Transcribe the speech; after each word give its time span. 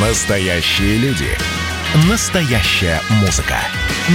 Настоящие 0.00 0.96
люди. 0.98 1.26
Настоящая 2.08 3.00
музыка. 3.20 3.56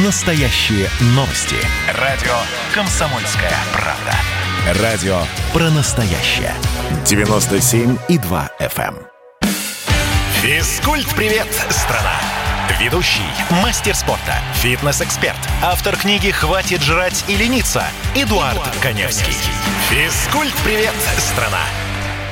Настоящие 0.06 0.88
новости. 1.08 1.58
Радио 2.00 2.32
«Комсомольская 2.74 3.52
правда». 3.74 4.82
Радио 4.82 5.24
про 5.52 5.70
настоящее. 5.72 6.54
97,2 7.04 8.50
FM. 8.62 8.96
эм. 8.96 9.50
Физкульт-привет, 10.42 11.50
страна! 11.70 12.16
Ведущий, 12.80 13.22
мастер 13.62 13.94
спорта, 13.94 14.36
фитнес-эксперт, 14.62 15.38
автор 15.62 15.98
книги 15.98 16.32
«Хватит 16.32 16.82
жрать 16.82 17.26
и 17.28 17.36
лениться» 17.36 17.84
Эдуард, 18.16 18.62
Коневский. 18.82 19.36
Физкульт-привет, 19.90 20.96
страна! 21.18 21.60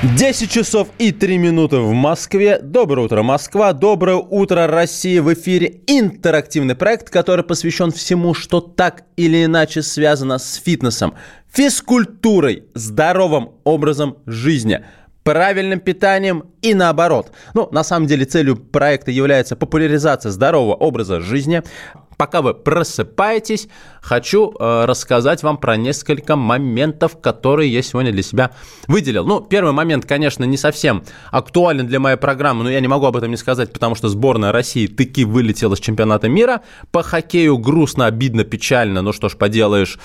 10 0.04 0.49
часов 0.49 0.88
и 0.97 1.11
3 1.11 1.38
минуты 1.38 1.77
в 1.77 1.93
Москве. 1.93 2.57
Доброе 2.59 3.05
утро, 3.05 3.21
Москва. 3.21 3.71
Доброе 3.71 4.16
утро, 4.16 4.66
Россия. 4.66 5.21
В 5.21 5.31
эфире 5.35 5.81
интерактивный 5.85 6.73
проект, 6.73 7.12
который 7.12 7.45
посвящен 7.45 7.91
всему, 7.91 8.34
что 8.34 8.62
так 8.62 9.03
или 9.16 9.45
иначе 9.45 9.84
связано 9.84 10.40
с 10.40 10.55
фитнесом, 10.55 11.13
физкультурой, 11.53 12.63
здоровым 12.73 13.52
образом 13.63 14.17
жизни– 14.26 14.84
правильным 15.23 15.79
питанием 15.79 16.45
и 16.62 16.73
наоборот. 16.73 17.31
Ну, 17.54 17.70
на 17.71 17.84
самом 17.84 18.07
деле 18.07 18.26
целью 18.26 18.55
проекта 18.55 19.12
является 19.12 19.55
популяризация 19.55 20.31
здорового 20.31 20.73
образа 20.73 21.21
жизни. 21.21 21.62
Пока 22.21 22.43
вы 22.43 22.53
просыпаетесь, 22.53 23.67
хочу 23.99 24.52
э, 24.52 24.85
рассказать 24.85 25.41
вам 25.41 25.57
про 25.57 25.75
несколько 25.75 26.35
моментов, 26.35 27.20
которые 27.20 27.73
я 27.73 27.81
сегодня 27.81 28.12
для 28.12 28.21
себя 28.21 28.52
выделил. 28.88 29.25
Ну, 29.25 29.41
первый 29.41 29.73
момент, 29.73 30.05
конечно, 30.05 30.43
не 30.43 30.55
совсем 30.55 31.03
актуален 31.31 31.88
для 31.88 31.99
моей 31.99 32.17
программы, 32.17 32.63
но 32.63 32.70
я 32.70 32.79
не 32.79 32.88
могу 32.88 33.07
об 33.07 33.17
этом 33.17 33.31
не 33.31 33.38
сказать, 33.38 33.73
потому 33.73 33.95
что 33.95 34.07
сборная 34.07 34.52
России 34.52 34.85
таки 34.85 35.26
вылетела 35.26 35.73
с 35.73 35.79
чемпионата 35.79 36.29
мира. 36.29 36.62
По 36.91 37.01
хоккею 37.01 37.57
грустно, 37.57 38.05
обидно, 38.05 38.43
печально, 38.43 39.01
ну 39.01 39.13
что 39.13 39.27
ж 39.27 39.35
поделаешь. 39.35 39.98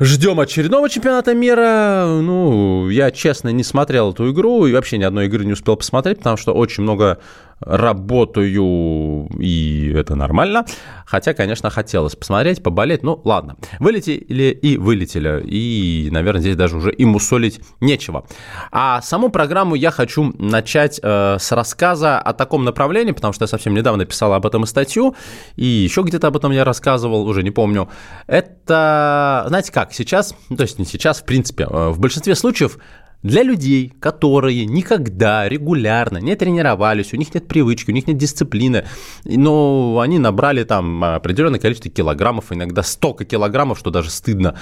Ждем 0.00 0.40
очередного 0.40 0.88
чемпионата 0.88 1.34
мира. 1.34 2.06
Ну, 2.06 2.88
я, 2.88 3.10
честно, 3.10 3.50
не 3.50 3.62
смотрел 3.62 4.12
эту 4.12 4.32
игру 4.32 4.66
и 4.66 4.72
вообще 4.72 4.98
ни 4.98 5.04
одной 5.04 5.26
игры 5.26 5.44
не 5.44 5.52
успел 5.52 5.76
посмотреть, 5.76 6.18
потому 6.18 6.36
что 6.36 6.52
очень 6.52 6.82
много 6.82 7.18
работаю, 7.64 9.28
и 9.38 9.92
это 9.94 10.14
нормально. 10.14 10.64
Хотя, 11.06 11.34
конечно, 11.34 11.70
хотелось 11.70 12.16
посмотреть, 12.16 12.62
поболеть. 12.62 13.02
Ну, 13.02 13.20
ладно. 13.24 13.56
Вылетели 13.78 14.50
и 14.50 14.76
вылетели. 14.76 15.42
И, 15.46 16.08
наверное, 16.10 16.40
здесь 16.40 16.56
даже 16.56 16.76
уже 16.76 16.92
и 16.92 17.04
мусолить 17.04 17.60
нечего. 17.80 18.26
А 18.72 19.00
саму 19.02 19.28
программу 19.28 19.74
я 19.74 19.90
хочу 19.90 20.34
начать 20.38 21.00
э, 21.02 21.36
с 21.38 21.52
рассказа 21.52 22.18
о 22.18 22.32
таком 22.32 22.64
направлении, 22.64 23.12
потому 23.12 23.32
что 23.32 23.44
я 23.44 23.48
совсем 23.48 23.74
недавно 23.74 24.04
писал 24.04 24.32
об 24.32 24.46
этом 24.46 24.66
статью, 24.66 25.14
и 25.56 25.64
еще 25.64 26.02
где-то 26.02 26.28
об 26.28 26.36
этом 26.36 26.52
я 26.52 26.64
рассказывал, 26.64 27.26
уже 27.26 27.42
не 27.42 27.50
помню. 27.50 27.88
Это, 28.26 29.44
знаете 29.48 29.72
как, 29.72 29.92
сейчас, 29.92 30.34
ну, 30.48 30.56
то 30.56 30.62
есть 30.62 30.78
не 30.78 30.84
сейчас, 30.84 31.20
в 31.20 31.24
принципе, 31.24 31.64
э, 31.64 31.88
в 31.90 31.98
большинстве 31.98 32.34
случаев 32.34 32.78
для 33.24 33.42
людей, 33.42 33.92
которые 34.00 34.66
никогда 34.66 35.48
регулярно 35.48 36.18
не 36.18 36.36
тренировались, 36.36 37.14
у 37.14 37.16
них 37.16 37.34
нет 37.34 37.48
привычки, 37.48 37.90
у 37.90 37.94
них 37.94 38.06
нет 38.06 38.18
дисциплины, 38.18 38.84
но 39.24 39.98
они 40.00 40.18
набрали 40.18 40.62
там 40.62 41.02
определенное 41.02 41.58
количество 41.58 41.90
килограммов, 41.90 42.52
иногда 42.52 42.82
столько 42.82 43.24
килограммов, 43.24 43.78
что 43.78 43.90
даже 43.90 44.10
стыдно 44.10 44.56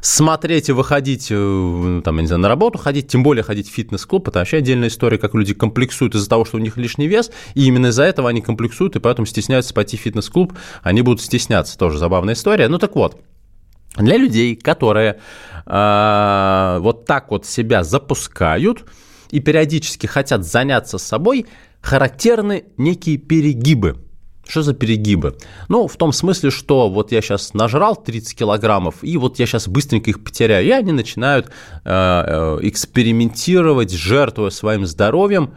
смотреть 0.00 0.68
и 0.68 0.72
выходить 0.72 1.26
э, 1.30 2.00
там, 2.04 2.16
я 2.16 2.22
не 2.22 2.28
знаю, 2.28 2.40
на 2.40 2.48
работу 2.48 2.78
ходить, 2.78 3.08
тем 3.08 3.24
более 3.24 3.42
ходить 3.42 3.68
в 3.68 3.72
фитнес-клуб, 3.74 4.28
это 4.28 4.38
вообще 4.38 4.58
отдельная 4.58 4.88
история, 4.88 5.18
как 5.18 5.34
люди 5.34 5.52
комплексуют 5.52 6.14
из-за 6.14 6.28
того, 6.28 6.44
что 6.44 6.58
у 6.58 6.60
них 6.60 6.76
лишний 6.76 7.08
вес, 7.08 7.32
и 7.54 7.66
именно 7.66 7.88
из-за 7.88 8.04
этого 8.04 8.28
они 8.28 8.40
комплексуют, 8.42 8.94
и 8.94 9.00
поэтому 9.00 9.26
стесняются 9.26 9.74
пойти 9.74 9.96
в 9.96 10.00
фитнес-клуб, 10.00 10.52
они 10.84 11.02
будут 11.02 11.20
стесняться, 11.20 11.76
тоже 11.76 11.98
забавная 11.98 12.34
история. 12.34 12.68
Ну 12.68 12.78
так 12.78 12.94
вот, 12.94 13.20
для 13.96 14.16
людей, 14.16 14.56
которые 14.56 15.20
э, 15.66 16.78
вот 16.80 17.04
так 17.06 17.30
вот 17.30 17.46
себя 17.46 17.84
запускают 17.84 18.84
и 19.30 19.40
периодически 19.40 20.06
хотят 20.06 20.44
заняться 20.44 20.98
собой, 20.98 21.46
характерны 21.80 22.64
некие 22.76 23.18
перегибы. 23.18 23.96
Что 24.46 24.62
за 24.62 24.74
перегибы? 24.74 25.36
Ну, 25.68 25.88
в 25.88 25.96
том 25.96 26.12
смысле, 26.12 26.50
что 26.50 26.90
вот 26.90 27.12
я 27.12 27.22
сейчас 27.22 27.54
нажрал 27.54 27.96
30 27.96 28.36
килограммов, 28.36 28.96
и 29.00 29.16
вот 29.16 29.38
я 29.38 29.46
сейчас 29.46 29.68
быстренько 29.68 30.10
их 30.10 30.22
потеряю, 30.22 30.66
и 30.66 30.70
они 30.70 30.92
начинают 30.92 31.50
э, 31.84 32.58
экспериментировать, 32.62 33.92
жертвуя 33.92 34.50
своим 34.50 34.86
здоровьем, 34.86 35.54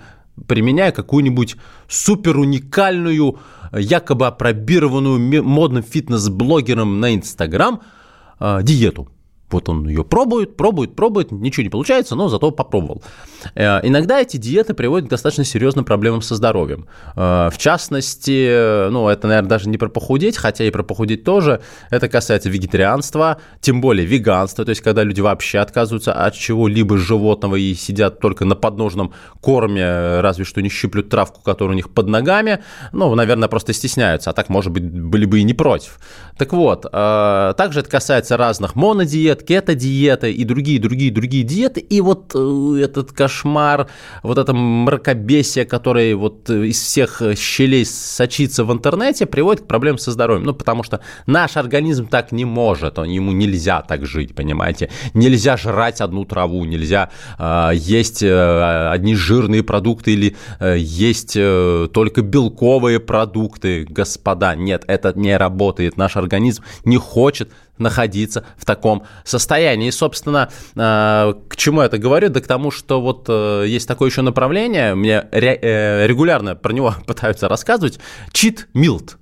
применяя 0.47 0.91
какую-нибудь 0.91 1.57
супер 1.89 2.37
уникальную, 2.37 3.39
якобы 3.73 4.27
опробированную 4.27 5.43
модным 5.43 5.83
фитнес-блогером 5.83 7.01
на 7.01 7.13
Инстаграм– 7.13 7.81
э, 7.91 7.96
диету. 8.39 9.07
Вот 9.49 9.69
он 9.69 9.87
ее 9.87 10.03
пробует, 10.03 10.57
пробует, 10.57 10.95
пробует, 10.95 11.31
ничего 11.31 11.63
не 11.63 11.69
получается, 11.69 12.15
но 12.15 12.27
зато 12.27 12.51
попробовал. 12.51 13.01
Э, 13.55 13.79
иногда 13.83 14.19
эти 14.19 14.35
диеты 14.37 14.73
приводят 14.73 15.07
к 15.07 15.09
достаточно 15.09 15.45
серьезным 15.45 15.85
проблемам 15.85 16.21
со 16.21 16.35
здоровьем. 16.35 16.87
Э, 17.15 17.49
в 17.51 17.57
частности, 17.57 18.89
ну, 18.89 19.07
это, 19.07 19.27
наверное, 19.27 19.49
даже 19.49 19.69
не 19.69 19.77
про 19.77 19.87
похудеть, 19.87 20.37
хотя 20.37 20.65
и 20.65 20.71
про 20.71 20.83
похудеть 20.83 21.23
тоже. 21.23 21.61
Это 21.89 22.09
касается 22.09 22.49
вегетарианства, 22.49 23.37
тем 23.61 23.79
более 23.79 24.05
веганства, 24.05 24.65
то 24.65 24.69
есть 24.69 24.81
когда 24.81 25.03
люди 25.03 25.21
вообще 25.21 25.59
отказываются 25.59 26.13
от 26.13 26.33
чего-либо 26.33 26.97
животного 26.97 27.55
и 27.55 27.73
сидят 27.73 28.19
только 28.19 28.43
на 28.43 28.55
подножном 28.55 29.13
корме, 29.41 30.19
разве 30.19 30.43
что 30.43 30.61
не 30.61 30.69
щиплют 30.69 31.09
травку, 31.09 31.41
которая 31.41 31.73
у 31.73 31.75
них 31.75 31.89
под 31.93 32.07
ногами. 32.07 32.63
Ну, 32.91 33.15
наверное, 33.15 33.47
просто 33.47 33.71
стесняются, 33.71 34.31
а 34.31 34.33
так, 34.33 34.49
может 34.49 34.71
быть, 34.71 34.83
были 34.83 35.25
бы 35.25 35.39
и 35.39 35.43
не 35.43 35.53
против. 35.53 35.99
Так 36.37 36.51
вот, 36.53 36.85
э, 36.85 37.53
также 37.57 37.79
это 37.79 37.89
касается 37.89 38.35
разных 38.35 38.75
монодиет, 38.75 39.36
диет, 39.37 39.43
кето-диета 39.43 40.27
и 40.27 40.43
другие, 40.43 40.79
другие, 40.79 41.11
другие 41.11 41.43
диеты. 41.43 41.79
И 41.79 42.01
вот 42.01 42.31
э, 42.35 42.81
этот 42.83 43.11
кошмар, 43.11 43.87
вот 44.23 44.37
это 44.37 44.53
мракобесие, 44.53 45.65
которое 45.65 46.15
вот 46.15 46.49
э, 46.49 46.67
из 46.67 46.81
всех 46.81 47.21
щелей 47.35 47.85
сочится 47.85 48.63
в 48.63 48.71
интернете, 48.71 49.25
приводит 49.25 49.63
к 49.63 49.67
проблемам 49.67 49.97
со 49.97 50.11
здоровьем. 50.11 50.45
Ну, 50.45 50.53
потому 50.53 50.83
что 50.83 51.01
наш 51.25 51.57
организм 51.57 52.07
так 52.07 52.31
не 52.31 52.45
может, 52.45 52.99
он, 52.99 53.09
ему 53.09 53.31
нельзя 53.31 53.81
так 53.81 54.05
жить, 54.05 54.35
понимаете? 54.35 54.89
Нельзя 55.13 55.57
жрать 55.57 56.01
одну 56.01 56.25
траву, 56.25 56.65
нельзя 56.65 57.09
э, 57.37 57.71
есть 57.73 58.23
э, 58.23 58.89
одни 58.91 59.15
жирные 59.15 59.63
продукты 59.63 60.13
или 60.13 60.35
э, 60.59 60.77
есть 60.77 61.35
э, 61.35 61.87
только 61.93 62.21
белковые 62.21 62.99
продукты, 62.99 63.85
господа. 63.89 64.55
Нет, 64.55 64.83
это 64.87 65.13
не 65.15 65.37
работает. 65.37 65.97
Наш 65.97 66.17
организм 66.17 66.63
не 66.85 66.97
хочет 66.97 67.51
находиться 67.77 68.45
в 68.57 68.65
таком 68.65 69.03
состоянии. 69.23 69.87
И, 69.87 69.91
собственно, 69.91 70.49
э, 70.75 71.33
к 71.47 71.55
чему 71.55 71.81
я 71.81 71.87
это 71.87 71.97
говорю? 71.97 72.29
Да 72.29 72.41
к 72.41 72.47
тому, 72.47 72.71
что 72.71 73.01
вот 73.01 73.25
э, 73.27 73.65
есть 73.67 73.87
такое 73.87 74.09
еще 74.09 74.21
направление, 74.21 74.95
мне 74.95 75.27
э, 75.31 76.07
регулярно 76.07 76.55
про 76.55 76.73
него 76.73 76.93
пытаются 77.05 77.47
рассказывать, 77.47 77.99
чит 78.31 78.67
милт 78.73 79.17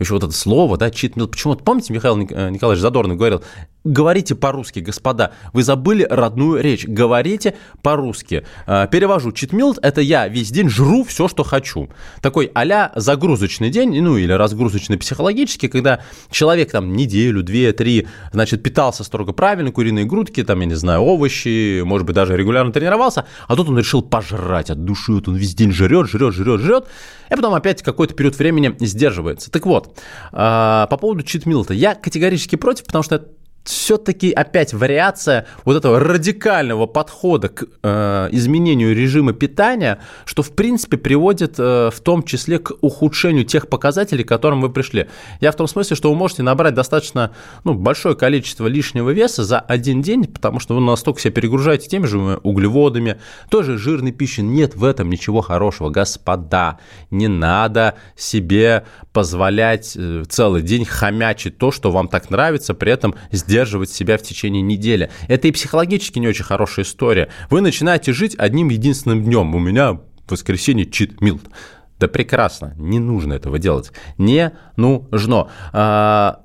еще 0.00 0.14
вот 0.14 0.24
это 0.24 0.32
слово, 0.32 0.76
да, 0.76 0.90
чит 0.90 1.16
милт. 1.16 1.30
Почему? 1.30 1.54
Помните, 1.54 1.92
Михаил 1.92 2.16
Николаевич 2.16 2.80
Задорнов 2.80 3.16
говорил, 3.16 3.42
Говорите 3.84 4.34
по-русски, 4.34 4.80
господа. 4.80 5.32
Вы 5.52 5.62
забыли 5.62 6.06
родную 6.08 6.62
речь. 6.62 6.86
Говорите 6.86 7.54
по-русски. 7.82 8.46
А, 8.66 8.86
перевожу. 8.86 9.30
Читмилд– 9.30 9.78
это 9.82 10.00
я 10.00 10.26
весь 10.26 10.50
день 10.50 10.70
жру 10.70 11.04
все, 11.04 11.28
что 11.28 11.44
хочу. 11.44 11.90
Такой 12.22 12.50
а 12.54 12.92
загрузочный 12.96 13.68
день, 13.68 14.00
ну 14.00 14.16
или 14.16 14.32
разгрузочный 14.32 14.96
психологически, 14.96 15.68
когда 15.68 16.00
человек 16.30 16.70
там 16.70 16.94
неделю, 16.94 17.42
две, 17.42 17.74
три, 17.74 18.08
значит, 18.32 18.62
питался 18.62 19.04
строго 19.04 19.32
правильно, 19.32 19.70
куриные 19.70 20.06
грудки, 20.06 20.42
там, 20.42 20.60
я 20.60 20.66
не 20.66 20.74
знаю, 20.74 21.02
овощи, 21.02 21.82
может 21.82 22.06
быть, 22.06 22.16
даже 22.16 22.36
регулярно 22.36 22.72
тренировался, 22.72 23.26
а 23.46 23.54
тут 23.54 23.68
он 23.68 23.78
решил 23.78 24.00
пожрать 24.00 24.70
от 24.70 24.82
души, 24.84 25.12
вот 25.12 25.28
он 25.28 25.36
весь 25.36 25.54
день 25.54 25.72
жрет, 25.72 26.08
жрет, 26.08 26.32
жрет, 26.32 26.60
жрет, 26.60 26.86
и 27.30 27.34
потом 27.34 27.52
опять 27.52 27.82
какой-то 27.82 28.14
период 28.14 28.38
времени 28.38 28.74
сдерживается. 28.80 29.50
Так 29.50 29.66
вот, 29.66 29.98
а, 30.32 30.86
по 30.86 30.96
поводу 30.96 31.22
читмилта. 31.22 31.74
Я 31.74 31.94
категорически 31.94 32.56
против, 32.56 32.86
потому 32.86 33.02
что 33.04 33.26
все-таки 33.64 34.30
опять 34.30 34.74
вариация 34.74 35.46
вот 35.64 35.76
этого 35.76 35.98
радикального 35.98 36.86
подхода 36.86 37.48
к 37.48 37.64
э, 37.82 38.28
изменению 38.30 38.94
режима 38.94 39.32
питания, 39.32 40.00
что 40.26 40.42
в 40.42 40.52
принципе 40.52 40.98
приводит 40.98 41.54
э, 41.58 41.90
в 41.90 42.00
том 42.00 42.22
числе 42.22 42.58
к 42.58 42.72
ухудшению 42.82 43.46
тех 43.46 43.68
показателей, 43.68 44.22
к 44.22 44.28
которым 44.28 44.60
вы 44.60 44.70
пришли. 44.70 45.08
Я 45.40 45.50
в 45.50 45.56
том 45.56 45.66
смысле, 45.66 45.96
что 45.96 46.10
вы 46.10 46.16
можете 46.16 46.42
набрать 46.42 46.74
достаточно 46.74 47.32
ну, 47.64 47.72
большое 47.72 48.14
количество 48.14 48.66
лишнего 48.66 49.10
веса 49.10 49.44
за 49.44 49.60
один 49.60 50.02
день, 50.02 50.26
потому 50.26 50.60
что 50.60 50.74
вы 50.74 50.82
настолько 50.82 51.20
себя 51.20 51.32
перегружаете 51.32 51.88
теми 51.88 52.04
же 52.04 52.18
углеводами, 52.42 53.18
тоже 53.48 53.78
жирной 53.78 54.12
пищей. 54.12 54.42
Нет 54.42 54.76
в 54.76 54.84
этом 54.84 55.08
ничего 55.08 55.40
хорошего, 55.40 55.88
господа. 55.88 56.78
Не 57.10 57.28
надо 57.28 57.94
себе 58.14 58.84
позволять 59.14 59.96
э, 59.96 60.24
целый 60.28 60.60
день 60.60 60.84
хомячить 60.84 61.56
то, 61.56 61.70
что 61.70 61.90
вам 61.90 62.08
так 62.08 62.28
нравится, 62.28 62.74
при 62.74 62.92
этом 62.92 63.14
сделать 63.30 63.53
сдерживать 63.54 63.90
себя 63.90 64.18
в 64.18 64.22
течение 64.22 64.62
недели. 64.62 65.10
Это 65.28 65.46
и 65.46 65.52
психологически 65.52 66.18
не 66.18 66.26
очень 66.26 66.44
хорошая 66.44 66.84
история. 66.84 67.28
Вы 67.50 67.60
начинаете 67.60 68.12
жить 68.12 68.34
одним 68.36 68.68
единственным 68.68 69.22
днем. 69.22 69.54
У 69.54 69.60
меня 69.60 70.00
воскресенье 70.28 70.86
чит 70.90 71.20
милт. 71.20 71.42
Да 72.00 72.08
прекрасно, 72.08 72.74
не 72.76 72.98
нужно 72.98 73.34
этого 73.34 73.60
делать. 73.60 73.92
Не 74.18 74.52
нужно. 74.76 75.50
А, 75.72 76.40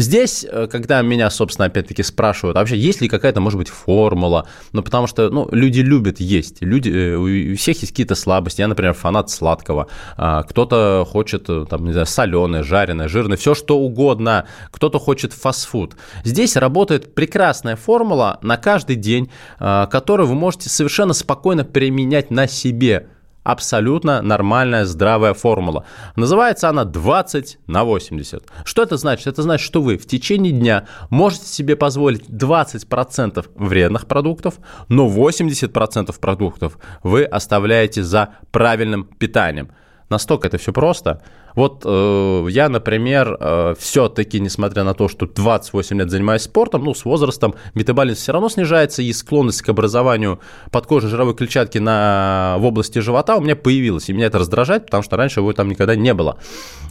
Здесь, 0.00 0.46
э, 0.48 0.68
когда 0.70 1.02
меня, 1.02 1.30
собственно, 1.30 1.66
опять-таки 1.66 2.02
спрашивают, 2.02 2.56
а 2.56 2.60
вообще 2.60 2.76
есть 2.76 3.00
ли 3.00 3.08
какая-то, 3.08 3.40
может 3.40 3.58
быть, 3.58 3.68
формула, 3.68 4.46
ну, 4.72 4.82
потому 4.82 5.06
что, 5.06 5.30
ну, 5.30 5.48
люди 5.50 5.80
любят 5.80 6.20
есть, 6.20 6.62
люди, 6.62 6.90
э, 6.90 7.16
у 7.16 7.56
всех 7.56 7.80
есть 7.80 7.92
какие-то 7.92 8.14
слабости, 8.14 8.60
я, 8.60 8.68
например, 8.68 8.94
фанат 8.94 9.30
сладкого, 9.30 9.88
а, 10.16 10.42
кто-то 10.42 11.06
хочет, 11.08 11.48
э, 11.48 11.66
там, 11.68 11.84
не 11.84 11.92
знаю, 11.92 12.06
соленое, 12.06 12.62
жареное, 12.62 13.08
жирное, 13.08 13.36
все 13.36 13.54
что 13.54 13.78
угодно, 13.78 14.46
кто-то 14.70 14.98
хочет 14.98 15.32
фастфуд. 15.32 15.96
Здесь 16.24 16.56
работает 16.56 17.14
прекрасная 17.14 17.76
формула 17.76 18.38
на 18.42 18.56
каждый 18.56 18.96
день, 18.96 19.30
а, 19.58 19.86
которую 19.86 20.26
вы 20.28 20.34
можете 20.34 20.68
совершенно 20.68 21.14
спокойно 21.14 21.64
применять 21.64 22.30
на 22.30 22.46
себе, 22.46 23.08
абсолютно 23.48 24.20
нормальная, 24.20 24.84
здравая 24.84 25.32
формула. 25.32 25.86
Называется 26.16 26.68
она 26.68 26.84
20 26.84 27.58
на 27.66 27.84
80. 27.84 28.44
Что 28.64 28.82
это 28.82 28.98
значит? 28.98 29.26
Это 29.26 29.42
значит, 29.42 29.64
что 29.64 29.80
вы 29.80 29.96
в 29.96 30.06
течение 30.06 30.52
дня 30.52 30.86
можете 31.08 31.46
себе 31.46 31.74
позволить 31.74 32.28
20% 32.28 33.46
вредных 33.54 34.06
продуктов, 34.06 34.56
но 34.88 35.08
80% 35.08 36.14
продуктов 36.20 36.78
вы 37.02 37.24
оставляете 37.24 38.02
за 38.02 38.34
правильным 38.50 39.04
питанием. 39.04 39.70
Настолько 40.10 40.48
это 40.48 40.58
все 40.58 40.72
просто. 40.72 41.22
Вот 41.54 41.82
э, 41.84 42.46
я, 42.50 42.68
например, 42.68 43.36
э, 43.40 43.74
все-таки, 43.78 44.38
несмотря 44.38 44.84
на 44.84 44.94
то, 44.94 45.08
что 45.08 45.26
28 45.26 45.98
лет 45.98 46.08
занимаюсь 46.08 46.42
спортом, 46.42 46.84
ну, 46.84 46.94
с 46.94 47.04
возрастом 47.04 47.56
метаболизм 47.74 48.20
все 48.20 48.32
равно 48.32 48.48
снижается, 48.48 49.02
и 49.02 49.12
склонность 49.12 49.62
к 49.62 49.68
образованию 49.68 50.38
подкожной 50.70 51.10
жировой 51.10 51.34
клетчатки 51.34 51.78
на, 51.78 52.56
в 52.60 52.64
области 52.64 53.00
живота 53.00 53.36
у 53.36 53.40
меня 53.40 53.56
появилась. 53.56 54.08
И 54.08 54.12
меня 54.12 54.26
это 54.26 54.38
раздражает, 54.38 54.86
потому 54.86 55.02
что 55.02 55.16
раньше 55.16 55.40
его 55.40 55.52
там 55.52 55.68
никогда 55.68 55.96
не 55.96 56.14
было. 56.14 56.38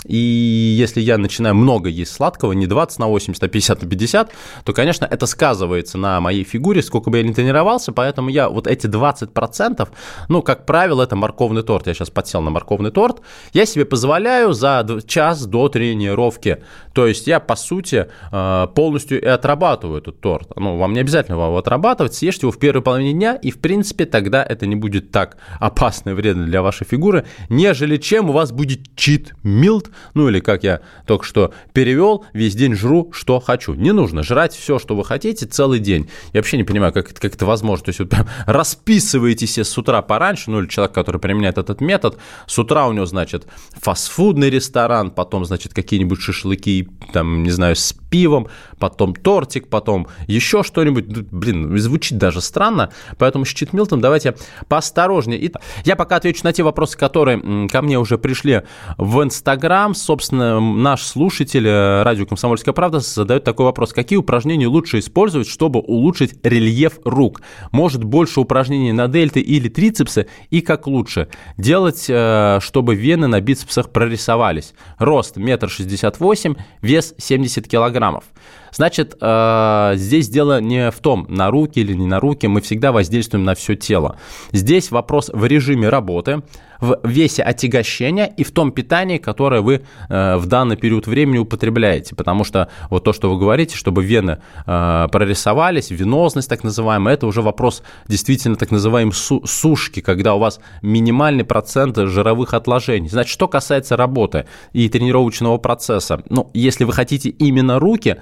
И 0.03 0.17
если 0.17 0.99
я 0.99 1.17
начинаю 1.17 1.55
много 1.55 1.87
есть 1.87 2.11
сладкого, 2.11 2.51
не 2.51 2.67
20 2.67 2.99
на 2.99 3.07
80, 3.07 3.41
а 3.41 3.47
50 3.47 3.81
на 3.83 3.89
50, 3.89 4.31
то, 4.65 4.73
конечно, 4.73 5.05
это 5.05 5.25
сказывается 5.27 5.97
на 5.97 6.19
моей 6.19 6.43
фигуре, 6.43 6.81
сколько 6.81 7.09
бы 7.09 7.17
я 7.17 7.23
ни 7.23 7.31
тренировался, 7.31 7.93
поэтому 7.93 8.29
я 8.29 8.49
вот 8.49 8.67
эти 8.67 8.87
20%, 8.87 9.87
ну, 10.27 10.41
как 10.41 10.65
правило, 10.65 11.03
это 11.03 11.15
морковный 11.15 11.63
торт. 11.63 11.87
Я 11.87 11.93
сейчас 11.93 12.09
подсел 12.09 12.41
на 12.41 12.49
морковный 12.49 12.91
торт. 12.91 13.06
Я 13.53 13.65
себе 13.65 13.85
позволяю 13.85 14.53
за 14.53 14.85
час 15.05 15.45
до 15.45 15.69
тренировки. 15.69 16.63
То 16.93 17.05
есть 17.05 17.27
я, 17.27 17.39
по 17.39 17.55
сути, 17.55 18.07
э, 18.31 18.67
полностью 18.73 19.21
и 19.21 19.25
отрабатываю 19.25 19.99
этот 19.99 20.19
торт. 20.19 20.51
Ну, 20.55 20.77
вам 20.77 20.93
не 20.93 20.99
обязательно 20.99 21.35
его 21.35 21.57
отрабатывать, 21.57 22.15
съешьте 22.15 22.47
его 22.47 22.51
в 22.51 22.57
первой 22.57 22.81
половине 22.81 23.13
дня, 23.13 23.35
и, 23.35 23.51
в 23.51 23.59
принципе, 23.59 24.05
тогда 24.05 24.43
это 24.43 24.65
не 24.65 24.75
будет 24.75 25.11
так 25.11 25.37
опасно 25.59 26.11
и 26.11 26.13
вредно 26.13 26.45
для 26.45 26.61
вашей 26.61 26.85
фигуры, 26.85 27.25
нежели 27.49 27.97
чем 27.97 28.29
у 28.29 28.33
вас 28.33 28.51
будет 28.51 28.95
чит-милд, 28.95 29.91
ну 30.13 30.27
или 30.29 30.39
как 30.39 30.63
я 30.63 30.81
только 31.05 31.23
что 31.25 31.53
перевел, 31.73 32.25
весь 32.33 32.55
день 32.55 32.73
жру, 32.73 33.11
что 33.13 33.39
хочу. 33.39 33.73
Не 33.75 33.91
нужно 33.91 34.23
жрать 34.23 34.53
все, 34.53 34.79
что 34.79 34.95
вы 34.95 35.05
хотите 35.05 35.45
целый 35.45 35.79
день. 35.79 36.09
Я 36.33 36.39
вообще 36.39 36.57
не 36.57 36.63
понимаю, 36.63 36.93
как, 36.93 37.13
как 37.13 37.35
это 37.35 37.45
возможно. 37.45 37.85
То 37.85 37.89
есть 37.89 37.99
вот 37.99 38.09
прям 38.09 38.27
расписываетесь 38.45 39.57
с 39.57 39.77
утра 39.77 40.01
пораньше, 40.01 40.49
ну 40.51 40.61
или 40.61 40.67
человек, 40.67 40.95
который 40.95 41.21
применяет 41.21 41.57
этот 41.57 41.81
метод, 41.81 42.17
с 42.47 42.57
утра 42.57 42.87
у 42.87 42.93
него, 42.97 43.05
значит, 43.05 43.47
фастфудный 43.73 44.49
ресторан, 44.49 45.11
потом, 45.11 45.45
значит, 45.45 45.73
какие-нибудь 45.73 46.19
шашлыки, 46.19 46.89
там, 47.13 47.43
не 47.43 47.51
знаю, 47.51 47.75
пивом, 48.09 48.47
потом 48.79 49.13
тортик, 49.15 49.69
потом 49.69 50.07
еще 50.27 50.63
что-нибудь. 50.63 51.05
Блин, 51.05 51.77
звучит 51.77 52.17
даже 52.17 52.41
странно, 52.41 52.91
поэтому 53.17 53.45
с 53.45 53.49
читмилтом 53.49 54.01
давайте 54.01 54.35
поосторожнее. 54.67 55.39
И 55.39 55.51
я 55.85 55.95
пока 55.95 56.17
отвечу 56.17 56.41
на 56.43 56.53
те 56.53 56.63
вопросы, 56.63 56.97
которые 56.97 57.67
ко 57.69 57.81
мне 57.81 57.99
уже 57.99 58.17
пришли 58.17 58.63
в 58.97 59.23
Инстаграм. 59.23 59.93
Собственно, 59.95 60.59
наш 60.59 61.03
слушатель 61.03 61.67
э, 61.67 62.03
радио 62.03 62.25
«Комсомольская 62.25 62.73
правда» 62.73 62.99
задает 62.99 63.43
такой 63.43 63.65
вопрос. 63.65 63.93
Какие 63.93 64.17
упражнения 64.17 64.67
лучше 64.67 64.99
использовать, 64.99 65.47
чтобы 65.47 65.79
улучшить 65.79 66.39
рельеф 66.43 66.99
рук? 67.03 67.41
Может, 67.71 68.03
больше 68.03 68.39
упражнений 68.39 68.91
на 68.91 69.07
дельты 69.07 69.39
или 69.39 69.69
трицепсы? 69.69 70.27
И 70.49 70.61
как 70.61 70.87
лучше? 70.87 71.29
Делать, 71.57 72.05
э, 72.09 72.59
чтобы 72.61 72.95
вены 72.95 73.27
на 73.27 73.41
бицепсах 73.41 73.91
прорисовались. 73.91 74.73
Рост 74.97 75.37
метр 75.37 75.69
шестьдесят 75.69 76.19
восемь, 76.19 76.55
вес 76.81 77.13
70 77.17 77.67
килограммов. 77.97 78.23
Значит, 78.71 79.17
э, 79.19 79.93
здесь 79.95 80.29
дело 80.29 80.61
не 80.61 80.91
в 80.91 80.99
том, 80.99 81.25
на 81.29 81.49
руки 81.49 81.79
или 81.79 81.93
не 81.93 82.05
на 82.05 82.19
руки, 82.19 82.47
мы 82.47 82.61
всегда 82.61 82.91
воздействуем 82.91 83.45
на 83.45 83.55
все 83.55 83.75
тело. 83.75 84.17
Здесь 84.51 84.91
вопрос 84.91 85.29
в 85.33 85.45
режиме 85.45 85.89
работы, 85.89 86.41
в 86.79 86.99
весе 87.03 87.43
отягощения 87.43 88.25
и 88.25 88.43
в 88.43 88.51
том 88.51 88.71
питании, 88.71 89.17
которое 89.17 89.61
вы 89.61 89.81
э, 90.09 90.35
в 90.37 90.45
данный 90.45 90.77
период 90.77 91.07
времени 91.07 91.37
употребляете. 91.37 92.15
Потому 92.15 92.43
что 92.43 92.69
вот 92.89 93.03
то, 93.03 93.13
что 93.13 93.31
вы 93.31 93.39
говорите, 93.39 93.75
чтобы 93.75 94.03
вены 94.03 94.39
э, 94.65 95.07
прорисовались, 95.11 95.89
венозность 95.89 96.49
так 96.49 96.63
называемая, 96.63 97.15
это 97.15 97.27
уже 97.27 97.41
вопрос 97.41 97.83
действительно 98.07 98.55
так 98.55 98.71
называемой 98.71 99.13
сушки, 99.13 100.01
когда 100.01 100.35
у 100.35 100.39
вас 100.39 100.59
минимальный 100.81 101.43
процент 101.43 101.97
жировых 101.97 102.53
отложений. 102.53 103.09
Значит, 103.09 103.31
что 103.31 103.47
касается 103.47 103.97
работы 103.97 104.45
и 104.73 104.89
тренировочного 104.89 105.57
процесса, 105.57 106.23
ну, 106.29 106.51
если 106.53 106.83
вы 106.83 106.93
хотите 106.93 107.29
именно 107.29 107.79
руки, 107.79 108.17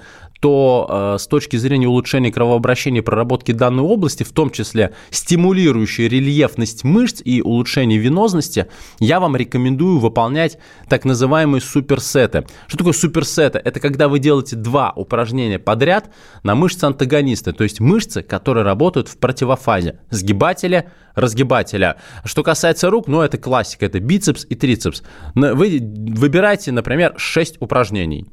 то 0.46 0.86
э, 0.88 1.18
с 1.18 1.26
точки 1.26 1.56
зрения 1.56 1.88
улучшения 1.88 2.30
кровообращения 2.30 3.00
и 3.00 3.02
проработки 3.02 3.50
данной 3.50 3.82
области, 3.82 4.22
в 4.22 4.30
том 4.30 4.50
числе 4.50 4.94
стимулирующей 5.10 6.06
рельефность 6.06 6.84
мышц 6.84 7.20
и 7.24 7.42
улучшение 7.42 7.98
венозности, 7.98 8.68
я 9.00 9.18
вам 9.18 9.34
рекомендую 9.34 9.98
выполнять 9.98 10.58
так 10.88 11.04
называемые 11.04 11.60
суперсеты. 11.60 12.46
Что 12.68 12.78
такое 12.78 12.92
суперсеты? 12.92 13.58
Это 13.58 13.80
когда 13.80 14.06
вы 14.06 14.20
делаете 14.20 14.54
два 14.54 14.92
упражнения 14.94 15.58
подряд 15.58 16.14
на 16.44 16.54
мышцы 16.54 16.84
антагониста, 16.84 17.52
то 17.52 17.64
есть 17.64 17.80
мышцы, 17.80 18.22
которые 18.22 18.62
работают 18.62 19.08
в 19.08 19.18
противофазе. 19.18 19.98
Сгибателя, 20.10 20.92
разгибателя. 21.16 21.96
Что 22.24 22.44
касается 22.44 22.88
рук, 22.88 23.08
ну 23.08 23.20
это 23.20 23.36
классика, 23.36 23.84
это 23.84 23.98
бицепс 23.98 24.46
и 24.48 24.54
трицепс. 24.54 25.02
Вы 25.34 25.80
выбираете, 25.82 26.70
например, 26.70 27.14
6 27.16 27.56
упражнений. 27.58 28.28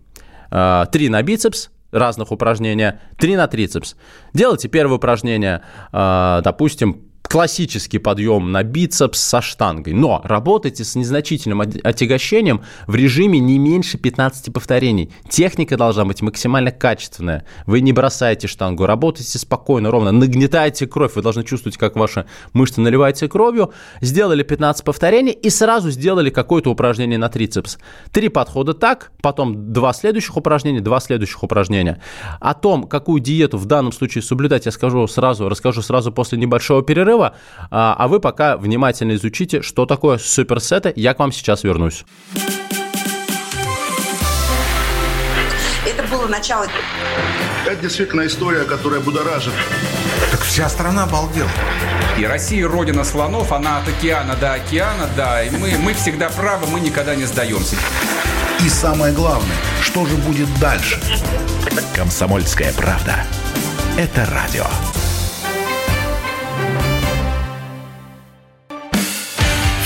3 0.52 0.58
э, 0.60 1.10
на 1.10 1.24
бицепс, 1.24 1.72
разных 1.94 2.32
упражнения, 2.32 3.00
3 3.18 3.36
на 3.38 3.48
трицепс. 3.48 3.96
Делайте 4.34 4.68
первое 4.68 4.98
упражнение, 4.98 5.62
а, 5.92 6.42
допустим, 6.42 7.13
классический 7.34 7.98
подъем 7.98 8.52
на 8.52 8.62
бицепс 8.62 9.20
со 9.20 9.42
штангой, 9.42 9.94
но 9.94 10.22
работайте 10.24 10.84
с 10.84 10.94
незначительным 10.94 11.62
отягощением 11.62 12.62
в 12.86 12.94
режиме 12.94 13.40
не 13.40 13.58
меньше 13.58 13.98
15 13.98 14.54
повторений. 14.54 15.12
Техника 15.30 15.76
должна 15.76 16.06
быть 16.06 16.22
максимально 16.22 16.70
качественная. 16.70 17.44
Вы 17.66 17.82
не 17.82 17.92
бросаете 17.92 18.48
штангу, 18.48 18.86
работайте 18.86 19.40
спокойно, 19.40 19.90
ровно, 19.90 20.12
нагнетаете 20.12 20.86
кровь, 20.86 21.16
вы 21.16 21.24
должны 21.24 21.44
чувствовать, 21.44 21.76
как 21.76 21.96
ваши 21.96 22.28
мышцы 22.54 22.82
наливаются 22.82 23.28
кровью. 23.28 23.74
Сделали 24.00 24.44
15 24.44 24.86
повторений 24.86 25.32
и 25.32 25.50
сразу 25.50 25.90
сделали 25.90 26.30
какое-то 26.30 26.70
упражнение 26.70 27.18
на 27.18 27.30
трицепс. 27.30 27.80
Три 28.12 28.30
подхода 28.30 28.76
так, 28.76 29.12
потом 29.24 29.74
два 29.74 29.94
следующих 29.94 30.38
упражнения, 30.38 30.82
два 30.82 31.00
следующих 31.00 31.42
упражнения. 31.42 32.00
О 32.40 32.54
том, 32.54 32.84
какую 32.84 33.22
диету 33.22 33.58
в 33.58 33.66
данном 33.66 33.92
случае 33.92 34.22
соблюдать, 34.22 34.68
я 34.68 34.72
скажу 34.72 35.08
сразу, 35.08 35.50
расскажу 35.50 35.82
сразу 35.82 36.12
после 36.12 36.38
небольшого 36.38 36.84
перерыва. 36.84 37.23
Кирова. 37.24 37.36
А, 37.72 37.96
а 37.98 38.08
вы 38.08 38.20
пока 38.20 38.58
внимательно 38.58 39.14
изучите, 39.14 39.62
что 39.62 39.86
такое 39.86 40.18
суперсеты. 40.18 40.94
Я 40.96 41.14
к 41.14 41.20
вам 41.20 41.32
сейчас 41.32 41.64
вернусь. 41.64 42.06
Это 45.86 46.04
было 46.10 46.28
начало. 46.28 46.68
Это 47.66 47.76
действительно 47.82 48.26
история, 48.26 48.64
которая 48.64 49.00
будоражит. 49.00 49.54
Так 50.32 50.42
вся 50.42 50.70
страна 50.70 51.04
обалдела. 51.04 51.50
И 52.18 52.26
Россия 52.26 52.68
родина 52.68 53.04
слонов, 53.04 53.52
она 53.52 53.80
от 53.80 53.88
океана 53.88 54.36
до 54.36 54.54
океана, 54.54 55.10
да, 55.18 55.44
и 55.44 55.50
мы, 55.50 55.76
мы 55.80 55.94
всегда 55.94 56.30
правы, 56.30 56.68
мы 56.68 56.80
никогда 56.80 57.16
не 57.16 57.26
сдаемся. 57.26 57.76
И 58.64 58.70
самое 58.70 59.14
главное, 59.14 59.56
что 59.82 60.06
же 60.06 60.16
будет 60.18 60.48
дальше? 60.60 61.02
Комсомольская 61.96 62.72
правда. 62.74 63.26
Это 63.98 64.26
радио. 64.26 64.66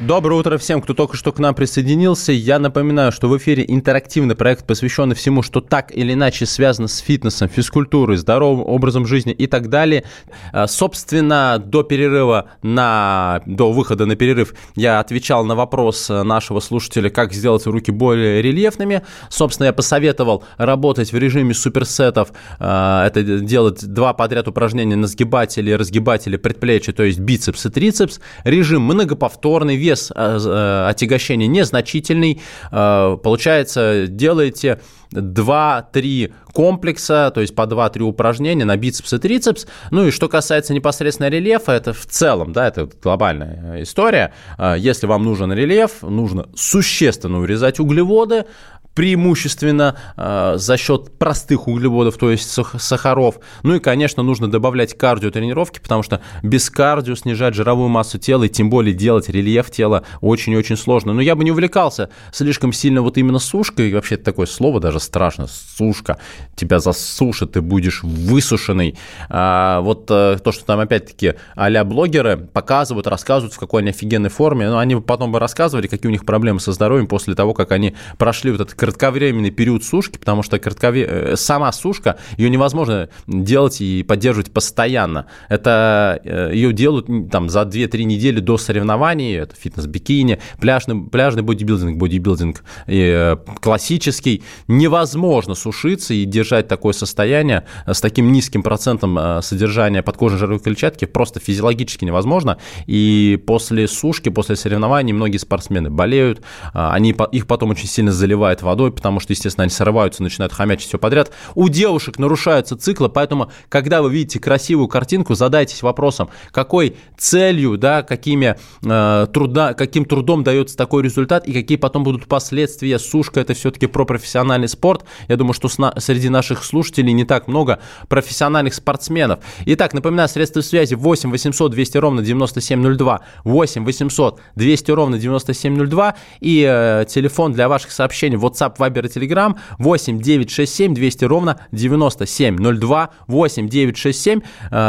Доброе 0.00 0.34
утро 0.34 0.58
всем, 0.58 0.82
кто 0.82 0.92
только 0.92 1.16
что 1.16 1.32
к 1.32 1.38
нам 1.38 1.54
присоединился. 1.54 2.30
Я 2.30 2.58
напоминаю, 2.58 3.10
что 3.10 3.26
в 3.28 3.38
эфире 3.38 3.64
интерактивный 3.66 4.34
проект, 4.34 4.66
посвященный 4.66 5.14
всему, 5.14 5.40
что 5.40 5.62
так 5.62 5.96
или 5.96 6.12
иначе 6.12 6.44
связано 6.44 6.88
с 6.88 6.98
фитнесом, 6.98 7.48
физкультурой, 7.48 8.18
здоровым 8.18 8.66
образом 8.66 9.06
жизни 9.06 9.32
и 9.32 9.46
так 9.46 9.70
далее. 9.70 10.04
А, 10.52 10.66
собственно, 10.66 11.58
до 11.58 11.84
перерыва, 11.84 12.50
на, 12.62 13.40
до 13.46 13.72
выхода 13.72 14.04
на 14.04 14.14
перерыв 14.14 14.52
я 14.76 15.00
отвечал 15.00 15.42
на 15.46 15.54
вопрос 15.54 16.10
нашего 16.10 16.60
слушателя, 16.60 17.08
как 17.08 17.32
сделать 17.32 17.64
руки 17.64 17.90
более 17.90 18.42
рельефными. 18.42 19.00
Собственно, 19.30 19.68
я 19.68 19.72
посоветовал 19.72 20.44
работать 20.58 21.12
в 21.12 21.16
режиме 21.16 21.54
суперсетов. 21.54 22.32
А, 22.58 23.06
это 23.06 23.22
делать 23.22 23.86
два 23.86 24.12
подряд 24.12 24.48
упражнения 24.48 24.96
на 24.96 25.06
сгибателе 25.06 25.72
и 25.72 25.76
разгибателе 25.76 26.36
предплечья, 26.36 26.92
то 26.92 27.04
есть 27.04 27.20
бицепс 27.20 27.64
и 27.64 27.70
трицепс. 27.70 28.20
Режим 28.44 28.82
многоповторный 28.82 29.61
Повторный 29.62 29.76
вес 29.76 30.10
э, 30.12 30.38
э, 30.44 30.86
отягощения 30.88 31.46
незначительный. 31.46 32.40
Э, 32.72 33.16
получается, 33.22 34.08
делаете 34.08 34.80
2-3 35.12 36.32
комплекса, 36.52 37.30
то 37.32 37.40
есть 37.40 37.54
по 37.54 37.62
2-3 37.62 38.00
упражнения 38.00 38.64
на 38.64 38.76
бицепс 38.76 39.12
и 39.12 39.18
трицепс. 39.18 39.68
Ну 39.92 40.08
и 40.08 40.10
что 40.10 40.28
касается 40.28 40.74
непосредственно 40.74 41.28
рельефа, 41.28 41.70
это 41.70 41.92
в 41.92 42.06
целом, 42.06 42.52
да, 42.52 42.66
это 42.66 42.88
глобальная 43.00 43.82
история. 43.82 44.32
Если 44.58 45.06
вам 45.06 45.22
нужен 45.22 45.52
рельеф, 45.52 46.02
нужно 46.02 46.48
существенно 46.56 47.38
урезать 47.38 47.78
углеводы, 47.78 48.46
преимущественно 48.94 49.96
э, 50.16 50.54
за 50.56 50.76
счет 50.76 51.18
простых 51.18 51.68
углеводов, 51.68 52.16
то 52.18 52.30
есть 52.30 52.50
сахаров. 52.78 53.36
Ну 53.62 53.76
и, 53.76 53.80
конечно, 53.80 54.22
нужно 54.22 54.50
добавлять 54.50 54.96
кардиотренировки, 54.96 55.80
потому 55.80 56.02
что 56.02 56.20
без 56.42 56.68
кардио 56.70 57.14
снижать 57.14 57.54
жировую 57.54 57.88
массу 57.88 58.18
тела 58.18 58.44
и 58.44 58.48
тем 58.48 58.70
более 58.70 58.94
делать 58.94 59.28
рельеф 59.28 59.70
тела 59.70 60.04
очень-очень 60.20 60.76
сложно. 60.76 61.12
Но 61.12 61.20
я 61.20 61.34
бы 61.34 61.44
не 61.44 61.52
увлекался 61.52 62.10
слишком 62.32 62.72
сильно 62.72 63.02
вот 63.02 63.16
именно 63.16 63.38
сушкой. 63.38 63.92
Вообще 63.92 64.16
такое 64.16 64.46
слово 64.46 64.80
даже 64.80 65.00
страшно. 65.00 65.46
Сушка. 65.46 66.18
Тебя 66.54 66.78
засушит, 66.78 67.52
ты 67.52 67.62
будешь 67.62 68.02
высушенный. 68.02 68.98
А, 69.28 69.80
вот 69.80 70.06
а, 70.10 70.36
то, 70.38 70.52
что 70.52 70.64
там 70.64 70.80
опять-таки 70.80 71.34
а 71.54 71.84
блогеры 71.84 72.36
показывают, 72.36 73.06
рассказывают, 73.06 73.54
в 73.54 73.58
какой 73.58 73.82
они 73.82 73.90
офигенной 73.90 74.30
форме. 74.30 74.68
Но 74.68 74.78
они 74.78 74.96
потом 74.96 75.32
бы 75.32 75.38
рассказывали, 75.38 75.86
какие 75.86 76.08
у 76.08 76.12
них 76.12 76.26
проблемы 76.26 76.60
со 76.60 76.72
здоровьем 76.72 77.06
после 77.06 77.34
того, 77.34 77.54
как 77.54 77.72
они 77.72 77.94
прошли 78.18 78.50
вот 78.50 78.60
этот 78.60 78.81
кратковременный 78.82 79.52
период 79.52 79.84
сушки, 79.84 80.18
потому 80.18 80.42
что 80.42 80.58
краткове... 80.58 81.06
Э, 81.08 81.36
сама 81.36 81.70
сушка, 81.70 82.18
ее 82.36 82.50
невозможно 82.50 83.10
делать 83.28 83.80
и 83.80 84.02
поддерживать 84.02 84.50
постоянно. 84.50 85.26
Это 85.48 86.20
э, 86.24 86.50
ее 86.52 86.72
делают 86.72 87.06
там 87.30 87.48
за 87.48 87.60
2-3 87.60 88.02
недели 88.02 88.40
до 88.40 88.58
соревнований, 88.58 89.36
это 89.36 89.54
фитнес-бикини, 89.54 90.40
пляжный, 90.60 91.00
пляжный 91.00 91.44
бодибилдинг, 91.44 91.96
бодибилдинг 91.96 92.64
и 92.88 92.98
э, 92.98 93.36
классический. 93.60 94.42
Невозможно 94.66 95.54
сушиться 95.54 96.12
и 96.12 96.24
держать 96.24 96.66
такое 96.66 96.92
состояние 96.92 97.62
с 97.86 98.00
таким 98.00 98.32
низким 98.32 98.64
процентом 98.64 99.42
содержания 99.42 100.02
подкожной 100.02 100.40
жировой 100.40 100.58
клетчатки 100.58 101.04
просто 101.04 101.38
физиологически 101.38 102.04
невозможно. 102.04 102.58
И 102.88 103.40
после 103.46 103.86
сушки, 103.86 104.28
после 104.28 104.56
соревнований 104.56 105.12
многие 105.12 105.38
спортсмены 105.38 105.88
болеют, 105.88 106.42
они, 106.72 107.14
их 107.30 107.46
потом 107.46 107.70
очень 107.70 107.86
сильно 107.86 108.10
заливает 108.10 108.60
водой, 108.62 108.71
водой, 108.72 108.90
потому 108.90 109.20
что, 109.20 109.34
естественно, 109.34 109.64
они 109.64 109.70
срываются, 109.70 110.22
начинают 110.22 110.52
хомячить 110.54 110.88
все 110.88 110.98
подряд. 110.98 111.30
У 111.54 111.68
девушек 111.68 112.18
нарушаются 112.18 112.74
циклы, 112.74 113.10
поэтому, 113.10 113.52
когда 113.68 114.00
вы 114.00 114.10
видите 114.10 114.40
красивую 114.40 114.88
картинку, 114.88 115.34
задайтесь 115.34 115.82
вопросом, 115.82 116.30
какой 116.52 116.96
целью, 117.18 117.76
да, 117.76 118.02
какими, 118.02 118.56
э, 118.82 119.26
труда, 119.30 119.74
каким 119.74 120.06
трудом 120.06 120.42
дается 120.42 120.74
такой 120.74 121.02
результат 121.02 121.46
и 121.46 121.52
какие 121.52 121.76
потом 121.76 122.02
будут 122.02 122.26
последствия. 122.26 122.98
Сушка– 122.98 123.40
это 123.42 123.52
все-таки 123.52 123.86
про 123.86 124.06
профессиональный 124.06 124.68
спорт. 124.68 125.04
Я 125.28 125.36
думаю, 125.36 125.52
что 125.52 125.68
среди 125.68 126.30
наших 126.30 126.64
слушателей 126.64 127.12
не 127.12 127.24
так 127.24 127.48
много 127.48 127.78
профессиональных 128.08 128.72
спортсменов. 128.72 129.40
Итак, 129.66 129.92
напоминаю, 129.92 130.30
средства 130.30 130.62
связи 130.62 130.94
8 130.94 131.30
800 131.30 131.70
200 131.70 131.98
ровно 131.98 132.22
9702, 132.22 133.20
8 133.44 133.84
800 133.84 134.40
200 134.56 134.90
ровно 134.92 135.18
9702 135.18 136.14
и 136.40 136.66
э, 136.66 137.04
телефон 137.06 137.52
для 137.52 137.68
ваших 137.68 137.92
сообщений 137.92 138.38
WhatsApp 138.38 138.61
WhatsApp, 138.62 138.76
Viber 138.76 139.06
и 139.06 139.08
Telegram 139.08 139.56
8 139.78 140.20
967 140.20 140.94
200 140.94 141.24
ровно 141.24 141.60
9702 141.72 143.10
8 143.26 143.68
967 143.68 144.40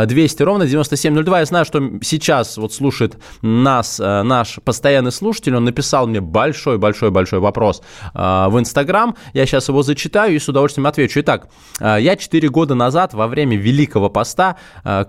200 0.06 0.44
ровно 0.44 0.66
9702. 0.66 1.40
Я 1.40 1.46
знаю, 1.46 1.66
что 1.66 1.82
сейчас 2.02 2.58
вот 2.58 2.74
слушает 2.74 3.18
нас 3.42 4.00
э, 4.00 4.24
наш 4.24 4.60
постоянный 4.64 5.12
слушатель, 5.12 5.56
он 5.56 5.66
написал 5.66 6.08
мне 6.08 6.22
большой-большой-большой 6.22 7.40
вопрос 7.40 7.82
э, 8.14 8.18
в 8.50 8.60
Инстаграм. 8.60 9.16
Я 9.34 9.46
сейчас 9.46 9.70
его 9.70 9.84
зачитаю 9.84 10.36
и 10.36 10.40
с 10.40 10.48
удовольствием 10.48 10.88
отвечу. 10.88 11.22
Итак, 11.22 11.50
э, 11.80 11.98
я 12.00 12.16
4 12.16 12.50
года 12.50 12.76
назад 12.76 13.14
во 13.14 13.28
время 13.28 13.58
Великого 13.58 14.10
Поста, 14.10 14.58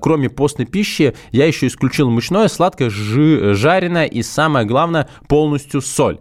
кроме 0.00 0.28
постной 0.28 0.66
пищи, 0.66 1.14
я 1.30 1.46
еще 1.46 1.66
исключил 1.66 2.10
мучное, 2.10 2.48
сладкое, 2.48 2.90
жареное 2.90 4.06
и 4.06 4.22
самое 4.22 4.66
главное, 4.66 5.08
полностью 5.28 5.80
соль. 5.80 6.18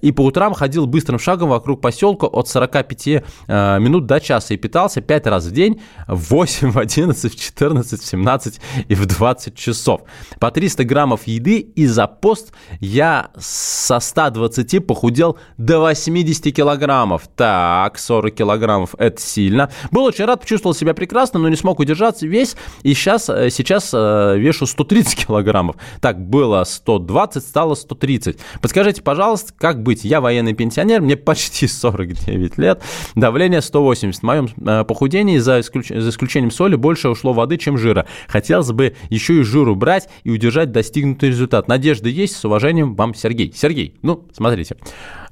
И 0.00 0.12
по 0.12 0.22
утрам 0.22 0.54
ходил 0.54 0.86
быстрым 0.86 1.18
шагом 1.18 1.50
вокруг 1.50 1.80
поселка 1.86 2.26
от 2.26 2.48
45 2.48 3.06
э, 3.06 3.78
минут 3.78 4.06
до 4.06 4.18
часа 4.18 4.54
и 4.54 4.56
питался 4.56 5.00
5 5.00 5.26
раз 5.28 5.44
в 5.44 5.52
день 5.52 5.80
в 6.08 6.30
8, 6.30 6.72
в 6.72 6.78
11, 6.78 7.32
в 7.32 7.40
14, 7.40 8.02
в 8.02 8.04
17 8.04 8.60
и 8.88 8.94
в 8.96 9.06
20 9.06 9.54
часов. 9.54 10.00
По 10.40 10.50
300 10.50 10.82
граммов 10.82 11.28
еды 11.28 11.60
и 11.60 11.86
за 11.86 12.08
пост 12.08 12.52
я 12.80 13.30
со 13.38 14.00
120 14.00 14.84
похудел 14.84 15.38
до 15.58 15.78
80 15.78 16.52
килограммов. 16.52 17.28
Так, 17.36 18.00
40 18.00 18.34
килограммов 18.34 18.96
это 18.98 19.20
сильно. 19.20 19.70
Был 19.92 20.06
очень 20.06 20.24
рад, 20.24 20.40
почувствовал 20.40 20.74
себя 20.74 20.92
прекрасно, 20.92 21.38
но 21.38 21.48
не 21.48 21.56
смог 21.56 21.78
удержаться 21.78 22.26
весь. 22.26 22.56
И 22.82 22.94
сейчас, 22.94 23.28
э, 23.28 23.50
сейчас 23.50 23.90
э, 23.94 24.34
вешу 24.38 24.66
130 24.66 25.26
килограммов. 25.26 25.76
Так, 26.00 26.18
было 26.18 26.64
120, 26.64 27.44
стало 27.44 27.76
130. 27.76 28.38
Подскажите, 28.60 29.02
пожалуйста, 29.02 29.52
как 29.56 29.84
быть? 29.84 30.04
Я 30.04 30.20
военный 30.20 30.52
пенсионер, 30.52 31.00
мне 31.00 31.16
почти 31.16 31.68
49 31.76 32.58
лет. 32.58 32.82
Давление 33.14 33.60
180. 33.60 34.20
В 34.20 34.22
моем 34.24 34.48
э, 34.66 34.84
похудении, 34.84 35.38
за, 35.38 35.60
исключ... 35.60 35.88
за 35.88 36.08
исключением 36.08 36.50
соли, 36.50 36.76
больше 36.76 37.08
ушло 37.08 37.32
воды, 37.32 37.56
чем 37.56 37.78
жира. 37.78 38.06
Хотелось 38.28 38.72
бы 38.72 38.94
еще 39.10 39.40
и 39.40 39.42
жиру 39.42 39.76
брать 39.76 40.08
и 40.24 40.30
удержать 40.30 40.72
достигнутый 40.72 41.30
результат. 41.30 41.68
Надежда 41.68 42.08
есть. 42.08 42.36
С 42.36 42.44
уважением, 42.44 42.94
вам 42.94 43.14
Сергей. 43.14 43.52
Сергей, 43.54 43.98
ну, 44.02 44.26
смотрите. 44.32 44.76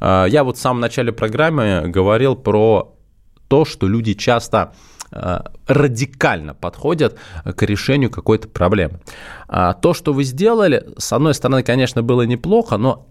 Э, 0.00 0.26
я 0.28 0.44
вот 0.44 0.56
в 0.56 0.60
самом 0.60 0.80
начале 0.80 1.12
программы 1.12 1.84
говорил 1.86 2.36
про 2.36 2.94
то, 3.48 3.64
что 3.64 3.86
люди 3.86 4.14
часто 4.14 4.74
э, 5.12 5.40
радикально 5.66 6.54
подходят 6.54 7.18
к 7.44 7.62
решению 7.62 8.10
какой-то 8.10 8.48
проблемы. 8.48 9.00
То, 9.46 9.94
что 9.94 10.12
вы 10.12 10.24
сделали, 10.24 10.84
с 10.98 11.12
одной 11.12 11.34
стороны, 11.34 11.62
конечно, 11.62 12.02
было 12.02 12.22
неплохо, 12.22 12.76
но 12.76 13.06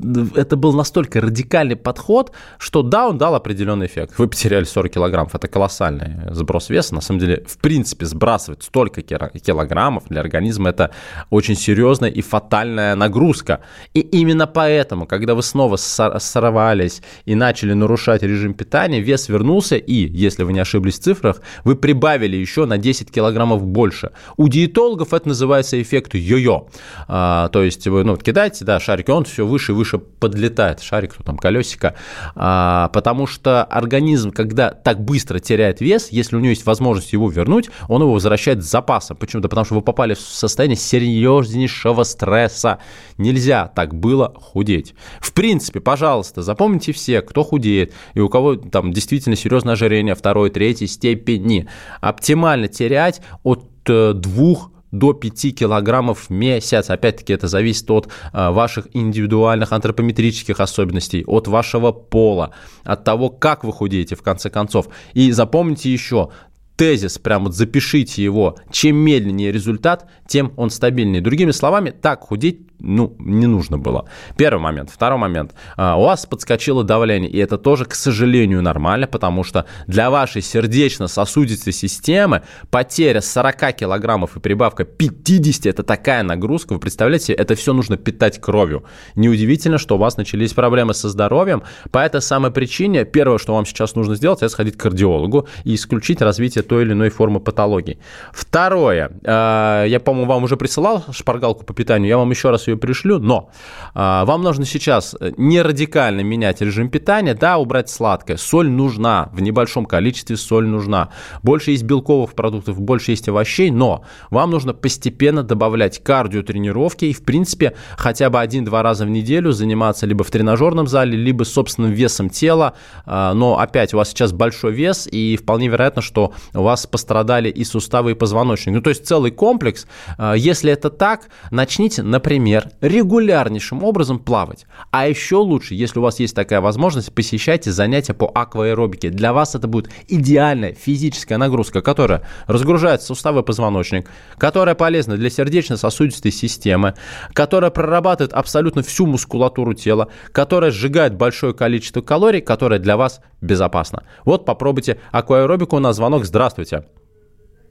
это 0.00 0.56
был 0.56 0.72
настолько 0.72 1.20
радикальный 1.20 1.76
подход, 1.76 2.32
что 2.58 2.82
да, 2.82 3.08
он 3.08 3.16
дал 3.16 3.34
определенный 3.34 3.86
эффект. 3.86 4.14
Вы 4.18 4.26
потеряли 4.26 4.64
40 4.64 4.92
килограммов, 4.92 5.34
это 5.34 5.46
колоссальный 5.46 6.32
сброс 6.32 6.68
веса. 6.68 6.94
На 6.94 7.00
самом 7.00 7.20
деле, 7.20 7.44
в 7.46 7.58
принципе, 7.58 8.04
сбрасывать 8.06 8.64
столько 8.64 9.02
килограммов 9.02 10.04
для 10.08 10.20
организма– 10.20 10.70
это 10.70 10.90
очень 11.30 11.54
серьезная 11.54 12.10
и 12.10 12.22
фатальная 12.22 12.96
нагрузка. 12.96 13.60
И 13.94 14.00
именно 14.00 14.48
поэтому, 14.48 15.06
когда 15.06 15.34
вы 15.34 15.42
снова 15.42 15.76
сорвались 15.76 17.02
и 17.24 17.36
начали 17.36 17.72
нарушать 17.72 18.22
режим 18.22 18.54
питания, 18.54 19.00
вес 19.00 19.28
вернулся, 19.28 19.76
и, 19.76 20.08
если 20.08 20.42
вы 20.42 20.52
не 20.52 20.60
ошиблись 20.60 20.98
в 20.98 21.02
цифрах, 21.02 21.40
вы 21.62 21.76
прибавили 21.76 22.36
еще 22.36 22.66
на 22.66 22.78
10 22.78 23.12
килограммов 23.12 23.64
больше. 23.64 24.10
У 24.36 24.48
диетологов 24.48 25.14
это 25.14 25.28
называется 25.28 25.80
эффект 25.80 26.14
йо-йо. 26.14 26.68
А, 27.06 27.48
то 27.48 27.62
есть 27.62 27.86
вы 27.86 28.02
ну, 28.02 28.16
кидаете 28.16 28.64
да, 28.64 28.80
шарики, 28.80 29.12
он 29.12 29.24
все 29.24 29.46
выше 29.46 29.72
и 29.72 29.74
выше 29.74 29.83
выше 29.84 29.98
подлетает 29.98 30.80
шарик, 30.80 31.14
там 31.22 31.36
колесико, 31.36 31.94
а, 32.34 32.88
потому 32.88 33.26
что 33.26 33.64
организм, 33.64 34.30
когда 34.30 34.70
так 34.70 35.04
быстро 35.04 35.38
теряет 35.38 35.82
вес, 35.82 36.08
если 36.10 36.36
у 36.36 36.38
него 36.38 36.50
есть 36.50 36.64
возможность 36.64 37.12
его 37.12 37.28
вернуть, 37.28 37.68
он 37.88 38.00
его 38.00 38.14
возвращает 38.14 38.64
с 38.64 38.70
запасом. 38.70 39.18
Почему? 39.18 39.42
Да 39.42 39.48
потому 39.48 39.66
что 39.66 39.74
вы 39.74 39.82
попали 39.82 40.14
в 40.14 40.20
состояние 40.20 40.76
серьезнейшего 40.76 42.02
стресса. 42.04 42.78
Нельзя 43.18 43.68
так 43.68 43.94
было 43.94 44.32
худеть. 44.34 44.94
В 45.20 45.34
принципе, 45.34 45.80
пожалуйста, 45.80 46.42
запомните 46.42 46.92
все, 46.92 47.20
кто 47.20 47.44
худеет 47.44 47.92
и 48.14 48.20
у 48.20 48.30
кого 48.30 48.56
там 48.56 48.92
действительно 48.92 49.36
серьезное 49.36 49.74
ожирение 49.74 50.14
второй, 50.14 50.48
третьей 50.48 50.86
степени, 50.86 51.68
оптимально 52.00 52.68
терять 52.68 53.20
от 53.42 53.68
э, 53.88 54.12
двух 54.14 54.70
до 54.98 55.12
5 55.12 55.54
килограммов 55.54 56.26
в 56.28 56.30
месяц. 56.30 56.90
Опять-таки 56.90 57.32
это 57.32 57.48
зависит 57.48 57.90
от 57.90 58.08
а, 58.32 58.52
ваших 58.52 58.88
индивидуальных 58.92 59.72
антропометрических 59.72 60.60
особенностей, 60.60 61.24
от 61.26 61.48
вашего 61.48 61.92
пола, 61.92 62.52
от 62.84 63.04
того, 63.04 63.28
как 63.28 63.64
вы 63.64 63.72
худеете 63.72 64.14
в 64.16 64.22
конце 64.22 64.50
концов. 64.50 64.88
И 65.12 65.32
запомните 65.32 65.92
еще, 65.92 66.30
тезис, 66.76 67.18
прям 67.18 67.44
вот 67.44 67.54
запишите 67.54 68.22
его, 68.22 68.56
чем 68.70 68.96
медленнее 68.96 69.52
результат, 69.52 70.06
тем 70.26 70.52
он 70.56 70.70
стабильнее. 70.70 71.20
Другими 71.20 71.50
словами, 71.50 71.90
так 71.90 72.20
худеть 72.20 72.60
ну, 72.84 73.16
не 73.18 73.46
нужно 73.46 73.78
было. 73.78 74.08
Первый 74.36 74.60
момент. 74.60 74.90
Второй 74.90 75.18
момент. 75.18 75.54
А, 75.76 75.96
у 75.96 76.04
вас 76.04 76.26
подскочило 76.26 76.84
давление, 76.84 77.30
и 77.30 77.38
это 77.38 77.58
тоже, 77.58 77.84
к 77.86 77.94
сожалению, 77.94 78.62
нормально, 78.62 79.06
потому 79.06 79.42
что 79.42 79.64
для 79.86 80.10
вашей 80.10 80.42
сердечно-сосудистой 80.42 81.72
системы 81.72 82.42
потеря 82.70 83.20
40 83.20 83.76
килограммов 83.76 84.36
и 84.36 84.40
прибавка 84.40 84.84
50– 84.84 85.66
это 85.66 85.82
такая 85.82 86.22
нагрузка. 86.22 86.74
Вы 86.74 86.80
представляете, 86.80 87.32
это 87.32 87.54
все 87.54 87.72
нужно 87.72 87.96
питать 87.96 88.40
кровью. 88.40 88.84
Неудивительно, 89.14 89.78
что 89.78 89.96
у 89.96 89.98
вас 89.98 90.16
начались 90.16 90.52
проблемы 90.52 90.94
со 90.94 91.08
здоровьем. 91.08 91.62
По 91.90 91.98
этой 91.98 92.20
самой 92.20 92.50
причине 92.50 93.04
первое, 93.04 93.38
что 93.38 93.54
вам 93.54 93.64
сейчас 93.66 93.94
нужно 93.94 94.14
сделать, 94.14 94.38
это 94.38 94.48
сходить 94.50 94.76
к 94.76 94.80
кардиологу 94.80 95.48
и 95.64 95.74
исключить 95.74 96.20
развитие 96.20 96.62
той 96.62 96.82
или 96.82 96.92
иной 96.92 97.08
формы 97.08 97.40
патологии. 97.40 97.98
Второе. 98.32 99.10
А, 99.24 99.84
я, 99.84 100.00
по-моему, 100.00 100.30
вам 100.30 100.44
уже 100.44 100.56
присылал 100.56 101.04
шпаргалку 101.10 101.64
по 101.64 101.72
питанию, 101.72 102.08
я 102.08 102.18
вам 102.18 102.30
еще 102.30 102.50
раз 102.50 102.68
ее 102.68 102.73
пришлю, 102.76 103.18
но 103.18 103.50
а, 103.94 104.24
вам 104.24 104.42
нужно 104.42 104.64
сейчас 104.64 105.16
не 105.36 105.62
радикально 105.62 106.20
менять 106.20 106.60
режим 106.60 106.88
питания, 106.88 107.34
да, 107.34 107.58
убрать 107.58 107.88
сладкое. 107.88 108.36
Соль 108.36 108.68
нужна, 108.68 109.30
в 109.32 109.40
небольшом 109.40 109.86
количестве 109.86 110.36
соль 110.36 110.66
нужна. 110.66 111.10
Больше 111.42 111.72
есть 111.72 111.84
белковых 111.84 112.34
продуктов, 112.34 112.80
больше 112.80 113.12
есть 113.12 113.28
овощей, 113.28 113.70
но 113.70 114.04
вам 114.30 114.50
нужно 114.50 114.74
постепенно 114.74 115.42
добавлять 115.42 116.02
кардиотренировки 116.02 117.06
и, 117.06 117.12
в 117.12 117.24
принципе, 117.24 117.74
хотя 117.96 118.30
бы 118.30 118.40
один-два 118.40 118.82
раза 118.82 119.04
в 119.04 119.10
неделю 119.10 119.52
заниматься 119.52 120.06
либо 120.06 120.24
в 120.24 120.30
тренажерном 120.30 120.86
зале, 120.86 121.16
либо 121.16 121.44
собственным 121.44 121.92
весом 121.92 122.30
тела. 122.30 122.74
А, 123.06 123.34
но 123.34 123.58
опять, 123.58 123.94
у 123.94 123.96
вас 123.96 124.10
сейчас 124.10 124.32
большой 124.32 124.72
вес, 124.72 125.08
и 125.10 125.36
вполне 125.36 125.68
вероятно, 125.68 126.02
что 126.02 126.32
у 126.54 126.62
вас 126.62 126.86
пострадали 126.86 127.48
и 127.48 127.64
суставы, 127.64 128.12
и 128.12 128.14
позвоночник. 128.14 128.74
Ну, 128.74 128.80
то 128.80 128.90
есть 128.90 129.06
целый 129.06 129.30
комплекс. 129.30 129.86
А, 130.18 130.34
если 130.34 130.72
это 130.72 130.90
так, 130.90 131.28
начните, 131.50 132.02
например, 132.02 132.53
регулярнейшим 132.80 133.82
образом 133.82 134.18
плавать. 134.18 134.66
А 134.90 135.08
еще 135.08 135.36
лучше, 135.36 135.74
если 135.74 135.98
у 135.98 136.02
вас 136.02 136.20
есть 136.20 136.34
такая 136.34 136.60
возможность, 136.60 137.14
посещайте 137.14 137.72
занятия 137.72 138.14
по 138.14 138.30
акваэробике. 138.34 139.10
Для 139.10 139.32
вас 139.32 139.54
это 139.54 139.68
будет 139.68 139.90
идеальная 140.08 140.74
физическая 140.74 141.38
нагрузка, 141.38 141.80
которая 141.80 142.22
разгружает 142.46 143.02
суставы 143.02 143.42
позвоночник, 143.42 144.10
которая 144.38 144.74
полезна 144.74 145.16
для 145.16 145.30
сердечно-сосудистой 145.30 146.32
системы, 146.32 146.94
которая 147.32 147.70
прорабатывает 147.70 148.32
абсолютно 148.32 148.82
всю 148.82 149.06
мускулатуру 149.06 149.74
тела, 149.74 150.08
которая 150.32 150.70
сжигает 150.70 151.14
большое 151.14 151.54
количество 151.54 152.00
калорий, 152.00 152.40
которая 152.40 152.78
для 152.78 152.96
вас 152.96 153.20
безопасна. 153.40 154.04
Вот 154.24 154.44
попробуйте 154.44 155.00
акваэробику 155.10 155.78
на 155.78 155.92
звонок. 155.92 156.24
Здравствуйте. 156.24 156.86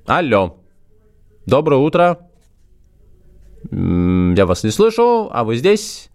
Алло. 0.06 0.58
Доброе 1.46 1.78
утро. 1.78 2.33
Я 3.74 4.46
вас 4.46 4.64
не 4.64 4.70
слышу, 4.70 5.30
а 5.32 5.44
вы 5.44 5.56
здесь? 5.56 6.10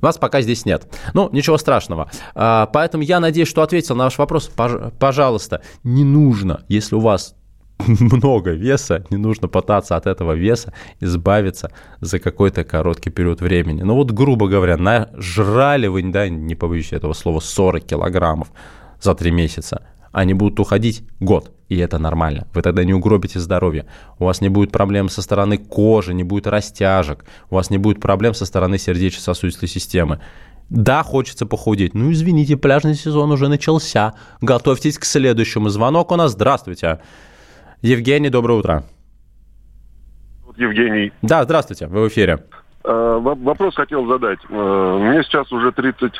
Вас 0.00 0.18
пока 0.18 0.40
здесь 0.42 0.66
нет. 0.66 0.86
Ну, 1.14 1.30
ничего 1.32 1.58
страшного. 1.58 2.10
А, 2.34 2.66
поэтому 2.66 3.02
я 3.02 3.20
надеюсь, 3.20 3.48
что 3.48 3.62
ответил 3.62 3.96
на 3.96 4.04
ваш 4.04 4.18
вопрос. 4.18 4.50
Пожалуйста, 4.98 5.62
не 5.82 6.04
нужно, 6.04 6.64
если 6.68 6.94
у 6.94 7.00
вас 7.00 7.34
много 7.78 8.52
веса, 8.52 9.04
не 9.10 9.16
нужно 9.16 9.48
пытаться 9.48 9.96
от 9.96 10.06
этого 10.06 10.32
веса 10.32 10.72
избавиться 11.00 11.70
за 12.00 12.18
какой-то 12.18 12.64
короткий 12.64 13.10
период 13.10 13.40
времени. 13.40 13.82
Ну 13.82 13.94
вот, 13.94 14.10
грубо 14.10 14.48
говоря, 14.48 14.76
нажрали 14.76 15.86
вы, 15.86 16.02
да, 16.02 16.28
не 16.28 16.54
побоюсь 16.54 16.92
этого 16.92 17.14
слова, 17.14 17.40
40 17.40 17.84
килограммов 17.84 18.48
за 19.00 19.14
3 19.14 19.30
месяца. 19.30 19.82
Они 20.14 20.32
будут 20.32 20.60
уходить 20.60 21.02
год, 21.18 21.50
и 21.68 21.76
это 21.76 21.98
нормально. 21.98 22.46
Вы 22.54 22.62
тогда 22.62 22.84
не 22.84 22.94
угробите 22.94 23.40
здоровье. 23.40 23.86
У 24.20 24.26
вас 24.26 24.40
не 24.40 24.48
будет 24.48 24.70
проблем 24.70 25.08
со 25.08 25.22
стороны 25.22 25.58
кожи, 25.58 26.14
не 26.14 26.22
будет 26.22 26.46
растяжек, 26.46 27.24
у 27.50 27.56
вас 27.56 27.68
не 27.68 27.78
будет 27.78 28.00
проблем 28.00 28.32
со 28.32 28.46
стороны 28.46 28.78
сердечно-сосудистой 28.78 29.68
системы. 29.68 30.20
Да, 30.70 31.02
хочется 31.02 31.46
похудеть. 31.46 31.94
Ну, 31.94 32.12
извините, 32.12 32.56
пляжный 32.56 32.94
сезон 32.94 33.32
уже 33.32 33.48
начался. 33.48 34.14
Готовьтесь 34.40 34.98
к 34.98 35.04
следующему. 35.04 35.68
Звонок 35.68 36.12
у 36.12 36.16
нас. 36.16 36.30
Здравствуйте. 36.30 37.00
Евгений, 37.82 38.30
доброе 38.30 38.60
утро. 38.60 38.84
Евгений. 40.56 41.12
Да, 41.22 41.42
здравствуйте, 41.42 41.88
вы 41.88 42.04
в 42.04 42.08
эфире. 42.08 42.44
Э, 42.84 43.18
вопрос 43.20 43.74
хотел 43.74 44.06
задать. 44.06 44.38
Э, 44.48 44.98
мне 45.00 45.24
сейчас 45.24 45.50
уже 45.50 45.72
30, 45.72 46.12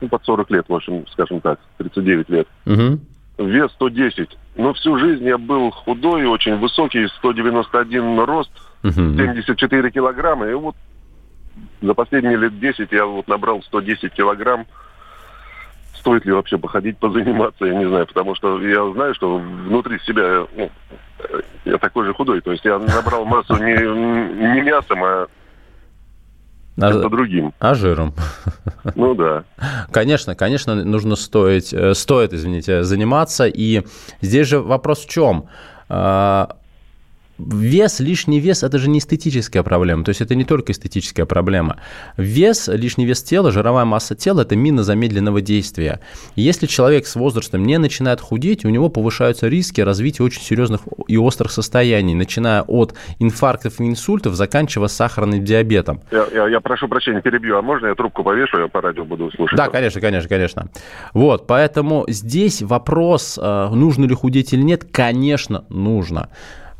ну, 0.00 0.08
под 0.08 0.24
40 0.24 0.50
лет, 0.50 0.64
в 0.70 0.74
общем, 0.74 1.06
скажем 1.08 1.42
так, 1.42 1.60
39 1.76 2.30
лет. 2.30 2.48
Угу 2.64 2.98
вес 3.38 3.70
110. 3.72 4.36
Но 4.56 4.74
всю 4.74 4.98
жизнь 4.98 5.24
я 5.24 5.38
был 5.38 5.70
худой, 5.70 6.26
очень 6.26 6.56
высокий, 6.56 7.06
191 7.18 8.20
рост, 8.20 8.50
угу. 8.82 8.92
74 8.92 9.90
килограмма. 9.90 10.48
И 10.48 10.54
вот 10.54 10.76
за 11.80 11.94
последние 11.94 12.36
лет 12.36 12.58
10 12.58 12.92
я 12.92 13.06
вот 13.06 13.28
набрал 13.28 13.62
110 13.62 14.12
килограмм. 14.12 14.66
Стоит 15.94 16.24
ли 16.24 16.32
вообще 16.32 16.58
походить, 16.58 16.98
позаниматься, 16.98 17.64
я 17.64 17.74
не 17.74 17.86
знаю, 17.86 18.06
потому 18.06 18.34
что 18.34 18.60
я 18.60 18.90
знаю, 18.92 19.14
что 19.14 19.38
внутри 19.38 20.00
себя 20.00 20.46
ну, 20.56 20.70
я 21.64 21.78
такой 21.78 22.06
же 22.06 22.14
худой. 22.14 22.40
То 22.40 22.52
есть 22.52 22.64
я 22.64 22.78
набрал 22.78 23.24
массу 23.24 23.54
не, 23.56 23.74
не 24.54 24.60
мясом, 24.62 25.04
а 25.04 25.28
а, 26.80 27.08
другим. 27.08 27.52
А 27.58 27.74
жиром. 27.74 28.14
Ну 28.96 29.14
да. 29.14 29.44
Конечно, 29.92 30.34
конечно, 30.34 30.74
нужно 30.74 31.14
стоить, 31.14 31.72
э, 31.72 31.94
стоит, 31.94 32.32
извините, 32.32 32.82
заниматься. 32.82 33.46
И 33.46 33.82
здесь 34.20 34.48
же 34.48 34.58
вопрос 34.60 35.04
в 35.04 35.08
чем? 35.08 35.46
Вес, 37.50 38.00
лишний 38.00 38.40
вес– 38.40 38.62
это 38.64 38.78
же 38.78 38.88
не 38.88 38.98
эстетическая 38.98 39.62
проблема, 39.62 40.04
то 40.04 40.10
есть 40.10 40.20
это 40.20 40.34
не 40.34 40.44
только 40.44 40.72
эстетическая 40.72 41.26
проблема. 41.26 41.76
Вес, 42.16 42.68
лишний 42.68 43.04
вес 43.04 43.22
тела, 43.22 43.50
жировая 43.50 43.84
масса 43.84 44.14
тела– 44.14 44.40
это 44.42 44.56
мина 44.56 44.82
замедленного 44.82 45.40
действия. 45.40 46.00
Если 46.36 46.66
человек 46.66 47.06
с 47.06 47.16
возрастом 47.16 47.64
не 47.64 47.78
начинает 47.78 48.20
худеть, 48.20 48.64
у 48.64 48.68
него 48.68 48.88
повышаются 48.88 49.48
риски 49.48 49.80
развития 49.80 50.22
очень 50.22 50.42
серьезных 50.42 50.82
и 51.08 51.16
острых 51.16 51.50
состояний, 51.50 52.14
начиная 52.14 52.62
от 52.62 52.94
инфарктов 53.18 53.80
и 53.80 53.84
инсультов, 53.84 54.34
заканчивая 54.34 54.88
сахарным 54.88 55.44
диабетом. 55.44 56.00
Я, 56.10 56.26
я, 56.32 56.48
я 56.48 56.60
прошу 56.60 56.88
прощения, 56.88 57.20
перебью, 57.20 57.56
а 57.56 57.62
можно 57.62 57.88
я 57.88 57.94
трубку 57.94 58.22
повешу, 58.22 58.58
я 58.58 58.68
по 58.68 58.80
радио 58.80 59.04
буду 59.04 59.30
слушать? 59.32 59.56
Да, 59.56 59.68
конечно, 59.68 60.00
конечно, 60.00 60.28
конечно. 60.28 60.68
Вот, 61.14 61.46
поэтому 61.46 62.04
здесь 62.08 62.62
вопрос, 62.62 63.38
э, 63.42 63.68
нужно 63.72 64.04
ли 64.04 64.14
худеть 64.14 64.52
или 64.52 64.62
нет, 64.62 64.84
конечно, 64.90 65.64
нужно. 65.68 66.28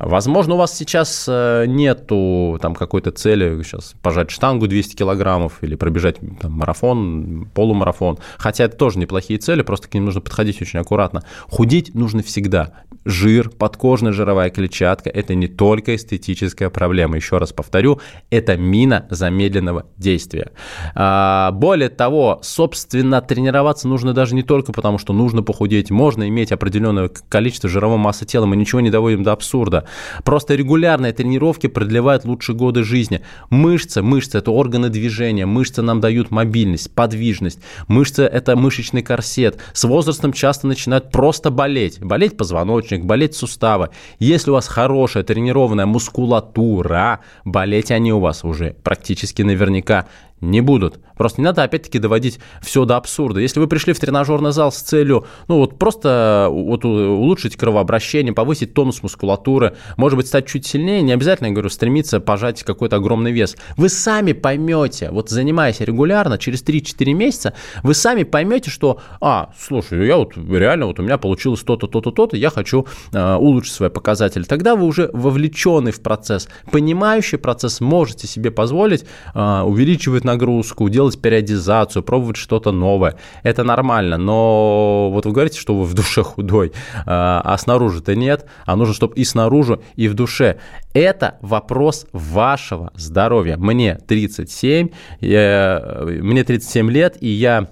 Возможно, 0.03 0.55
у 0.55 0.59
вас 0.59 0.77
сейчас 0.77 1.27
э, 1.29 1.65
нету 1.69 2.59
там 2.61 2.75
какой-то 2.75 3.13
цели 3.13 3.63
сейчас 3.63 3.95
пожать 4.03 4.33
штангу 4.33 4.67
200 4.67 4.97
килограммов 4.97 5.59
или 5.63 5.77
пробежать 5.77 6.17
там, 6.41 6.53
марафон, 6.53 7.49
полумарафон. 7.55 8.19
Хотя 8.37 8.65
это 8.65 8.77
тоже 8.77 8.99
неплохие 8.99 9.39
цели, 9.39 9.63
просто 9.63 9.89
к 9.89 9.95
ним 9.95 10.07
нужно 10.07 10.21
подходить 10.21 10.61
очень 10.61 10.81
аккуратно. 10.81 11.23
Худеть 11.49 11.95
нужно 11.95 12.25
всегда. 12.25 12.73
Жир, 13.05 13.51
подкожная 13.51 14.13
жировая 14.13 14.51
клетчатка– 14.51 15.09
это 15.15 15.37
не 15.37 15.47
только 15.47 15.95
эстетическая 15.95 16.69
проблема. 16.69 17.17
Еще 17.17 17.39
раз 17.39 17.53
повторю, 17.53 18.01
это 18.31 18.57
мина 18.57 19.07
замедленного 19.11 19.87
действия. 19.97 20.51
А, 20.95 21.53
более 21.53 21.89
того, 21.89 22.41
собственно, 22.43 23.21
тренироваться 23.21 23.87
нужно 23.87 24.15
даже 24.15 24.35
не 24.35 24.43
только 24.43 24.73
потому, 24.73 24.99
что 24.99 25.13
нужно 25.13 25.43
похудеть. 25.43 25.91
Можно 25.91 26.29
иметь 26.29 26.51
определенное 26.51 27.09
количество 27.29 27.69
жировой 27.69 27.99
массы 27.99 28.25
тела. 28.25 28.47
Мы 28.47 28.57
ничего 28.57 28.81
не 28.81 28.91
доводим 28.91 29.23
до 29.23 29.33
абсурда. 29.33 29.87
Просто 30.25 30.55
регулярные 30.55 31.13
тренировки 31.13 31.67
продлевают 31.67 32.25
лучшие 32.25 32.57
годы 32.57 32.85
жизни. 32.85 33.23
Мышцы, 33.51 34.03
мышцы– 34.03 34.39
это 34.39 34.51
органы 34.51 34.89
движения. 34.89 35.47
Мышцы 35.47 35.83
нам 35.83 36.01
дают 36.01 36.31
мобильность, 36.31 36.95
подвижность. 36.95 37.61
Мышцы– 37.89 38.23
это 38.25 38.57
мышечный 38.57 39.03
корсет. 39.03 39.59
С 39.73 39.85
возрастом 39.85 40.33
часто 40.33 40.67
начинают 40.67 41.11
просто 41.11 41.51
болеть. 41.51 42.01
Болеть 42.01 42.37
позвоночник, 42.37 43.05
болеть 43.05 43.35
суставы. 43.35 43.91
Если 44.19 44.51
у 44.51 44.55
вас 44.55 44.69
хорошая 44.69 45.23
тренированная 45.23 45.87
мускулатура, 45.87 47.21
болеть 47.45 47.91
они 47.91 48.13
у 48.13 48.21
вас 48.21 48.45
уже 48.45 48.77
практически 48.83 49.43
наверняка 49.43 50.07
не 50.41 50.61
будут. 50.61 50.99
Просто 51.23 51.41
не 51.41 51.45
надо 51.45 51.63
опять-таки 51.63 52.01
доводить 52.01 52.41
все 52.63 52.85
до 52.85 52.97
абсурда. 52.97 53.39
Если 53.39 53.61
вы 53.61 53.69
пришли 53.69 53.93
в 53.93 54.01
тренажерный 54.01 54.51
зал 54.51 54.73
с 54.73 54.79
целью, 54.79 55.25
ну 55.47 55.59
вот 55.59 55.79
просто 55.79 56.49
вот 56.51 56.85
улучшить 56.85 57.55
кровообращение, 57.55 58.33
повысить 58.33 58.75
тонус 58.75 59.05
мускулатуры, 59.05 59.77
может 59.97 60.17
быть, 60.17 60.27
стать 60.27 60.49
чуть 60.49 60.67
сильнее, 60.67 61.01
не 61.01 61.13
обязательно, 61.13 61.47
я 61.47 61.53
говорю, 61.53 61.69
стремиться 61.71 62.19
пожать 62.19 62.65
какой-то 62.65 62.97
огромный 62.97 63.31
вес. 63.31 63.57
Вы 63.77 63.89
сами 63.89 64.33
поймете, 64.33 65.13
вот 65.13 65.31
занимаясь 65.31 65.79
регулярно, 65.79 66.39
через 66.39 66.65
3-4 66.65 67.13
месяца, 67.13 67.55
вы 67.85 67.95
сами 67.95 68.25
поймете, 68.25 68.73
что, 68.73 68.99
а, 69.21 69.53
слушай, 69.57 70.05
я 70.05 70.17
вот 70.17 70.37
реально, 70.37 70.87
вот 70.87 70.99
у 70.99 71.05
меня 71.05 71.19
получилось 71.19 71.61
то-то, 71.61 71.87
то-то, 71.87 72.11
то-то, 72.11 72.37
я 72.37 72.51
хочу 72.51 72.89
э, 73.13 73.35
улучшить 73.37 73.75
свои 73.75 73.91
показатели. 73.91 74.43
Тогда 74.43 74.75
вы 74.75 74.87
уже 74.87 75.09
вовлеченный 75.13 75.93
в 75.93 76.03
процесс, 76.03 76.49
понимающий 76.73 77.39
процесс, 77.39 77.81
можете 77.81 78.27
себе 78.27 78.51
позволить 78.51 79.05
э, 79.37 79.61
увеличивать 79.61 80.25
нагрузку, 80.25 80.89
делать 80.89 81.12
делать 81.13 81.23
периодизацию, 81.23 82.03
пробовать 82.03 82.37
что-то 82.37 82.73
новое. 82.73 83.15
Это 83.43 83.65
нормально, 83.65 84.19
но 84.19 85.11
вот 85.11 85.27
вы 85.27 85.33
говорите, 85.33 85.59
что 85.59 85.75
вы 85.75 85.85
в 85.85 85.95
душе 85.95 86.23
худой, 86.23 86.73
а, 87.07 87.41
а 87.45 87.59
снаружи-то 87.59 88.15
нет, 88.15 88.47
а 88.67 88.77
нужно, 88.77 88.95
чтобы 88.95 89.15
и 89.15 89.25
снаружи, 89.25 89.81
и 89.97 90.09
в 90.09 90.15
душе. 90.15 90.59
Это 90.95 91.37
вопрос 91.41 92.07
вашего 92.13 92.91
здоровья. 92.95 93.57
Мне 93.57 93.97
37, 93.97 94.89
я, 95.21 96.03
мне 96.05 96.45
37 96.45 96.91
лет, 96.91 97.17
и 97.21 97.29
я 97.29 97.69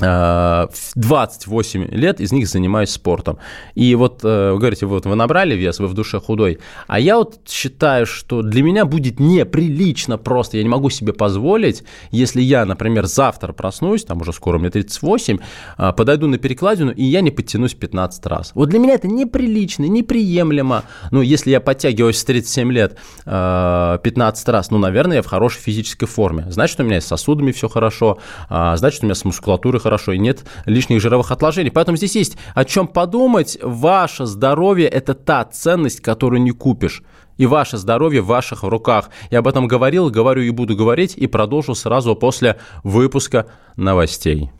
28 0.00 1.84
э, 1.84 1.96
лет 1.96 2.20
из 2.20 2.32
них 2.32 2.48
занимаюсь 2.48 2.90
спортом. 2.90 3.38
И 3.76 3.94
вот 3.94 4.24
э, 4.24 4.52
вы 4.52 4.58
говорите, 4.58 4.86
вот 4.86 5.06
вы 5.06 5.14
набрали 5.14 5.54
вес, 5.54 5.78
вы 5.78 5.86
в 5.86 5.94
душе 5.94 6.18
худой. 6.18 6.58
А 6.88 6.98
я 6.98 7.16
вот 7.16 7.38
считаю, 7.48 8.04
что 8.04 8.42
для 8.42 8.64
меня 8.64 8.86
будет 8.86 9.20
неприлично 9.20 10.18
просто. 10.18 10.56
Я 10.56 10.64
не 10.64 10.68
могу 10.68 10.90
себе 10.90 11.12
позволить, 11.12 11.84
если 12.10 12.42
я, 12.42 12.64
например, 12.64 13.06
завтра 13.06 13.52
проснусь, 13.52 14.04
там 14.04 14.20
уже 14.20 14.32
скоро 14.32 14.58
мне 14.58 14.68
38, 14.68 15.38
э, 15.78 15.92
подойду 15.96 16.26
на 16.26 16.38
перекладину, 16.38 16.90
и 16.90 17.04
я 17.04 17.20
не 17.20 17.30
подтянусь 17.30 17.74
15 17.74 18.26
раз. 18.26 18.50
Вот 18.56 18.70
для 18.70 18.80
меня 18.80 18.94
это 18.94 19.06
неприлично, 19.06 19.84
неприемлемо. 19.84 20.82
Ну, 21.12 21.22
если 21.22 21.50
я 21.50 21.60
подтягиваюсь 21.60 22.18
с 22.18 22.24
37 22.24 22.72
лет 22.72 22.98
15 23.24 24.48
раз, 24.48 24.70
ну, 24.70 24.78
наверное, 24.78 25.18
я 25.18 25.22
в 25.22 25.26
хорошей 25.26 25.60
физической 25.60 26.06
форме. 26.06 26.46
Значит, 26.48 26.80
у 26.80 26.82
меня 26.82 27.00
с 27.00 27.06
сосудами 27.06 27.52
все 27.52 27.68
хорошо, 27.68 28.18
значит, 28.48 29.02
у 29.02 29.06
меня 29.06 29.14
с 29.14 29.24
мускулатурой 29.24 29.80
хорошо, 29.84 30.12
и 30.12 30.18
нет 30.18 30.44
лишних 30.64 31.00
жировых 31.00 31.30
отложений. 31.30 31.70
Поэтому 31.70 31.96
здесь 31.96 32.16
есть 32.16 32.36
о 32.54 32.64
чем 32.64 32.88
подумать. 32.88 33.58
Ваше 33.62 34.26
здоровье– 34.26 34.88
это 34.98 35.14
та 35.14 35.44
ценность, 35.44 36.00
которую 36.00 36.42
не 36.42 36.50
купишь. 36.50 37.02
И 37.36 37.46
ваше 37.46 37.76
здоровье 37.76 38.22
в 38.22 38.26
ваших 38.26 38.62
руках. 38.62 39.10
Я 39.30 39.40
об 39.40 39.48
этом 39.48 39.68
говорил, 39.68 40.10
говорю 40.10 40.42
и 40.42 40.50
буду 40.50 40.76
говорить, 40.76 41.14
и 41.16 41.26
продолжу 41.26 41.74
сразу 41.74 42.16
после 42.16 42.58
выпуска 42.82 43.46
новостей. 43.76 44.50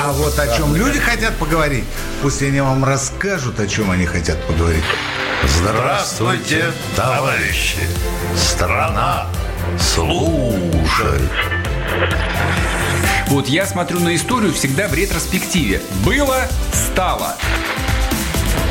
А 0.00 0.12
вот 0.12 0.38
о 0.38 0.56
чем 0.56 0.76
люди 0.76 0.98
хотят 0.98 1.34
поговорить, 1.38 1.84
пусть 2.22 2.42
они 2.42 2.60
вам 2.60 2.84
расскажут, 2.84 3.58
о 3.58 3.66
чем 3.66 3.90
они 3.90 4.06
хотят 4.06 4.38
поговорить. 4.46 4.84
Здравствуйте, 5.44 6.64
товарищи! 6.94 7.80
Страна 8.36 9.26
служит! 9.78 11.30
Вот 13.28 13.46
я 13.46 13.66
смотрю 13.66 14.00
на 14.00 14.16
историю 14.16 14.54
всегда 14.54 14.88
в 14.88 14.94
ретроспективе. 14.94 15.82
Было, 16.02 16.48
стало. 16.72 17.36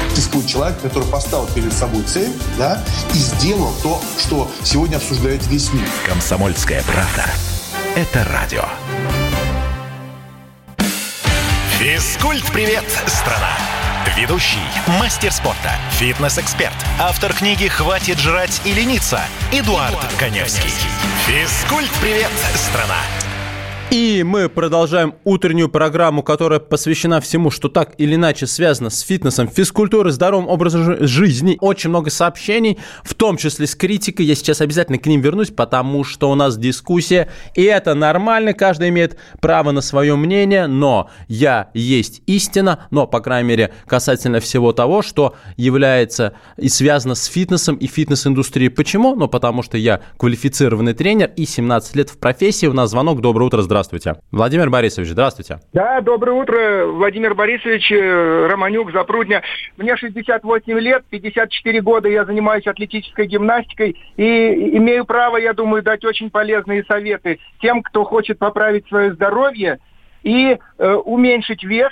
Существует 0.10 0.48
человек, 0.48 0.82
который 0.82 1.08
поставил 1.08 1.46
перед 1.54 1.72
собой 1.72 2.02
цель, 2.04 2.34
да, 2.58 2.84
и 3.14 3.18
сделал 3.18 3.72
то, 3.84 4.02
что 4.18 4.50
сегодня 4.64 4.96
обсуждает 4.98 5.46
весь 5.46 5.72
мир. 5.74 5.88
Комсомольская 6.08 6.82
правда. 6.84 7.26
Это 7.96 8.28
радио. 8.32 8.64
Физкульт-привет, 11.78 12.86
страна! 13.06 13.56
Ведущий, 14.18 14.58
мастер 15.00 15.32
спорта, 15.32 15.76
фитнес-эксперт, 15.92 16.74
автор 17.00 17.32
книги 17.34 17.68
«Хватит 17.68 18.18
жрать 18.18 18.60
и 18.66 18.74
лениться» 18.74 19.22
Эдуард, 19.52 19.92
Эдуард 19.92 20.14
Коневский. 20.18 20.72
Физкульт-привет, 21.28 22.32
страна! 22.56 22.98
И 23.90 24.22
мы 24.22 24.50
продолжаем 24.50 25.16
утреннюю 25.24 25.70
программу, 25.70 26.22
которая 26.22 26.60
посвящена 26.60 27.22
всему, 27.22 27.50
что 27.50 27.70
так 27.70 27.94
или 27.98 28.16
иначе 28.16 28.46
связано 28.46 28.90
с 28.90 29.00
фитнесом, 29.00 29.48
физкультурой, 29.48 30.12
здоровым 30.12 30.50
образом 30.50 31.08
жизни. 31.08 31.58
Очень 31.62 31.92
много 31.92 32.10
сообщений, 32.10 32.78
в 33.06 33.14
том 33.14 33.38
числе 33.38 33.66
с 33.66 33.76
критикой. 33.76 34.26
Я 34.26 34.36
сейчас 34.36 34.60
обязательно 34.60 34.98
к 34.98 35.06
ним 35.06 35.22
вернусь, 35.22 35.52
потому 35.52 36.04
что 36.04 36.30
у 36.30 36.36
нас 36.36 36.58
дискуссия, 36.58 37.30
и 37.56 37.64
это 37.64 37.94
нормально, 37.94 38.52
каждый 38.54 38.90
имеет 38.90 39.18
право 39.40 39.72
на 39.72 39.80
свое 39.80 40.18
мнение, 40.18 40.68
но 40.68 41.10
я 41.30 41.70
есть 41.74 42.22
истина, 42.26 42.88
но, 42.92 43.08
по 43.08 43.22
крайней 43.22 43.48
мере, 43.48 43.74
касательно 43.86 44.42
всего 44.42 44.74
того, 44.74 45.02
что 45.02 45.36
является 45.56 46.34
и 46.58 46.68
связано 46.68 47.16
с 47.16 47.24
фитнесом 47.24 47.78
и 47.78 47.88
фитнес-индустрией. 47.88 48.70
Почему? 48.70 49.16
Ну, 49.16 49.30
потому 49.30 49.64
что 49.64 49.78
я 49.78 50.02
квалифицированный 50.18 50.94
тренер 50.94 51.32
и 51.38 51.46
17 51.46 51.96
лет 51.96 52.10
в 52.10 52.18
профессии. 52.18 52.66
У 52.66 52.74
нас 52.74 52.90
звонок. 52.90 53.22
Доброе 53.22 53.46
утро, 53.46 53.62
здравствуйте 53.62 53.77
здравствуйте. 53.78 54.16
Владимир 54.32 54.72
Борисович, 54.72 55.10
здравствуйте. 55.10 55.60
Да, 55.72 56.02
доброе 56.02 56.32
утро, 56.32 56.88
Владимир 56.88 57.36
Борисович, 57.36 57.92
э, 57.92 58.48
Романюк, 58.48 58.92
Запрудня. 58.92 59.44
Мне 59.78 59.96
68 59.96 60.80
лет, 60.80 61.04
54 61.10 61.82
года 61.82 62.10
я 62.10 62.26
занимаюсь 62.26 62.66
атлетической 62.66 63.28
гимнастикой 63.28 63.96
и 64.16 64.78
имею 64.78 65.06
право, 65.06 65.38
я 65.38 65.54
думаю, 65.54 65.84
дать 65.84 66.04
очень 66.06 66.32
полезные 66.32 66.84
советы 66.86 67.40
тем, 67.62 67.84
кто 67.84 68.04
хочет 68.04 68.40
поправить 68.40 68.88
свое 68.88 69.14
здоровье 69.14 69.78
и 70.24 70.58
э, 70.80 70.94
уменьшить 70.94 71.64
вес, 71.64 71.92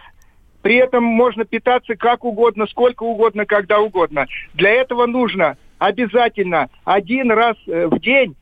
при 0.63 0.77
этом 0.77 1.03
можно 1.03 1.45
питаться 1.45 1.95
как 1.95 2.25
угодно, 2.25 2.65
сколько 2.65 3.03
угодно, 3.03 3.45
когда 3.45 3.79
угодно. 3.79 4.25
Для 4.55 4.71
этого 4.71 5.05
нужно 5.05 5.57
обязательно 5.77 6.69
один 6.83 7.31
раз 7.31 7.55
э, 7.67 7.85
в 7.85 7.99
день 7.99 8.35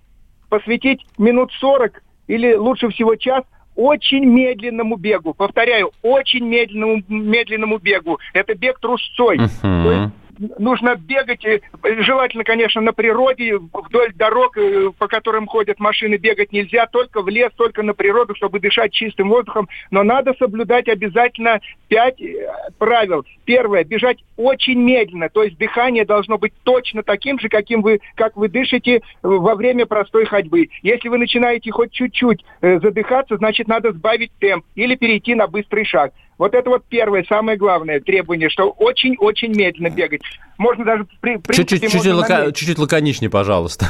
посвятить 0.48 1.06
минут 1.18 1.52
40 1.60 2.02
или 2.28 2.54
лучше 2.54 2.90
всего 2.90 3.16
час 3.16 3.44
очень 3.76 4.26
медленному 4.26 4.98
бегу. 4.98 5.34
Повторяю, 5.34 5.92
очень 6.02 6.46
медленному, 6.46 7.04
медленному 7.08 7.78
бегу. 7.80 8.20
Это 8.34 8.54
бег 8.56 8.80
трусцой. 8.80 9.38
Uh-huh. 9.38 9.84
То 9.84 9.92
есть 9.92 10.14
нужно 10.58 10.96
бегать, 10.96 11.46
э, 11.46 11.62
желательно, 12.00 12.44
конечно, 12.44 12.82
на 12.82 12.94
природе, 12.94 13.58
вдоль 13.58 14.14
дорог, 14.14 14.58
э, 14.58 14.92
по 14.98 15.08
которым 15.08 15.48
ходят 15.48 15.80
машины, 15.80 16.16
бегать 16.16 16.52
нельзя, 16.52 16.88
только 16.88 17.22
в 17.22 17.30
лес, 17.30 17.52
только 17.56 17.84
на 17.84 17.94
природу, 17.94 18.36
чтобы 18.36 18.60
дышать 18.60 18.92
чистым 18.92 19.30
воздухом. 19.30 19.68
Но 19.92 20.04
надо 20.04 20.34
соблюдать 20.38 20.88
обязательно 20.88 21.60
пять 21.88 22.22
э, 22.22 22.50
правил. 22.78 23.26
Первое, 23.46 23.84
бежать 23.84 24.24
очень 24.38 24.80
медленно, 24.80 25.30
то 25.30 25.44
есть 25.44 25.58
дыхание 25.58 26.06
должно 26.06 26.38
быть 26.38 26.54
точно 26.64 27.04
таким 27.04 27.40
же, 27.40 27.50
каким 27.50 27.82
вы, 27.82 28.00
как 28.16 28.38
вы 28.38 28.48
дышите 28.48 29.02
во 29.22 29.56
время 29.56 29.86
простой 29.86 30.26
ходьбы. 30.26 30.70
Если 30.82 31.10
вы 31.10 31.18
начинаете 31.18 31.72
хоть 31.72 31.92
чуть-чуть 31.92 32.44
задыхаться, 32.62 33.38
значит, 33.38 33.68
надо 33.68 33.92
сбавить 33.92 34.32
темп 34.40 34.66
или 34.76 34.96
перейти 34.96 35.36
на 35.36 35.48
быстрый 35.48 35.84
шаг. 35.84 36.14
Вот 36.38 36.54
это 36.56 36.70
вот 36.70 36.86
первое, 36.88 37.24
самое 37.24 37.58
главное 37.58 38.00
требование, 38.00 38.50
что 38.50 38.70
очень-очень 38.70 39.56
медленно 39.56 39.90
бегать. 39.90 40.22
Можно 40.58 40.86
даже 40.86 41.08
при 41.22 41.40
чуть-чуть, 41.54 41.82
чуть-чуть, 41.82 42.14
лака... 42.14 42.52
чуть-чуть 42.52 42.80
лаконичнее, 42.80 43.30
пожалуйста. 43.30 43.88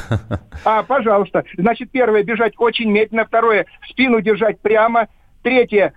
А, 0.65 0.83
пожалуйста. 0.83 1.43
Значит, 1.57 1.91
первое, 1.91 2.23
бежать 2.23 2.53
очень 2.57 2.89
медленно. 2.89 3.25
Второе, 3.25 3.65
спину 3.89 4.21
держать 4.21 4.59
прямо. 4.59 5.07
Третье, 5.41 5.93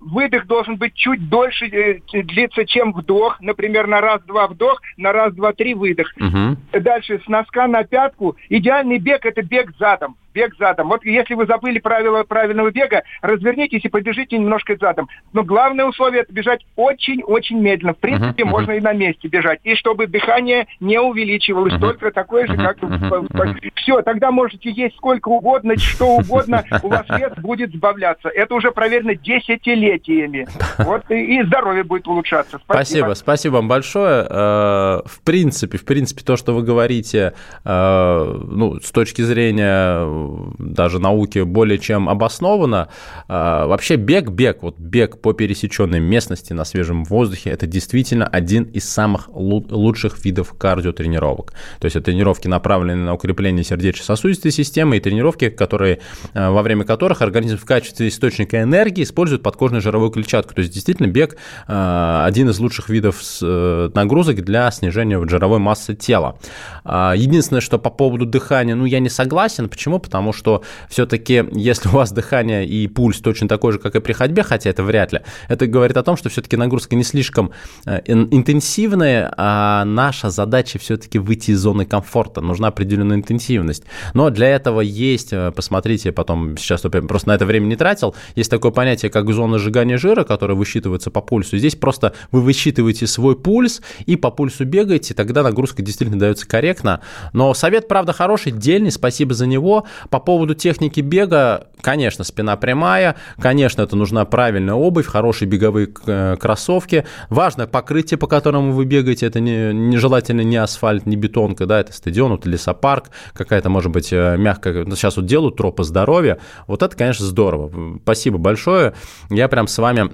выдох 0.00 0.46
должен 0.46 0.76
быть 0.76 0.94
чуть 0.94 1.28
дольше 1.28 1.66
э, 1.66 2.00
длиться, 2.22 2.64
чем 2.66 2.92
вдох. 2.92 3.40
Например, 3.40 3.86
на 3.86 4.00
раз-два 4.00 4.48
вдох, 4.48 4.80
на 4.96 5.12
раз-два-три 5.12 5.74
выдох. 5.74 6.12
Угу. 6.16 6.80
Дальше 6.80 7.20
с 7.24 7.28
носка 7.28 7.66
на 7.66 7.84
пятку. 7.84 8.36
Идеальный 8.48 8.98
бег– 8.98 9.20
это 9.24 9.42
бег 9.42 9.72
задом. 9.78 10.16
Бег 10.32 10.54
задом. 10.58 10.88
Вот 10.88 11.04
если 11.04 11.34
вы 11.34 11.46
забыли 11.46 11.80
правила 11.80 12.22
правильного 12.22 12.70
бега, 12.70 13.02
развернитесь 13.20 13.84
и 13.84 13.88
побежите 13.88 14.38
немножко 14.38 14.76
задом. 14.76 15.08
Но 15.32 15.42
главное 15.42 15.86
условие– 15.86 16.22
это 16.22 16.32
бежать 16.32 16.64
очень-очень 16.76 17.58
медленно. 17.58 17.94
В 17.94 17.98
принципе, 17.98 18.44
uh 18.44 18.46
можно 18.46 18.72
и 18.72 18.80
на 18.80 18.92
месте 18.92 19.26
бежать. 19.26 19.60
И 19.64 19.74
чтобы 19.74 20.06
дыхание 20.06 20.66
не 20.78 21.00
увеличивалось, 21.00 21.74
uh 21.74 21.80
только 21.80 22.12
такое 22.12 22.46
же, 22.46 22.56
как... 22.56 22.78
uh 22.78 23.70
Все, 23.74 24.02
тогда 24.02 24.30
можете 24.30 24.70
есть 24.70 24.96
сколько 24.96 25.28
угодно, 25.28 25.76
что 25.76 26.06
угодно, 26.16 26.64
у 26.82 26.88
вас 26.88 27.06
вес 27.08 27.32
будет 27.38 27.72
сбавляться. 27.72 28.28
Это 28.28 28.54
уже 28.54 28.70
проверено 28.70 29.16
10 29.16 29.59
десятилетиями. 29.60 30.46
Вот 30.78 31.10
и, 31.10 31.42
здоровье 31.44 31.84
будет 31.84 32.06
улучшаться. 32.08 32.58
Спасибо. 32.64 32.80
Спасибо, 32.80 33.14
спасибо 33.14 33.54
вам 33.54 33.68
большое. 33.68 34.26
Э, 34.28 35.00
в 35.04 35.20
принципе, 35.24 35.78
в 35.78 35.84
принципе, 35.84 36.22
то, 36.22 36.36
что 36.36 36.54
вы 36.54 36.62
говорите, 36.62 37.34
э, 37.64 38.40
ну, 38.50 38.80
с 38.80 38.90
точки 38.90 39.22
зрения 39.22 40.04
э, 40.04 40.50
даже 40.58 40.98
науки 40.98 41.40
более 41.40 41.78
чем 41.78 42.08
обосновано. 42.08 42.88
Вообще 43.28 43.96
бег, 43.96 44.30
бег, 44.30 44.62
вот 44.62 44.78
бег 44.78 45.20
по 45.20 45.32
пересеченной 45.32 46.00
местности 46.00 46.52
на 46.52 46.64
свежем 46.64 47.04
воздухе, 47.04 47.50
это 47.50 47.66
действительно 47.66 48.26
один 48.26 48.64
из 48.64 48.88
самых 48.88 49.28
лучших 49.32 50.24
видов 50.24 50.54
кардиотренировок. 50.56 51.52
То 51.78 51.86
есть 51.86 51.96
это 51.96 52.06
тренировки, 52.06 52.48
направленные 52.48 53.04
на 53.04 53.14
укрепление 53.14 53.64
сердечно-сосудистой 53.64 54.50
системы 54.50 54.96
и 54.96 55.00
тренировки, 55.00 55.48
которые, 55.48 56.00
во 56.34 56.62
время 56.62 56.84
которых 56.84 57.22
организм 57.22 57.58
в 57.58 57.64
качестве 57.64 58.08
источника 58.08 58.62
энергии 58.62 59.02
использует 59.02 59.42
подкожную 59.50 59.82
жировую 59.82 60.10
клетчатку. 60.10 60.54
То 60.54 60.60
есть 60.60 60.72
действительно 60.72 61.06
бег 61.06 61.36
э, 61.66 62.22
один 62.24 62.48
из 62.50 62.58
лучших 62.60 62.88
видов 62.88 63.20
э, 63.42 63.90
нагрузок 63.94 64.44
для 64.44 64.70
снижения 64.70 65.20
жировой 65.28 65.58
массы 65.58 65.94
тела. 65.94 66.38
А, 66.84 67.14
единственное, 67.16 67.60
что 67.60 67.78
по 67.78 67.90
поводу 67.90 68.26
дыхания, 68.26 68.74
ну, 68.74 68.84
я 68.84 69.00
не 69.00 69.08
согласен. 69.08 69.68
Почему? 69.68 69.98
потому 69.98 70.32
что 70.32 70.62
все-таки, 70.88 71.44
если 71.52 71.88
у 71.88 71.92
вас 71.92 72.12
дыхание 72.12 72.66
и 72.66 72.86
пульс 72.88 73.20
точно 73.20 73.48
такой 73.48 73.72
же, 73.72 73.78
как 73.78 73.94
и 73.94 74.00
при 74.00 74.12
ходьбе, 74.12 74.42
хотя 74.42 74.70
это 74.70 74.82
вряд 74.82 75.12
ли, 75.12 75.20
это 75.48 75.66
говорит 75.66 75.96
о 75.96 76.02
том, 76.02 76.16
что 76.16 76.28
все-таки 76.28 76.56
нагрузка 76.56 76.96
не 76.96 77.04
слишком 77.04 77.52
э, 77.86 78.00
интенсивная, 78.06 79.32
а 79.36 79.84
наша 79.84 80.30
задача 80.30 80.78
все-таки 80.78 81.18
выйти 81.18 81.52
из 81.52 81.60
зоны 81.60 81.84
комфорта, 81.84 82.40
нужна 82.40 82.68
определенная 82.68 83.16
интенсивность. 83.16 83.84
Но 84.14 84.30
для 84.30 84.48
этого 84.48 84.80
есть, 84.80 85.32
посмотрите, 85.54 86.12
потом 86.12 86.56
сейчас 86.56 86.82
просто 86.82 87.28
на 87.28 87.34
это 87.34 87.46
время 87.46 87.66
не 87.66 87.76
тратил, 87.76 88.14
есть 88.34 88.50
такое 88.50 88.70
понятие, 88.70 89.10
как 89.10 89.26
зона 89.40 89.58
сжигания 89.58 89.96
жира, 89.96 90.24
которая 90.24 90.54
высчитывается 90.54 91.10
по 91.10 91.22
пульсу. 91.22 91.56
Здесь 91.56 91.74
просто 91.74 92.12
вы 92.30 92.42
высчитываете 92.42 93.06
свой 93.06 93.36
пульс 93.36 93.80
и 94.04 94.16
по 94.16 94.30
пульсу 94.30 94.66
бегаете, 94.66 95.14
тогда 95.14 95.42
нагрузка 95.42 95.80
действительно 95.80 96.20
дается 96.20 96.46
корректно. 96.46 97.00
Но 97.32 97.54
совет, 97.54 97.88
правда, 97.88 98.12
хороший, 98.12 98.52
дельный, 98.52 98.90
спасибо 98.90 99.32
за 99.32 99.46
него. 99.46 99.86
По 100.10 100.20
поводу 100.20 100.54
техники 100.54 101.00
бега, 101.00 101.68
конечно, 101.80 102.22
спина 102.22 102.56
прямая, 102.56 103.16
конечно, 103.40 103.80
это 103.80 103.96
нужна 103.96 104.26
правильная 104.26 104.74
обувь, 104.74 105.06
хорошие 105.06 105.48
беговые 105.48 105.88
э, 106.06 106.36
кроссовки. 106.38 107.06
Важно 107.30 107.66
покрытие, 107.66 108.18
по 108.18 108.26
которому 108.26 108.72
вы 108.72 108.84
бегаете, 108.84 109.24
это 109.24 109.40
не, 109.40 109.72
нежелательно 109.72 110.42
не 110.42 110.58
асфальт, 110.58 111.06
не 111.06 111.16
бетонка, 111.16 111.64
да, 111.64 111.80
это 111.80 111.94
стадион, 111.94 112.34
это 112.34 112.46
лесопарк, 112.46 113.06
какая-то, 113.32 113.70
может 113.70 113.90
быть, 113.90 114.12
э, 114.12 114.36
мягкая, 114.36 114.84
сейчас 114.84 115.16
вот 115.16 115.24
делают 115.24 115.56
тропы 115.56 115.82
здоровья. 115.82 116.38
Вот 116.66 116.82
это, 116.82 116.94
конечно, 116.94 117.24
здорово. 117.24 117.98
Спасибо 118.02 118.36
большое. 118.36 118.92
Я 119.30 119.48
прям 119.48 119.68
с 119.68 119.78
вами 119.78 120.10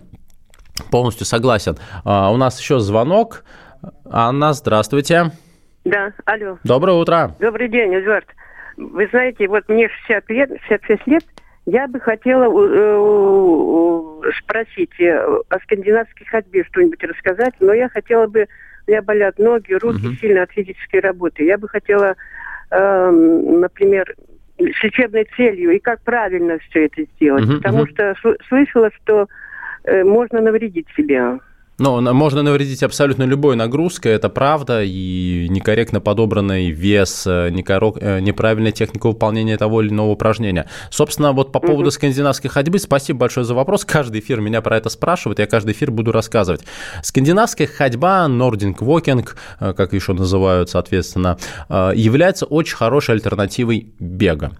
полностью 0.90 1.26
согласен. 1.26 1.76
А, 2.04 2.30
у 2.30 2.36
нас 2.36 2.60
еще 2.60 2.78
звонок. 2.80 3.44
Анна, 4.04 4.52
здравствуйте. 4.52 5.32
Да, 5.84 6.12
алло. 6.26 6.58
Доброе 6.64 6.96
утро. 6.96 7.34
Добрый 7.40 7.68
день, 7.68 7.94
Эдуард. 7.94 8.26
Вы 8.76 9.08
знаете, 9.10 9.48
вот 9.48 9.66
мне 9.68 9.88
60 10.06 10.30
лет, 10.30 10.50
66 10.68 11.06
лет, 11.06 11.24
я 11.64 11.88
бы 11.88 11.98
хотела 11.98 12.44
э, 12.44 14.32
спросить 14.38 15.00
э, 15.00 15.16
о 15.48 15.58
скандинавской 15.60 16.26
ходьбе 16.26 16.64
что-нибудь 16.64 17.02
рассказать, 17.02 17.54
но 17.60 17.72
я 17.72 17.88
хотела 17.88 18.26
бы, 18.26 18.46
у 18.86 18.90
меня 18.90 19.00
болят 19.00 19.38
ноги, 19.38 19.72
руки 19.72 20.06
угу. 20.08 20.14
сильно 20.16 20.42
от 20.42 20.52
физической 20.52 21.00
работы. 21.00 21.44
Я 21.44 21.56
бы 21.56 21.68
хотела, 21.68 22.16
э, 22.70 23.10
например, 23.10 24.14
с 24.58 24.82
лечебной 24.82 25.28
целью 25.36 25.70
и 25.72 25.78
как 25.78 26.00
правильно 26.00 26.58
все 26.70 26.86
это 26.86 27.02
сделать, 27.16 27.44
угу, 27.44 27.56
потому 27.58 27.82
угу. 27.82 27.88
что 27.88 28.14
слышала, 28.48 28.90
что 29.02 29.28
э, 29.84 30.02
можно 30.04 30.40
навредить 30.40 30.86
себе. 30.96 31.38
Ну, 31.78 32.00
можно 32.00 32.42
навредить 32.42 32.82
абсолютно 32.82 33.24
любой 33.24 33.54
нагрузкой, 33.54 34.12
это 34.12 34.30
правда, 34.30 34.82
и 34.82 35.46
некорректно 35.50 36.00
подобранный 36.00 36.70
вес, 36.70 37.26
э, 37.26 37.50
э, 37.50 38.20
неправильная 38.20 38.72
техника 38.72 39.08
выполнения 39.08 39.58
того 39.58 39.82
или 39.82 39.90
иного 39.90 40.12
упражнения. 40.12 40.70
Собственно, 40.90 41.32
вот 41.32 41.52
по 41.52 41.60
поводу 41.60 41.90
скандинавской 41.90 42.48
ходьбы, 42.48 42.78
спасибо 42.78 43.18
большое 43.20 43.44
за 43.44 43.54
вопрос. 43.54 43.84
Каждый 43.84 44.20
эфир 44.20 44.40
меня 44.40 44.62
про 44.62 44.78
это 44.78 44.88
спрашивает, 44.88 45.38
я 45.38 45.46
каждый 45.46 45.72
эфир 45.72 45.90
буду 45.90 46.12
рассказывать. 46.12 46.62
Скандинавская 47.02 47.66
ходьба, 47.66 48.26
нординг 48.26 48.80
вокинг, 48.80 49.36
э, 49.60 49.74
как 49.74 49.92
еще 49.92 50.14
называют, 50.14 50.70
соответственно, 50.70 51.36
является 51.68 52.46
очень 52.46 52.76
хорошей 52.76 53.16
альтернативой 53.16 53.88
бега. 53.98 54.52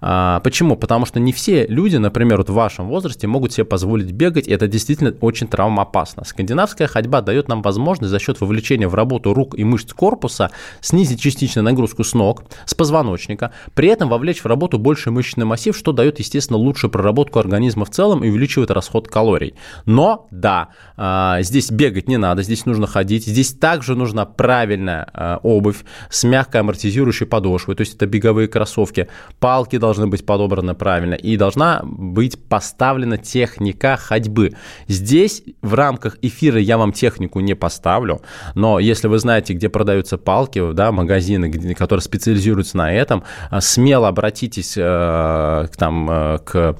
А, 0.00 0.40
почему? 0.40 0.76
Потому 0.76 1.06
что 1.06 1.20
не 1.20 1.32
все 1.32 1.66
люди, 1.66 1.96
например, 1.96 2.38
вот 2.38 2.50
в 2.50 2.54
вашем 2.54 2.88
возрасте 2.88 3.26
могут 3.26 3.52
себе 3.52 3.64
позволить 3.64 4.10
бегать, 4.10 4.48
и 4.48 4.52
это 4.52 4.66
действительно 4.66 5.14
очень 5.20 5.46
травмоопасно. 5.46 6.24
Скандинавская 6.24 6.55
ходьба 6.64 7.20
дает 7.20 7.48
нам 7.48 7.62
возможность 7.62 8.10
за 8.10 8.18
счет 8.18 8.40
вовлечения 8.40 8.88
в 8.88 8.94
работу 8.94 9.34
рук 9.34 9.54
и 9.58 9.64
мышц 9.64 9.92
корпуса 9.92 10.50
снизить 10.80 11.20
частично 11.20 11.62
нагрузку 11.62 12.04
с 12.04 12.14
ног, 12.14 12.44
с 12.64 12.74
позвоночника, 12.74 13.52
при 13.74 13.88
этом 13.88 14.08
вовлечь 14.08 14.42
в 14.42 14.46
работу 14.46 14.78
больше 14.78 15.10
мышечный 15.10 15.44
массив, 15.44 15.76
что 15.76 15.92
дает, 15.92 16.18
естественно, 16.18 16.58
лучшую 16.58 16.90
проработку 16.90 17.38
организма 17.38 17.84
в 17.84 17.90
целом 17.90 18.24
и 18.24 18.28
увеличивает 18.28 18.70
расход 18.70 19.08
калорий. 19.08 19.54
Но, 19.84 20.28
да, 20.30 20.68
а, 20.96 21.42
здесь 21.42 21.70
бегать 21.70 22.08
не 22.08 22.16
надо, 22.16 22.42
здесь 22.42 22.66
нужно 22.66 22.86
ходить, 22.86 23.26
здесь 23.26 23.52
также 23.52 23.94
нужна 23.94 24.24
правильная 24.24 25.08
а, 25.12 25.40
обувь 25.42 25.84
с 26.10 26.24
мягкой 26.24 26.60
амортизирующей 26.60 27.26
подошвой, 27.26 27.74
то 27.74 27.82
есть 27.82 27.96
это 27.96 28.06
беговые 28.06 28.48
кроссовки, 28.48 29.08
палки 29.40 29.78
должны 29.78 30.06
быть 30.06 30.24
подобраны 30.24 30.74
правильно, 30.74 31.14
и 31.14 31.36
должна 31.36 31.82
быть 31.84 32.38
поставлена 32.48 33.18
техника 33.18 33.96
ходьбы. 33.96 34.54
Здесь 34.86 35.42
в 35.62 35.74
рамках 35.74 36.18
эфира 36.22 36.45
я 36.54 36.78
вам 36.78 36.92
технику 36.92 37.40
не 37.40 37.54
поставлю, 37.54 38.20
но 38.54 38.78
если 38.78 39.08
вы 39.08 39.18
знаете, 39.18 39.54
где 39.54 39.68
продаются 39.68 40.18
палки, 40.18 40.72
да, 40.72 40.92
магазины, 40.92 41.74
которые 41.74 42.02
специализируются 42.02 42.76
на 42.76 42.92
этом, 42.92 43.24
а, 43.50 43.60
смело 43.60 44.08
обратитесь 44.08 44.74
э, 44.76 45.66
там, 45.76 46.10
э, 46.10 46.38
к 46.44 46.76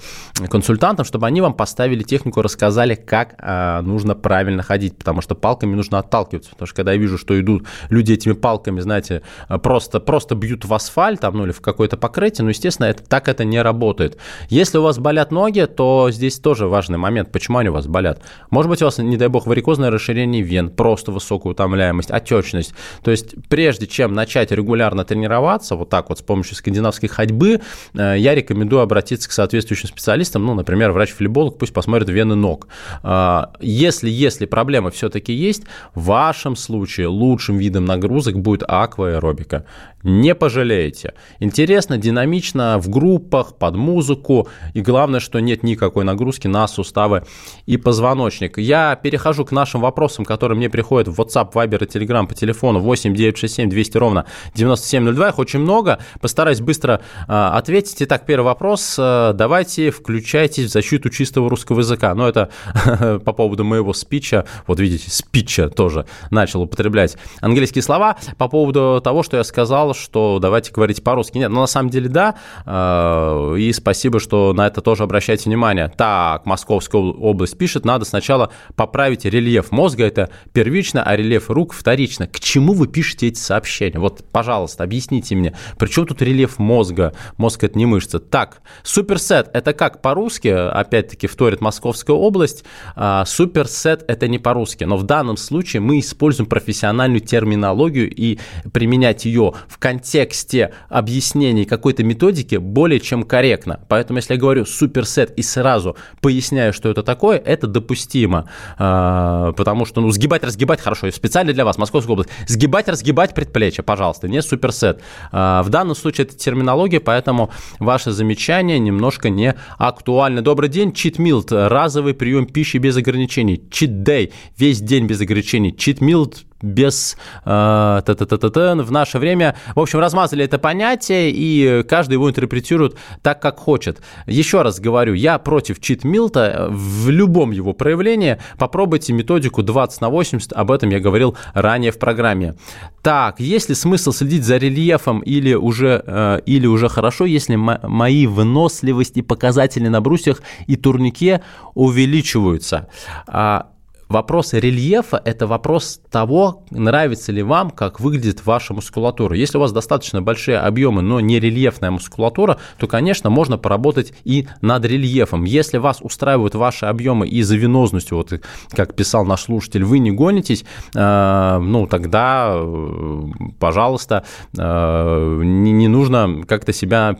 консультантам, 0.48 1.04
чтобы 1.04 1.26
они 1.26 1.40
вам 1.40 1.54
поставили 1.54 2.02
технику, 2.02 2.42
рассказали, 2.42 2.94
как 2.94 3.34
э, 3.38 3.80
нужно 3.82 4.14
правильно 4.14 4.62
ходить, 4.62 4.96
потому 4.96 5.20
что 5.20 5.34
палками 5.34 5.74
нужно 5.74 5.98
отталкиваться, 5.98 6.50
потому 6.50 6.66
что 6.66 6.76
когда 6.76 6.92
я 6.92 6.98
вижу, 6.98 7.18
что 7.18 7.38
идут 7.40 7.66
люди 7.90 8.12
этими 8.12 8.32
палками, 8.32 8.80
знаете, 8.80 9.22
просто, 9.62 10.00
просто 10.00 10.34
бьют 10.34 10.64
в 10.64 10.74
асфальт 10.74 11.20
там, 11.20 11.36
ну, 11.36 11.44
или 11.44 11.52
в 11.52 11.60
какое-то 11.60 11.96
покрытие, 11.96 12.44
ну, 12.44 12.50
естественно, 12.50 12.86
это, 12.86 13.02
так 13.02 13.28
это 13.28 13.44
не 13.44 13.60
работает. 13.60 14.18
Если 14.48 14.78
у 14.78 14.82
вас 14.82 14.98
болят 14.98 15.30
ноги, 15.30 15.66
то 15.66 16.10
здесь 16.10 16.38
тоже 16.38 16.66
важный 16.66 16.98
момент, 16.98 17.32
почему 17.32 17.58
они 17.58 17.68
у 17.68 17.72
вас 17.72 17.86
болят. 17.86 18.20
Может 18.50 18.70
быть, 18.70 18.82
у 18.82 18.84
вас, 18.84 18.98
не 18.98 19.16
дай 19.16 19.28
бог, 19.28 19.46
варикозное 19.56 19.90
расширение 19.90 20.42
вен, 20.42 20.68
просто 20.68 21.12
высокая 21.12 21.52
утомляемость, 21.52 22.10
отечность. 22.10 22.74
То 23.02 23.10
есть, 23.10 23.34
прежде 23.48 23.86
чем 23.86 24.12
начать 24.12 24.52
регулярно 24.52 25.04
тренироваться, 25.04 25.76
вот 25.76 25.88
так 25.88 26.10
вот 26.10 26.18
с 26.18 26.22
помощью 26.22 26.56
скандинавской 26.56 27.08
ходьбы, 27.08 27.60
э, 27.94 28.14
я 28.18 28.34
рекомендую 28.34 28.82
обратиться 28.82 29.28
к 29.28 29.32
соответствующим 29.32 29.88
специалистам, 29.88 30.44
ну, 30.44 30.54
например, 30.54 30.92
врач-флеболог, 30.92 31.58
пусть 31.58 31.72
посмотрит 31.72 32.10
вены 32.10 32.34
ног. 32.34 32.68
А, 33.02 33.52
если, 33.60 34.10
если 34.10 34.44
проблемы 34.44 34.90
все-таки 34.90 35.32
есть, 35.32 35.62
в 35.94 36.04
вашем 36.04 36.54
случае 36.54 37.06
лучшим 37.06 37.56
видом 37.56 37.86
нагрузок 37.86 38.38
будет 38.38 38.62
акваэробика. 38.68 39.64
Не 40.06 40.36
пожалеете. 40.36 41.14
Интересно, 41.40 41.98
динамично, 41.98 42.78
в 42.78 42.88
группах, 42.88 43.56
под 43.56 43.74
музыку. 43.74 44.46
И 44.72 44.80
главное, 44.80 45.18
что 45.18 45.40
нет 45.40 45.64
никакой 45.64 46.04
нагрузки 46.04 46.46
на 46.46 46.68
суставы 46.68 47.24
и 47.66 47.76
позвоночник. 47.76 48.56
Я 48.56 48.94
перехожу 48.94 49.44
к 49.44 49.50
нашим 49.50 49.80
вопросам, 49.80 50.24
которые 50.24 50.56
мне 50.56 50.70
приходят 50.70 51.08
в 51.08 51.20
WhatsApp, 51.20 51.52
Viber 51.52 51.84
и 51.84 51.88
Telegram 51.88 52.24
по 52.24 52.36
телефону 52.36 52.78
8 52.78 53.14
967 53.14 53.68
200 53.68 53.98
ровно 53.98 54.26
9702. 54.54 55.30
Их 55.30 55.38
очень 55.40 55.58
много. 55.58 55.98
Постараюсь 56.20 56.60
быстро 56.60 57.00
э, 57.26 57.32
ответить. 57.32 57.96
Итак, 57.98 58.26
первый 58.26 58.44
вопрос. 58.44 58.94
Э, 59.00 59.32
давайте 59.34 59.90
включайтесь 59.90 60.66
в 60.66 60.72
защиту 60.72 61.10
чистого 61.10 61.50
русского 61.50 61.80
языка. 61.80 62.14
Но 62.14 62.28
это 62.28 62.50
по 63.24 63.32
поводу 63.32 63.64
моего 63.64 63.92
спича. 63.92 64.44
Вот 64.68 64.78
видите, 64.78 65.10
спича 65.10 65.68
тоже 65.68 66.06
начал 66.30 66.62
употреблять 66.62 67.16
английские 67.40 67.82
слова. 67.82 68.18
По 68.38 68.46
поводу 68.46 69.00
того, 69.02 69.24
что 69.24 69.36
я 69.36 69.42
сказал, 69.42 69.95
что 69.96 70.38
давайте 70.38 70.72
говорить 70.72 71.02
по-русски. 71.02 71.38
Нет, 71.38 71.48
но 71.48 71.56
ну, 71.56 71.60
на 71.62 71.66
самом 71.66 71.90
деле 71.90 72.08
да. 72.08 72.36
Э, 72.64 73.56
и 73.58 73.72
спасибо, 73.72 74.20
что 74.20 74.52
на 74.52 74.66
это 74.66 74.80
тоже 74.80 75.02
обращаете 75.02 75.44
внимание. 75.44 75.92
Так, 75.96 76.46
Московская 76.46 77.00
область 77.00 77.56
пишет, 77.58 77.84
надо 77.84 78.04
сначала 78.04 78.50
поправить 78.74 79.24
рельеф 79.24 79.72
мозга, 79.72 80.04
это 80.04 80.30
первично, 80.52 81.02
а 81.02 81.16
рельеф 81.16 81.50
рук 81.50 81.72
вторично. 81.72 82.26
К 82.26 82.40
чему 82.40 82.72
вы 82.72 82.86
пишете 82.86 83.28
эти 83.28 83.38
сообщения? 83.38 83.98
Вот, 83.98 84.24
пожалуйста, 84.30 84.84
объясните 84.84 85.34
мне, 85.34 85.54
при 85.78 85.88
чем 85.88 86.06
тут 86.06 86.22
рельеф 86.22 86.58
мозга? 86.58 87.12
Мозг– 87.36 87.64
это 87.64 87.78
не 87.78 87.86
мышца. 87.86 88.18
Так, 88.18 88.60
суперсет– 88.82 89.50
это 89.52 89.72
как 89.72 90.02
по-русски? 90.02 90.48
Опять-таки, 90.48 91.26
вторит 91.26 91.60
Московская 91.60 92.14
область. 92.14 92.64
А, 92.94 93.24
суперсет– 93.24 94.04
это 94.08 94.28
не 94.28 94.38
по-русски, 94.38 94.84
но 94.84 94.96
в 94.96 95.04
данном 95.04 95.36
случае 95.36 95.80
мы 95.80 96.00
используем 96.00 96.48
профессиональную 96.48 97.20
терминологию 97.20 98.12
и 98.12 98.38
применять 98.72 99.24
ее 99.24 99.54
в 99.68 99.78
контексте 99.86 100.72
объяснений 100.88 101.64
какой-то 101.64 102.02
методики 102.02 102.56
более 102.56 102.98
чем 102.98 103.22
корректно. 103.22 103.78
Поэтому, 103.88 104.16
если 104.16 104.34
я 104.34 104.40
говорю 104.40 104.66
суперсет 104.66 105.30
и 105.38 105.42
сразу 105.42 105.96
поясняю, 106.20 106.72
что 106.72 106.88
это 106.88 107.04
такое, 107.04 107.38
это 107.38 107.68
допустимо. 107.68 108.50
А, 108.78 109.52
потому 109.52 109.84
что, 109.84 110.00
ну, 110.00 110.10
сгибать, 110.10 110.42
разгибать, 110.42 110.80
хорошо, 110.80 111.08
специально 111.12 111.52
для 111.52 111.64
вас, 111.64 111.78
Московская 111.78 112.14
область. 112.14 112.30
Сгибать, 112.48 112.88
разгибать 112.88 113.32
предплечье, 113.32 113.84
пожалуйста, 113.84 114.26
не 114.26 114.42
суперсет. 114.42 115.02
А, 115.30 115.62
в 115.62 115.68
данном 115.68 115.94
случае 115.94 116.26
это 116.26 116.36
терминология, 116.36 116.98
поэтому 116.98 117.52
ваше 117.78 118.10
замечание 118.10 118.80
немножко 118.80 119.30
не 119.30 119.54
актуально. 119.78 120.42
Добрый 120.42 120.68
день, 120.68 120.94
читмилд, 120.94 121.52
разовый 121.52 122.14
прием 122.14 122.46
пищи 122.46 122.78
без 122.78 122.96
ограничений. 122.96 123.62
Чит-дэй, 123.70 124.32
весь 124.58 124.80
день 124.80 125.06
без 125.06 125.20
ограничений. 125.20 125.76
Читмилд 125.76 126.44
без 126.62 127.16
э, 127.44 128.02
т 128.04 128.12
-т 128.12 128.26
-т 128.26 128.38
-т 128.38 128.50
-т, 128.50 128.82
в 128.82 128.92
наше 128.92 129.18
время. 129.18 129.54
В 129.74 129.80
общем, 129.80 130.00
размазали 130.00 130.44
это 130.44 130.58
понятие, 130.58 131.30
и 131.30 131.82
каждый 131.88 132.14
его 132.14 132.28
интерпретирует 132.28 132.96
так, 133.22 133.40
как 133.40 133.58
хочет. 133.58 134.00
Еще 134.26 134.62
раз 134.62 134.80
говорю, 134.80 135.14
я 135.14 135.38
против 135.38 135.80
чит-милта 135.80 136.68
в 136.70 137.10
любом 137.10 137.50
его 137.50 137.72
проявлении. 137.72 138.38
Попробуйте 138.58 139.12
методику 139.12 139.62
20 139.62 140.00
на 140.00 140.08
80, 140.08 140.52
об 140.52 140.70
этом 140.70 140.90
я 140.90 141.00
говорил 141.00 141.36
ранее 141.54 141.92
в 141.92 141.98
программе. 141.98 142.54
Так, 143.02 143.40
есть 143.40 143.68
ли 143.68 143.74
смысл 143.74 144.12
следить 144.12 144.44
за 144.44 144.56
рельефом 144.56 145.20
или 145.20 145.54
уже, 145.54 146.02
э, 146.06 146.40
или 146.46 146.66
уже 146.66 146.88
хорошо, 146.88 147.24
если 147.24 147.56
мои 147.56 148.26
выносливость 148.26 149.16
и 149.16 149.22
показатели 149.22 149.88
на 149.88 150.00
брусьях 150.00 150.42
и 150.66 150.76
турнике 150.76 151.42
увеличиваются? 151.74 152.88
А, 153.26 153.68
Вопрос 154.08 154.52
рельефа– 154.52 155.20
это 155.24 155.48
вопрос 155.48 156.00
того, 156.10 156.64
нравится 156.70 157.32
ли 157.32 157.42
вам, 157.42 157.70
как 157.70 157.98
выглядит 157.98 158.46
ваша 158.46 158.72
мускулатура. 158.72 159.36
Если 159.36 159.58
у 159.58 159.60
вас 159.60 159.72
достаточно 159.72 160.22
большие 160.22 160.58
объемы, 160.58 161.02
но 161.02 161.18
не 161.18 161.40
рельефная 161.40 161.90
мускулатура, 161.90 162.58
то, 162.78 162.86
конечно, 162.86 163.30
можно 163.30 163.58
поработать 163.58 164.12
и 164.24 164.46
над 164.60 164.84
рельефом. 164.84 165.42
Если 165.42 165.78
вас 165.78 165.98
устраивают 166.00 166.54
ваши 166.54 166.86
объемы 166.86 167.26
и 167.26 167.42
за 167.42 167.56
венозностью, 167.56 168.18
вот 168.18 168.32
как 168.70 168.94
писал 168.94 169.24
наш 169.24 169.42
слушатель, 169.42 169.84
вы 169.84 169.98
не 169.98 170.12
гонитесь, 170.12 170.64
э, 170.94 171.58
ну, 171.58 171.88
тогда, 171.88 172.52
э, 172.54 173.22
пожалуйста, 173.58 174.24
э, 174.56 175.40
не 175.42 175.88
нужно 175.88 176.44
как-то 176.46 176.72
себя 176.72 177.16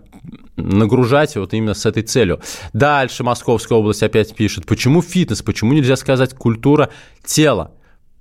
нагружать 0.57 1.37
вот 1.37 1.55
именно 1.55 1.75
с 1.75 1.87
этой 1.87 2.03
целью. 2.03 2.41
Дальше 2.73 3.25
Московская 3.25 3.79
область 3.79 4.03
опять 4.03 4.35
пишет, 4.35 4.67
почему 4.67 5.03
фитнес, 5.03 5.43
почему 5.43 5.73
нельзя 5.73 5.97
сказать 5.97 6.35
культура 6.35 6.91
тела? 7.25 7.73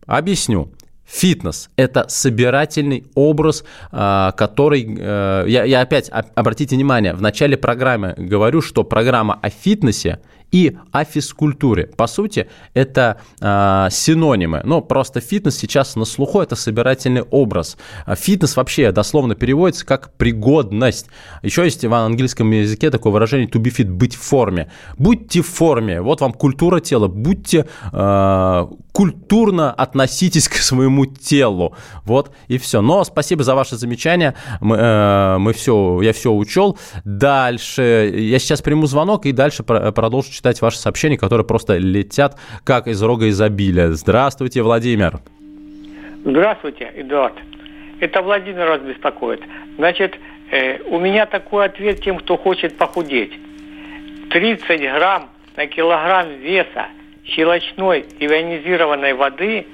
Объясню. 0.05 0.71
Фитнес– 1.05 1.69
это 1.75 2.07
собирательный 2.09 3.05
образ, 3.13 3.63
а, 3.91 4.31
который… 4.31 4.97
Э, 4.97 5.45
я, 5.47 5.63
я 5.63 5.81
опять, 5.81 6.09
обратите 6.09 6.75
внимание, 6.75 7.13
в 7.13 7.21
начале 7.21 7.57
программы 7.57 8.15
говорю, 8.17 8.61
что 8.61 8.83
программа 8.83 9.37
о 9.41 9.49
фитнесе– 9.51 10.19
и 10.51 10.77
о 10.91 11.03
физкультуре. 11.03 11.87
По 11.97 12.07
сути, 12.07 12.49
это 12.73 13.19
э, 13.41 13.87
синонимы. 13.91 14.61
Но 14.63 14.81
просто 14.81 15.19
фитнес 15.19 15.57
сейчас 15.57 15.95
на 15.95 16.05
слуху 16.05 16.39
это 16.39 16.55
собирательный 16.55 17.23
образ. 17.23 17.77
А 18.05 18.15
фитнес 18.15 18.55
вообще 18.55 18.91
дословно 18.91 19.35
переводится 19.35 19.85
как 19.85 20.13
пригодность. 20.13 21.07
Еще 21.41 21.63
есть 21.63 21.83
в 21.83 21.93
английском 21.93 22.51
языке 22.51 22.89
такое 22.89 23.11
выражение 23.11 23.47
to 23.47 23.61
be 23.61 23.75
fit, 23.75 23.89
быть 23.89 24.15
в 24.15 24.21
форме. 24.21 24.71
Будьте 24.97 25.41
в 25.41 25.47
форме. 25.47 26.01
Вот 26.01 26.21
вам 26.21 26.33
культура 26.33 26.79
тела. 26.79 27.07
Будьте 27.07 27.65
э, 27.91 28.67
культурно 28.91 29.73
относитесь 29.73 30.47
к 30.47 30.55
своему 30.55 31.05
телу. 31.05 31.75
Вот 32.05 32.31
и 32.47 32.57
все. 32.57 32.81
Но 32.81 33.03
спасибо 33.03 33.43
за 33.43 33.55
ваше 33.55 33.75
замечание. 33.77 34.35
Мы, 34.61 34.77
э, 34.77 35.37
мы 35.37 35.53
все, 35.53 36.01
я 36.01 36.13
все 36.13 36.31
учел. 36.31 36.77
Дальше 37.03 38.11
я 38.15 38.39
сейчас 38.39 38.61
приму 38.61 38.85
звонок 38.85 39.25
и 39.25 39.31
дальше 39.31 39.63
продолжу 39.63 40.31
читать 40.35 40.61
ваши 40.61 40.77
сообщения, 40.77 41.17
которые 41.17 41.45
просто 41.45 41.77
летят 41.77 42.37
как 42.63 42.87
из 42.87 43.01
рога 43.01 43.29
изобилия. 43.29 43.91
Здравствуйте, 43.91 44.61
Владимир. 44.61 45.19
Здравствуйте, 46.23 46.91
Эдуард. 46.95 47.35
Это 47.99 48.21
Владимир 48.21 48.67
вас 48.67 48.81
беспокоит. 48.81 49.41
Значит, 49.77 50.15
э, 50.51 50.79
у 50.83 50.99
меня 50.99 51.25
такой 51.25 51.65
ответ 51.65 52.01
тем, 52.01 52.17
кто 52.17 52.37
хочет 52.37 52.77
похудеть. 52.77 53.31
30 54.31 54.81
грамм 54.81 55.29
на 55.55 55.67
килограмм 55.67 56.29
веса 56.39 56.87
щелочной 57.23 58.05
ионизированной 58.19 59.13
воды 59.13 59.65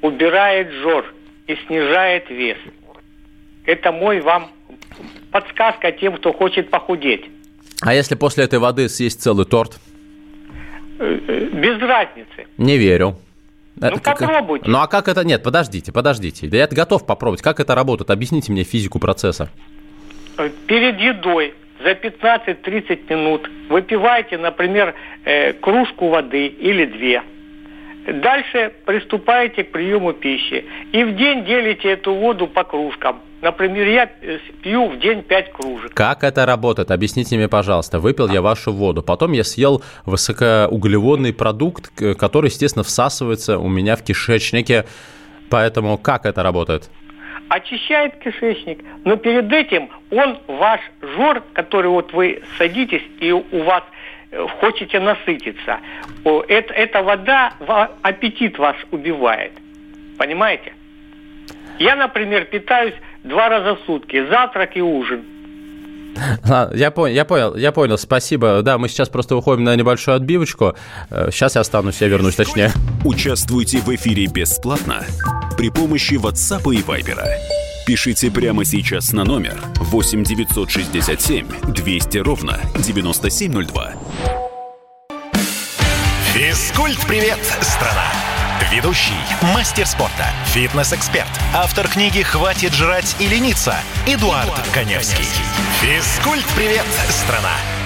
убирает 0.00 0.72
жор 0.72 1.04
и 1.46 1.56
снижает 1.66 2.30
вес. 2.30 2.58
Это 3.66 3.92
мой 3.92 4.20
вам 4.20 4.48
подсказка 5.30 5.92
тем, 5.92 6.16
кто 6.16 6.32
хочет 6.32 6.70
похудеть. 6.70 7.26
А 7.82 7.94
если 7.94 8.14
после 8.14 8.44
этой 8.44 8.60
воды 8.60 8.88
съесть 8.88 9.20
целый 9.20 9.44
торт? 9.44 9.78
Э, 10.98 11.18
э, 11.26 11.48
без 11.52 11.80
разницы. 11.80 12.46
Не 12.56 12.78
верю. 12.78 13.16
Ну, 13.76 13.88
это 13.88 13.98
попробуйте. 13.98 14.68
Ну, 14.68 14.78
а 14.78 14.86
как 14.86 15.08
это... 15.08 15.24
Нет, 15.24 15.42
подождите, 15.42 15.90
подождите. 15.92 16.46
Да 16.46 16.58
я 16.58 16.68
готов 16.68 17.04
попробовать. 17.04 17.42
Как 17.42 17.58
это 17.58 17.74
работает? 17.74 18.10
Объясните 18.10 18.52
мне 18.52 18.62
физику 18.62 19.00
процесса. 19.00 19.50
Э, 20.38 20.48
перед 20.66 21.00
едой 21.00 21.54
за 21.82 21.90
15-30 21.90 23.10
минут 23.10 23.50
выпивайте, 23.68 24.38
например, 24.38 24.94
кружку 25.60 26.10
воды 26.10 26.46
или 26.46 26.84
две. 26.84 27.22
Дальше 28.06 28.72
приступаете 28.84 29.62
к 29.64 29.70
приему 29.70 30.12
пищи. 30.12 30.64
И 30.92 31.04
в 31.04 31.16
день 31.16 31.44
делите 31.44 31.90
эту 31.90 32.14
воду 32.14 32.48
по 32.48 32.64
кружкам. 32.64 33.20
Например, 33.42 33.86
я 33.86 34.10
э, 34.20 34.38
пью 34.62 34.88
в 34.88 34.98
день 34.98 35.22
5 35.22 35.52
кружек. 35.52 35.94
Как 35.94 36.24
это 36.24 36.46
работает? 36.46 36.90
Объясните 36.90 37.36
мне, 37.36 37.48
пожалуйста. 37.48 37.98
Выпил 37.98 38.28
я 38.28 38.40
вашу 38.42 38.72
воду, 38.72 39.02
потом 39.02 39.32
я 39.32 39.44
съел 39.44 39.82
высокоуглеводный 40.06 41.32
продукт, 41.32 41.90
который, 42.18 42.46
естественно, 42.46 42.84
всасывается 42.84 43.58
у 43.58 43.68
меня 43.68 43.96
в 43.96 44.02
кишечнике. 44.02 44.84
Поэтому 45.50 45.98
как 45.98 46.26
это 46.26 46.42
работает? 46.42 46.90
очищает 47.48 48.16
кишечник, 48.20 48.82
но 49.04 49.16
перед 49.16 49.52
этим 49.52 49.90
он 50.10 50.38
ваш 50.46 50.80
жор, 51.02 51.42
который 51.52 51.90
вот 51.90 52.10
вы 52.14 52.42
садитесь 52.56 53.02
и 53.20 53.30
у 53.30 53.62
вас 53.64 53.82
э, 54.32 54.46
хочете 54.60 54.98
насытиться, 54.98 55.78
это, 56.24 56.74
эта 56.74 57.02
вода 57.02 57.52
аппетит 58.02 58.58
ваш 58.58 58.76
убивает. 58.90 59.52
Понимаете? 60.18 60.72
Я, 61.78 61.96
например, 61.96 62.44
питаюсь 62.46 62.94
два 63.24 63.48
раза 63.48 63.76
в 63.76 63.80
сутки, 63.86 64.26
завтрак 64.28 64.76
и 64.76 64.82
ужин. 64.82 65.24
Я 66.74 66.90
понял, 66.90 67.14
я 67.14 67.24
понял, 67.24 67.56
я 67.56 67.72
понял, 67.72 67.98
спасибо. 67.98 68.62
Да, 68.62 68.78
мы 68.78 68.88
сейчас 68.88 69.08
просто 69.08 69.34
выходим 69.34 69.64
на 69.64 69.74
небольшую 69.74 70.16
отбивочку. 70.16 70.76
Сейчас 71.30 71.56
э, 71.56 71.58
я 71.58 71.60
останусь, 71.62 72.00
я 72.00 72.08
вернусь 72.08 72.36
точнее. 72.36 72.70
Участвуйте 73.04 73.78
в 73.78 73.88
эфире 73.94 74.26
бесплатно 74.26 75.02
при 75.56 75.70
помощи 75.70 76.14
WhatsApp 76.14 76.62
и 76.74 76.82
Viber. 76.82 77.71
Пишите 77.84 78.30
прямо 78.30 78.64
сейчас 78.64 79.12
на 79.12 79.24
номер 79.24 79.60
8 79.76 80.22
967 80.22 81.48
200 81.72 82.18
ровно 82.18 82.60
9702. 82.78 83.94
Физкульт-привет, 86.32 87.40
страна! 87.60 88.06
Ведущий, 88.72 89.12
мастер 89.54 89.86
спорта, 89.86 90.26
фитнес-эксперт, 90.46 91.28
автор 91.52 91.88
книги 91.88 92.22
«Хватит 92.22 92.72
жрать 92.72 93.16
и 93.18 93.26
лениться» 93.26 93.74
Эдуард, 94.06 94.46
Эдуард 94.46 94.68
Коневский. 94.72 95.26
Физкульт-привет, 95.80 96.86
страна! 97.10 97.81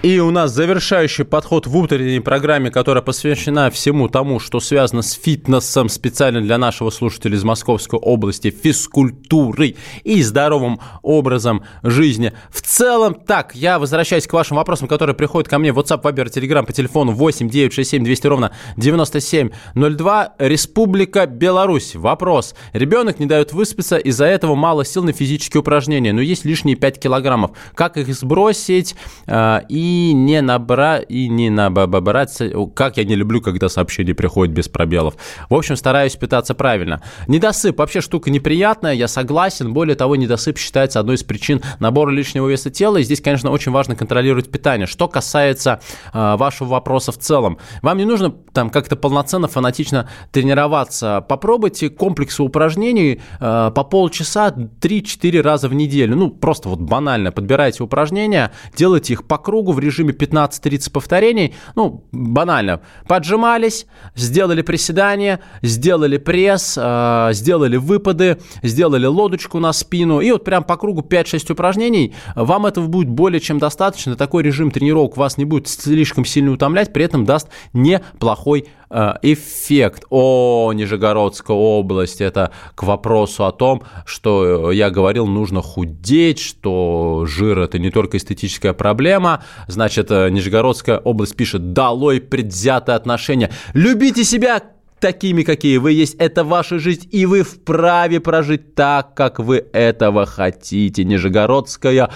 И 0.00 0.20
у 0.20 0.30
нас 0.30 0.52
завершающий 0.52 1.24
подход 1.24 1.66
в 1.66 1.76
утренней 1.76 2.20
программе, 2.20 2.70
которая 2.70 3.02
посвящена 3.02 3.68
всему 3.68 4.08
тому, 4.08 4.38
что 4.38 4.60
связано 4.60 5.02
с 5.02 5.10
фитнесом, 5.10 5.88
специально 5.88 6.40
для 6.40 6.56
нашего 6.56 6.90
слушателя 6.90 7.34
из 7.34 7.42
Московской 7.42 7.98
области, 7.98 8.50
физкультурой 8.50 9.74
и 10.04 10.22
здоровым 10.22 10.78
образом 11.02 11.64
жизни. 11.82 12.32
В 12.48 12.62
целом, 12.62 13.16
так, 13.16 13.56
я 13.56 13.80
возвращаюсь 13.80 14.28
к 14.28 14.32
вашим 14.32 14.58
вопросам, 14.58 14.86
которые 14.86 15.16
приходят 15.16 15.48
ко 15.48 15.58
мне 15.58 15.72
в 15.72 15.80
WhatsApp, 15.80 16.00
Viber, 16.00 16.32
Telegram 16.32 16.64
по 16.64 16.72
телефону 16.72 17.10
8 17.10 17.48
967 17.48 18.04
200 18.04 18.26
ровно 18.28 18.52
9702. 18.76 20.34
Республика 20.38 21.26
Беларусь. 21.26 21.96
Вопрос. 21.96 22.54
Ребенок 22.72 23.18
не 23.18 23.26
дает 23.26 23.52
выспаться, 23.52 23.96
из-за 23.96 24.26
этого 24.26 24.54
мало 24.54 24.84
сил 24.84 25.02
на 25.02 25.12
физические 25.12 25.62
упражнения, 25.62 26.12
но 26.12 26.20
есть 26.20 26.44
лишние 26.44 26.76
5 26.76 27.00
килограммов. 27.00 27.50
Как 27.74 27.96
их 27.96 28.14
сбросить? 28.14 28.94
А, 29.26 29.64
и 29.68 29.87
и 29.88 30.12
не 30.12 30.42
набрать, 30.42 31.06
и 31.08 31.28
не 31.28 31.50
набрать, 31.50 32.42
как 32.74 32.96
я 32.96 33.04
не 33.04 33.14
люблю, 33.14 33.40
когда 33.40 33.68
сообщения 33.68 34.14
приходят 34.14 34.54
без 34.54 34.68
пробелов. 34.68 35.14
В 35.48 35.54
общем, 35.54 35.76
стараюсь 35.76 36.16
питаться 36.16 36.54
правильно. 36.54 37.02
Недосып 37.26 37.78
вообще 37.78 38.00
штука 38.00 38.30
неприятная, 38.30 38.92
я 38.92 39.08
согласен. 39.08 39.72
Более 39.72 39.96
того, 39.96 40.16
недосып 40.16 40.58
считается 40.58 41.00
одной 41.00 41.16
из 41.16 41.24
причин 41.24 41.62
набора 41.80 42.10
лишнего 42.10 42.48
веса 42.48 42.70
тела. 42.70 42.98
И 42.98 43.02
здесь, 43.02 43.20
конечно, 43.20 43.50
очень 43.50 43.72
важно 43.72 43.96
контролировать 43.96 44.50
питание. 44.50 44.86
Что 44.86 45.08
касается 45.08 45.80
э, 46.12 46.36
вашего 46.36 46.68
вопроса 46.68 47.12
в 47.12 47.18
целом, 47.18 47.58
вам 47.82 47.98
не 47.98 48.04
нужно 48.04 48.30
там 48.52 48.70
как-то 48.70 48.96
полноценно, 48.96 49.48
фанатично 49.48 50.08
тренироваться. 50.32 51.24
Попробуйте 51.28 51.88
комплексы 51.88 52.42
упражнений 52.42 53.20
э, 53.40 53.70
по 53.74 53.84
полчаса 53.84 54.50
3-4 54.50 55.40
раза 55.40 55.68
в 55.68 55.74
неделю. 55.74 56.16
Ну, 56.16 56.30
просто 56.30 56.68
вот 56.68 56.80
банально 56.80 57.32
подбирайте 57.32 57.82
упражнения, 57.82 58.52
делайте 58.76 59.14
их 59.14 59.26
по 59.26 59.38
кругу, 59.38 59.72
в 59.78 59.80
режиме 59.80 60.12
15-30 60.12 60.92
повторений, 60.92 61.54
ну, 61.74 62.04
банально, 62.12 62.80
поджимались, 63.06 63.86
сделали 64.14 64.62
приседания, 64.62 65.40
сделали 65.62 66.18
пресс, 66.18 66.76
э, 66.80 67.30
сделали 67.32 67.76
выпады, 67.76 68.38
сделали 68.62 69.06
лодочку 69.06 69.58
на 69.58 69.72
спину, 69.72 70.20
и 70.20 70.30
вот 70.32 70.44
прям 70.44 70.64
по 70.64 70.76
кругу 70.76 71.02
5-6 71.02 71.52
упражнений, 71.52 72.14
вам 72.34 72.66
этого 72.66 72.86
будет 72.86 73.08
более 73.08 73.40
чем 73.40 73.58
достаточно, 73.58 74.16
такой 74.16 74.42
режим 74.42 74.70
тренировок 74.70 75.16
вас 75.16 75.38
не 75.38 75.44
будет 75.44 75.68
слишком 75.68 76.24
сильно 76.24 76.52
утомлять, 76.52 76.92
при 76.92 77.04
этом 77.04 77.24
даст 77.24 77.48
неплохой 77.72 78.66
э, 78.90 79.14
эффект. 79.22 80.04
О, 80.10 80.72
Нижегородская 80.72 81.56
область, 81.56 82.20
это 82.20 82.52
к 82.74 82.82
вопросу 82.82 83.46
о 83.46 83.52
том, 83.52 83.82
что 84.04 84.72
я 84.72 84.90
говорил, 84.90 85.26
нужно 85.26 85.62
худеть, 85.62 86.38
что 86.38 87.24
жир 87.26 87.58
это 87.58 87.78
не 87.78 87.90
только 87.90 88.16
эстетическая 88.16 88.72
проблема. 88.72 89.42
Значит, 89.68 90.10
э, 90.10 90.30
Нижегородская 90.30 90.98
область 90.98 91.36
пишет, 91.36 91.72
долой 91.72 92.20
предвзятое 92.20 92.96
отношение. 92.96 93.50
Любите 93.74 94.24
себя 94.24 94.62
такими, 95.00 95.42
какие 95.42 95.78
вы 95.78 95.92
есть. 95.92 96.14
Это 96.14 96.44
ваша 96.44 96.78
жизнь, 96.78 97.08
и 97.10 97.26
вы 97.26 97.42
вправе 97.42 98.20
прожить 98.20 98.74
так, 98.74 99.14
как 99.14 99.38
вы 99.38 99.66
этого 99.72 100.26
хотите. 100.26 101.04
Нижегородская 101.04 102.10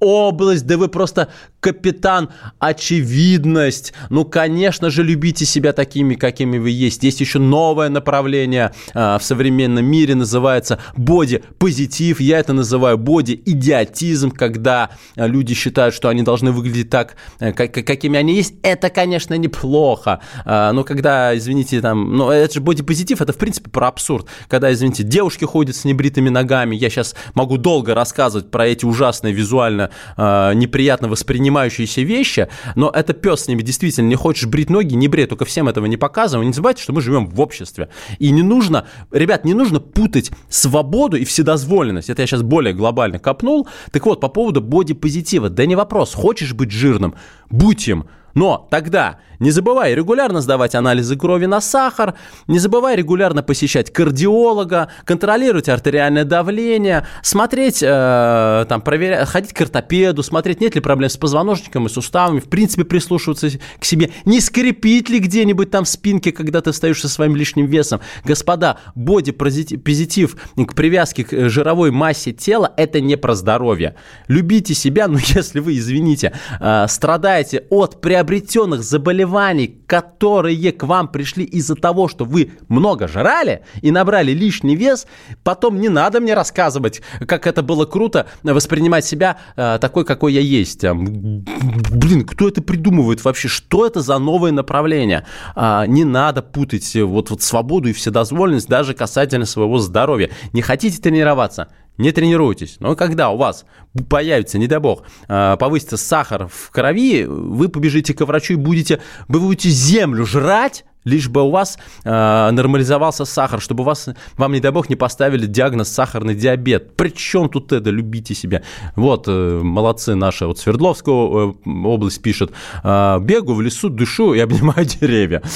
область, 0.00 0.66
да 0.66 0.76
вы 0.76 0.88
просто 0.88 1.28
капитан 1.60 2.30
очевидность. 2.58 3.92
Ну, 4.10 4.24
конечно 4.24 4.90
же, 4.90 5.02
любите 5.02 5.44
себя 5.44 5.72
такими, 5.72 6.14
какими 6.14 6.58
вы 6.58 6.70
есть. 6.70 7.02
Есть 7.02 7.20
еще 7.20 7.38
новое 7.38 7.88
направление 7.88 8.72
а, 8.94 9.18
в 9.18 9.24
современном 9.24 9.84
мире, 9.84 10.14
называется 10.14 10.78
боди-позитив. 10.96 12.20
Я 12.20 12.38
это 12.38 12.52
называю 12.52 12.96
боди-идиотизм, 12.96 14.30
когда 14.30 14.90
а, 15.16 15.26
люди 15.26 15.54
считают, 15.54 15.94
что 15.94 16.08
они 16.08 16.22
должны 16.22 16.52
выглядеть 16.52 16.90
так, 16.90 17.16
а, 17.40 17.52
как, 17.52 17.72
какими 17.72 18.18
они 18.18 18.34
есть. 18.34 18.54
Это, 18.62 18.90
конечно, 18.90 19.34
неплохо. 19.34 20.20
А, 20.44 20.72
но 20.72 20.84
когда, 20.84 21.36
извините, 21.36 21.80
там, 21.80 22.16
ну, 22.16 22.27
это 22.32 22.54
же 22.54 22.60
боди-позитив, 22.60 23.20
это, 23.20 23.32
в 23.32 23.36
принципе, 23.36 23.70
про 23.70 23.88
абсурд. 23.88 24.26
Когда, 24.48 24.72
извините, 24.72 25.02
девушки 25.02 25.44
ходят 25.44 25.76
с 25.76 25.84
небритыми 25.84 26.28
ногами, 26.28 26.76
я 26.76 26.90
сейчас 26.90 27.14
могу 27.34 27.56
долго 27.58 27.94
рассказывать 27.94 28.50
про 28.50 28.66
эти 28.66 28.84
ужасные 28.84 29.32
визуально 29.32 29.90
э, 30.16 30.52
неприятно 30.54 31.08
воспринимающиеся 31.08 32.02
вещи, 32.02 32.48
но 32.74 32.90
это 32.90 33.12
пес 33.12 33.42
с 33.42 33.48
ними 33.48 33.62
действительно 33.62 34.08
не 34.08 34.16
хочешь 34.16 34.46
брить 34.46 34.70
ноги, 34.70 34.94
не 34.94 35.08
брей, 35.08 35.26
только 35.26 35.44
всем 35.44 35.68
этого 35.68 35.86
не 35.86 35.96
показывай. 35.96 36.46
Не 36.46 36.52
забывайте, 36.52 36.82
что 36.82 36.92
мы 36.92 37.00
живем 37.00 37.26
в 37.26 37.40
обществе. 37.40 37.88
И 38.18 38.30
не 38.30 38.42
нужно, 38.42 38.86
ребят, 39.12 39.44
не 39.44 39.54
нужно 39.54 39.80
путать 39.80 40.30
свободу 40.48 41.16
и 41.16 41.24
вседозволенность. 41.24 42.10
Это 42.10 42.22
я 42.22 42.26
сейчас 42.26 42.42
более 42.42 42.74
глобально 42.74 43.18
копнул. 43.18 43.68
Так 43.92 44.06
вот, 44.06 44.20
по 44.20 44.28
поводу 44.28 44.60
бодипозитива. 44.60 45.48
Да 45.50 45.66
не 45.66 45.76
вопрос, 45.76 46.14
хочешь 46.14 46.54
быть 46.54 46.70
жирным, 46.70 47.14
будь 47.50 47.88
им. 47.88 48.06
Но 48.34 48.66
тогда 48.70 49.18
не 49.38 49.50
забывай 49.50 49.94
регулярно 49.94 50.40
сдавать 50.40 50.74
анализы 50.74 51.16
крови 51.16 51.46
на 51.46 51.60
сахар, 51.60 52.14
не 52.48 52.58
забывай 52.58 52.96
регулярно 52.96 53.42
посещать 53.42 53.92
кардиолога, 53.92 54.88
контролировать 55.04 55.68
артериальное 55.68 56.24
давление, 56.24 57.06
смотреть, 57.22 57.82
э, 57.82 58.66
там, 58.68 58.80
проверять, 58.80 59.28
ходить 59.28 59.52
к 59.52 59.60
ортопеду, 59.60 60.22
смотреть, 60.22 60.60
нет 60.60 60.74
ли 60.74 60.80
проблем 60.80 61.08
с 61.08 61.16
позвоночником 61.16 61.86
и 61.86 61.88
суставами, 61.88 62.40
в 62.40 62.48
принципе, 62.48 62.84
прислушиваться 62.84 63.50
к 63.78 63.84
себе, 63.84 64.10
не 64.24 64.40
скрипит 64.40 65.08
ли 65.08 65.20
где-нибудь 65.20 65.70
там 65.70 65.84
в 65.84 65.88
спинке, 65.88 66.32
когда 66.32 66.60
ты 66.60 66.72
встаешь 66.72 67.00
со 67.00 67.08
своим 67.08 67.36
лишним 67.36 67.66
весом. 67.66 68.00
Господа, 68.24 68.78
боди-позитив 68.94 70.36
к 70.56 70.74
привязке 70.74 71.24
к 71.24 71.48
жировой 71.48 71.90
массе 71.90 72.32
тела– 72.32 72.72
это 72.76 73.00
не 73.00 73.16
про 73.16 73.34
здоровье. 73.34 73.94
Любите 74.26 74.74
себя, 74.74 75.06
но 75.06 75.18
если 75.24 75.60
вы, 75.60 75.78
извините, 75.78 76.32
э, 76.60 76.86
страдаете 76.88 77.64
от 77.70 78.00
приобретенных 78.18 78.82
заболеваний, 78.82 79.78
которые 79.86 80.72
к 80.72 80.82
вам 80.82 81.06
пришли 81.06 81.44
из-за 81.44 81.76
того, 81.76 82.08
что 82.08 82.24
вы 82.24 82.50
много 82.68 83.06
жрали 83.06 83.62
и 83.80 83.92
набрали 83.92 84.32
лишний 84.32 84.74
вес, 84.74 85.06
потом 85.44 85.80
не 85.80 85.88
надо 85.88 86.20
мне 86.20 86.34
рассказывать, 86.34 87.00
как 87.26 87.46
это 87.46 87.62
было 87.62 87.86
круто 87.86 88.26
воспринимать 88.42 89.04
себя 89.04 89.38
э, 89.54 89.78
такой, 89.80 90.04
какой 90.04 90.32
я 90.32 90.40
есть. 90.40 90.82
Блин, 90.82 92.26
кто 92.26 92.48
это 92.48 92.60
придумывает 92.60 93.24
вообще? 93.24 93.46
Что 93.46 93.86
это 93.86 94.00
за 94.00 94.18
новое 94.18 94.50
направление? 94.50 95.24
Э, 95.54 95.84
не 95.86 96.02
надо 96.02 96.42
путать 96.42 96.96
вот, 96.96 97.30
вот 97.30 97.42
свободу 97.42 97.88
и 97.88 97.92
вседозволенность 97.92 98.68
даже 98.68 98.94
касательно 98.94 99.46
своего 99.46 99.78
здоровья. 99.78 100.30
Не 100.52 100.62
хотите 100.62 101.00
тренироваться? 101.00 101.68
Не 101.98 102.12
тренируйтесь. 102.12 102.76
Но 102.80 102.96
когда 102.96 103.30
у 103.30 103.36
вас 103.36 103.66
появится, 104.08 104.58
не 104.58 104.66
дай 104.66 104.78
бог, 104.78 105.02
а, 105.28 105.56
повысится 105.56 105.96
сахар 105.96 106.48
в 106.48 106.70
крови, 106.70 107.24
вы 107.24 107.68
побежите 107.68 108.14
к 108.14 108.24
врачу 108.24 108.54
и 108.54 108.56
будете, 108.56 109.00
вы 109.26 109.40
будете 109.40 109.68
землю 109.68 110.24
жрать, 110.24 110.84
лишь 111.08 111.28
бы 111.28 111.42
у 111.42 111.50
вас 111.50 111.78
э, 112.04 112.50
нормализовался 112.50 113.24
сахар, 113.24 113.60
чтобы 113.60 113.84
вас, 113.84 114.08
вам, 114.36 114.52
не 114.52 114.60
дай 114.60 114.70
бог, 114.70 114.88
не 114.88 114.96
поставили 114.96 115.46
диагноз 115.46 115.88
сахарный 115.88 116.34
диабет. 116.34 116.96
Причем 116.96 117.48
тут 117.48 117.72
это, 117.72 117.90
любите 117.90 118.34
себя. 118.34 118.62
Вот, 118.96 119.24
э, 119.26 119.60
молодцы 119.62 120.14
наши, 120.14 120.46
вот 120.46 120.58
Свердловская 120.58 121.14
э, 121.14 121.52
область 121.66 122.22
пишет, 122.22 122.52
э, 122.84 123.18
бегу 123.20 123.54
в 123.54 123.62
лесу, 123.62 123.88
дышу 123.88 124.34
и 124.34 124.40
обнимаю 124.40 124.84
деревья. 125.00 125.42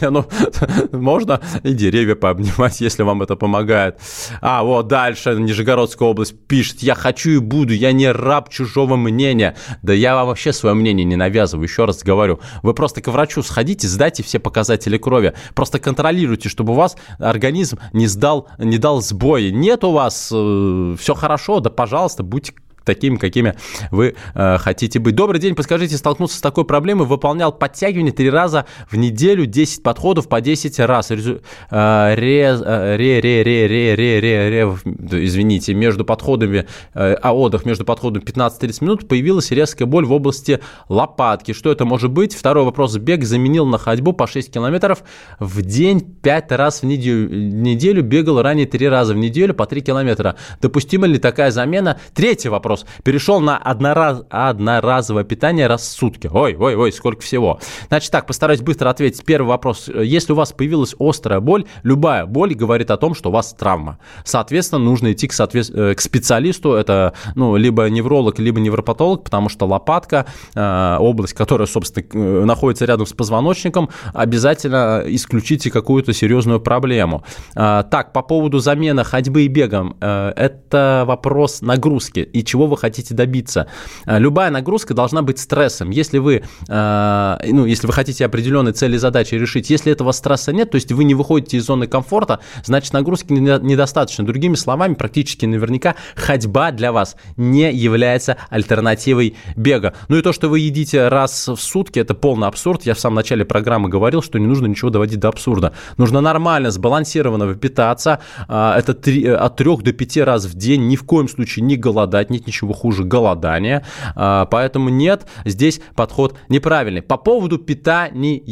Ну, 0.00 0.26
можно 0.92 1.40
и 1.62 1.72
деревья 1.72 2.14
пообнимать, 2.14 2.80
если 2.80 3.02
вам 3.02 3.22
это 3.22 3.36
помогает. 3.36 3.98
А, 4.40 4.62
вот 4.62 4.88
дальше 4.88 5.34
Нижегородская 5.34 6.08
область 6.08 6.38
пишет, 6.46 6.82
я 6.82 6.94
хочу 6.94 7.30
и 7.30 7.38
буду, 7.38 7.72
я 7.72 7.92
не 7.92 8.10
раб 8.10 8.50
чужого 8.50 8.96
мнения. 8.96 9.56
Да 9.82 9.92
я 9.92 10.22
вообще 10.24 10.52
свое 10.52 10.74
мнение 10.74 11.04
не 11.04 11.16
навязываю, 11.16 11.66
еще 11.66 11.84
раз 11.84 12.02
говорю. 12.02 12.40
Вы 12.62 12.74
просто 12.74 13.00
к 13.00 13.08
врачу 13.08 13.42
сходите, 13.42 13.71
сходите, 13.72 13.88
сдайте 13.88 14.22
все 14.22 14.38
показатели 14.38 14.98
крови. 14.98 15.32
Просто 15.54 15.78
контролируйте, 15.78 16.48
чтобы 16.48 16.72
у 16.72 16.76
вас 16.76 16.96
организм 17.18 17.78
не 17.92 18.06
сдал, 18.06 18.48
не 18.58 18.78
дал 18.78 19.00
сбои. 19.00 19.50
Нет 19.50 19.84
у 19.84 19.92
вас 19.92 20.30
э, 20.32 20.96
все 20.98 21.14
хорошо, 21.14 21.60
да 21.60 21.70
пожалуйста, 21.70 22.22
будьте 22.22 22.52
такими, 22.84 23.16
какими 23.16 23.54
вы 23.90 24.14
э, 24.34 24.58
хотите 24.58 24.98
быть. 24.98 25.14
Добрый 25.14 25.40
день, 25.40 25.54
подскажите, 25.54 25.96
столкнулся 25.96 26.38
с 26.38 26.40
такой 26.40 26.64
проблемой, 26.64 27.06
выполнял 27.06 27.52
подтягивание 27.52 28.12
три 28.12 28.30
раза 28.30 28.66
в 28.90 28.96
неделю, 28.96 29.46
10 29.46 29.82
подходов 29.82 30.28
по 30.28 30.40
10 30.40 30.78
раз. 30.80 31.10
Резу, 31.10 31.40
э, 31.70 32.14
ре, 32.14 32.40
э, 32.42 32.96
ре, 32.96 33.20
ре, 33.20 33.42
ре, 33.42 33.66
ре, 33.66 33.94
ре, 33.94 34.20
ре, 34.20 34.48
ре, 34.48 34.76
извините, 35.24 35.74
между 35.74 36.04
подходами, 36.04 36.66
э, 36.94 37.14
а 37.14 37.34
отдых 37.34 37.64
между 37.64 37.84
подходами 37.84 38.22
15-30 38.22 38.84
минут, 38.84 39.08
появилась 39.08 39.50
резкая 39.50 39.86
боль 39.86 40.04
в 40.04 40.12
области 40.12 40.60
лопатки. 40.88 41.52
Что 41.52 41.70
это 41.70 41.84
может 41.84 42.10
быть? 42.10 42.34
Второй 42.34 42.64
вопрос. 42.64 42.96
Бег 42.96 43.24
заменил 43.24 43.66
на 43.66 43.78
ходьбу 43.78 44.12
по 44.12 44.26
6 44.26 44.52
километров 44.52 45.02
в 45.38 45.62
день 45.62 46.00
5 46.00 46.52
раз 46.52 46.82
в 46.82 46.86
неделю. 46.86 47.28
неделю 47.28 48.02
бегал 48.02 48.42
ранее 48.42 48.66
3 48.66 48.88
раза 48.88 49.14
в 49.14 49.16
неделю 49.16 49.54
по 49.54 49.66
3 49.66 49.82
километра. 49.82 50.36
Допустима 50.60 51.06
ли 51.06 51.18
такая 51.18 51.50
замена? 51.50 51.98
Третий 52.14 52.48
вопрос 52.48 52.71
вопрос. 52.72 52.86
Перешел 53.02 53.40
на 53.40 53.56
однораз, 53.58 54.22
одноразовое 54.30 55.24
питание 55.24 55.66
раз 55.66 55.82
в 55.82 55.92
сутки. 55.92 56.28
Ой, 56.32 56.56
ой, 56.58 56.74
ой, 56.74 56.92
сколько 56.92 57.22
всего. 57.22 57.60
Значит 57.88 58.10
так, 58.10 58.26
постараюсь 58.26 58.60
быстро 58.60 58.90
ответить. 58.90 59.24
Первый 59.24 59.48
вопрос. 59.48 59.88
Если 59.88 60.32
у 60.32 60.36
вас 60.36 60.52
появилась 60.52 60.94
острая 60.98 61.40
боль, 61.40 61.64
любая 61.82 62.26
боль 62.26 62.54
говорит 62.54 62.90
о 62.90 62.96
том, 62.96 63.14
что 63.14 63.30
у 63.30 63.32
вас 63.32 63.52
травма. 63.52 63.98
Соответственно, 64.24 64.84
нужно 64.84 65.12
идти 65.12 65.28
к, 65.28 65.32
соответ... 65.32 65.70
Э, 65.70 65.94
к 65.94 66.00
специалисту. 66.00 66.72
Это 66.72 67.12
ну, 67.34 67.56
либо 67.56 67.88
невролог, 67.88 68.38
либо 68.38 68.60
невропатолог, 68.60 69.24
потому 69.24 69.48
что 69.48 69.66
лопатка, 69.66 70.26
э, 70.54 70.96
область, 70.98 71.34
которая, 71.34 71.66
собственно, 71.66 72.06
э, 72.12 72.44
находится 72.44 72.84
рядом 72.84 73.06
с 73.06 73.12
позвоночником, 73.12 73.88
обязательно 74.14 75.02
исключите 75.06 75.70
какую-то 75.70 76.12
серьезную 76.12 76.60
проблему. 76.60 77.22
Так, 77.54 78.12
по 78.12 78.22
поводу 78.22 78.58
замены 78.58 79.04
ходьбы 79.04 79.42
и 79.42 79.48
бегом. 79.48 79.96
Это 80.00 81.04
вопрос 81.06 81.60
нагрузки 81.60 82.20
и 82.20 82.44
чего 82.44 82.61
чего 82.62 82.68
вы 82.68 82.76
хотите 82.76 83.14
добиться. 83.14 83.66
А, 84.06 84.18
любая 84.18 84.50
нагрузка 84.50 84.94
должна 84.94 85.22
быть 85.22 85.38
стрессом. 85.38 85.90
Если 85.90 86.18
вы, 86.18 86.44
а, 86.68 87.40
ну, 87.44 87.66
если 87.66 87.88
вы 87.88 87.92
хотите 87.92 88.24
определенные 88.24 88.72
цели 88.72 88.94
и 88.94 88.98
задачи 88.98 89.34
решить, 89.34 89.68
если 89.70 89.90
этого 89.90 90.12
стресса 90.12 90.52
нет, 90.52 90.70
то 90.70 90.76
есть 90.76 90.92
вы 90.92 91.04
не 91.04 91.14
выходите 91.14 91.56
из 91.56 91.66
зоны 91.66 91.88
комфорта, 91.88 92.38
значит 92.64 92.92
нагрузки 92.92 93.32
недостаточно. 93.32 94.24
Другими 94.24 94.54
словами, 94.54 94.94
практически 94.94 95.46
наверняка 95.46 95.96
ходьба 96.14 96.70
для 96.70 96.92
вас 96.92 97.16
не 97.36 97.72
является 97.72 98.36
альтернативой 98.48 99.34
бега. 99.56 99.94
Ну 100.08 100.16
и 100.16 100.22
то, 100.22 100.32
что 100.32 100.48
вы 100.48 100.60
едите 100.60 101.08
раз 101.08 101.48
в 101.48 101.56
сутки, 101.56 101.98
это 101.98 102.14
полный 102.14 102.46
абсурд. 102.46 102.86
Я 102.86 102.94
в 102.94 103.00
самом 103.00 103.16
начале 103.16 103.44
программы 103.44 103.88
говорил, 103.88 104.22
что 104.22 104.38
не 104.38 104.46
нужно 104.46 104.66
ничего 104.66 104.90
доводить 104.90 105.18
до 105.18 105.28
абсурда. 105.28 105.72
Нужно 105.96 106.20
нормально, 106.20 106.70
сбалансированно 106.70 107.54
питаться. 107.54 108.20
А, 108.46 108.78
это 108.78 108.94
3, 108.94 109.26
от 109.26 109.56
3 109.56 109.76
до 109.78 109.92
5 109.92 110.16
раз 110.18 110.44
в 110.44 110.54
день. 110.54 110.86
Ни 110.86 110.96
в 110.96 111.02
коем 111.02 111.28
случае 111.28 111.64
не 111.64 111.76
голодать, 111.76 112.30
нет 112.30 112.46
ничего 112.52 112.74
хуже 112.74 113.04
голодания. 113.04 113.84
А, 114.14 114.44
поэтому 114.46 114.90
нет, 114.90 115.26
здесь 115.44 115.80
подход 115.96 116.36
неправильный. 116.48 117.02
По 117.02 117.16
поводу 117.16 117.58
питания. 117.58 118.42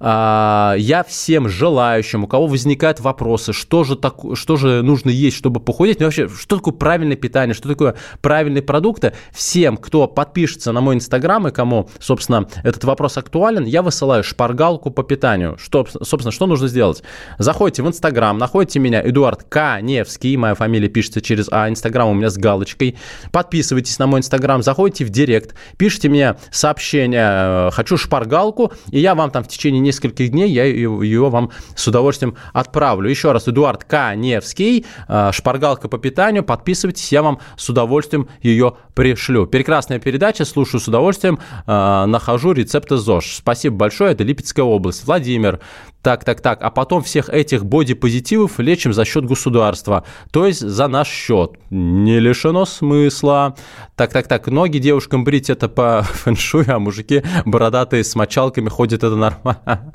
А, 0.00 0.74
я 0.76 1.04
всем 1.04 1.48
желающим, 1.48 2.24
у 2.24 2.26
кого 2.26 2.46
возникают 2.46 3.00
вопросы, 3.00 3.52
что 3.52 3.84
же, 3.84 3.96
так, 3.96 4.16
что 4.34 4.56
же 4.56 4.82
нужно 4.82 5.10
есть, 5.10 5.36
чтобы 5.36 5.60
похудеть, 5.60 6.00
ну, 6.00 6.06
вообще, 6.06 6.28
что 6.28 6.56
такое 6.56 6.74
правильное 6.74 7.16
питание, 7.16 7.54
что 7.54 7.68
такое 7.68 7.96
правильные 8.22 8.62
продукты, 8.62 9.12
всем, 9.32 9.76
кто 9.76 10.06
подпишется 10.06 10.72
на 10.72 10.80
мой 10.80 10.94
инстаграм 10.94 11.46
и 11.46 11.50
кому, 11.50 11.90
собственно, 12.00 12.48
этот 12.62 12.84
вопрос 12.84 13.18
актуален, 13.18 13.64
я 13.64 13.82
высылаю 13.82 14.24
шпаргалку 14.24 14.90
по 14.90 15.02
питанию. 15.02 15.56
Что, 15.58 15.86
собственно, 16.02 16.32
что 16.32 16.46
нужно 16.46 16.68
сделать? 16.68 17.02
Заходите 17.38 17.82
в 17.82 17.88
инстаграм, 17.88 18.38
находите 18.38 18.78
меня, 18.78 19.02
Эдуард 19.06 19.44
Каневский, 19.44 20.36
моя 20.36 20.54
фамилия 20.54 20.88
пишется 20.88 21.20
через 21.20 21.48
А, 21.50 21.68
инстаграм 21.68 22.08
у 22.08 22.14
меня 22.14 22.30
с 22.30 22.38
галочкой, 22.38 22.96
подписывайтесь 23.34 23.98
на 23.98 24.06
мой 24.06 24.20
инстаграм, 24.20 24.62
заходите 24.62 25.04
в 25.04 25.10
директ, 25.10 25.56
пишите 25.76 26.08
мне 26.08 26.36
сообщение, 26.52 27.66
э, 27.66 27.70
хочу 27.72 27.96
шпаргалку, 27.96 28.72
и 28.92 29.00
я 29.00 29.16
вам 29.16 29.32
там 29.32 29.42
в 29.42 29.48
течение 29.48 29.80
нескольких 29.80 30.30
дней, 30.30 30.48
я 30.52 30.64
ее 30.66 31.28
вам 31.28 31.50
с 31.74 31.88
удовольствием 31.88 32.36
отправлю. 32.52 33.10
Еще 33.10 33.32
раз, 33.32 33.48
Эдуард 33.48 33.82
Каневский, 33.82 34.86
э, 35.08 35.30
шпаргалка 35.32 35.88
по 35.88 35.98
питанию, 35.98 36.44
подписывайтесь, 36.44 37.10
я 37.10 37.24
вам 37.24 37.40
с 37.56 37.68
удовольствием 37.68 38.28
ее 38.40 38.76
пришлю. 38.94 39.48
Прекрасная 39.48 39.98
передача, 39.98 40.44
слушаю 40.44 40.80
с 40.80 40.86
удовольствием, 40.86 41.40
э, 41.66 42.04
нахожу 42.06 42.52
рецепты 42.52 42.98
ЗОЖ. 42.98 43.38
Спасибо 43.38 43.74
большое, 43.74 44.12
это 44.12 44.22
Липецкая 44.22 44.64
область. 44.64 45.04
Владимир, 45.06 45.58
так, 46.04 46.22
так, 46.22 46.42
так, 46.42 46.62
а 46.62 46.70
потом 46.70 47.02
всех 47.02 47.30
этих 47.30 47.64
бодипозитивов 47.64 48.58
лечим 48.58 48.92
за 48.92 49.06
счет 49.06 49.24
государства, 49.24 50.04
то 50.30 50.46
есть 50.46 50.60
за 50.60 50.86
наш 50.86 51.08
счет. 51.08 51.52
Не 51.70 52.20
лишено 52.20 52.66
смысла. 52.66 53.23
Так, 53.96 54.12
так, 54.12 54.26
так, 54.26 54.48
ноги 54.48 54.78
девушкам 54.78 55.24
брить 55.24 55.50
это 55.50 55.68
по 55.68 56.02
фэншую, 56.04 56.66
а 56.68 56.78
мужики 56.78 57.22
бородатые 57.44 58.04
с 58.04 58.14
мочалками 58.14 58.68
ходят, 58.68 59.04
это 59.04 59.16
нормально. 59.16 59.92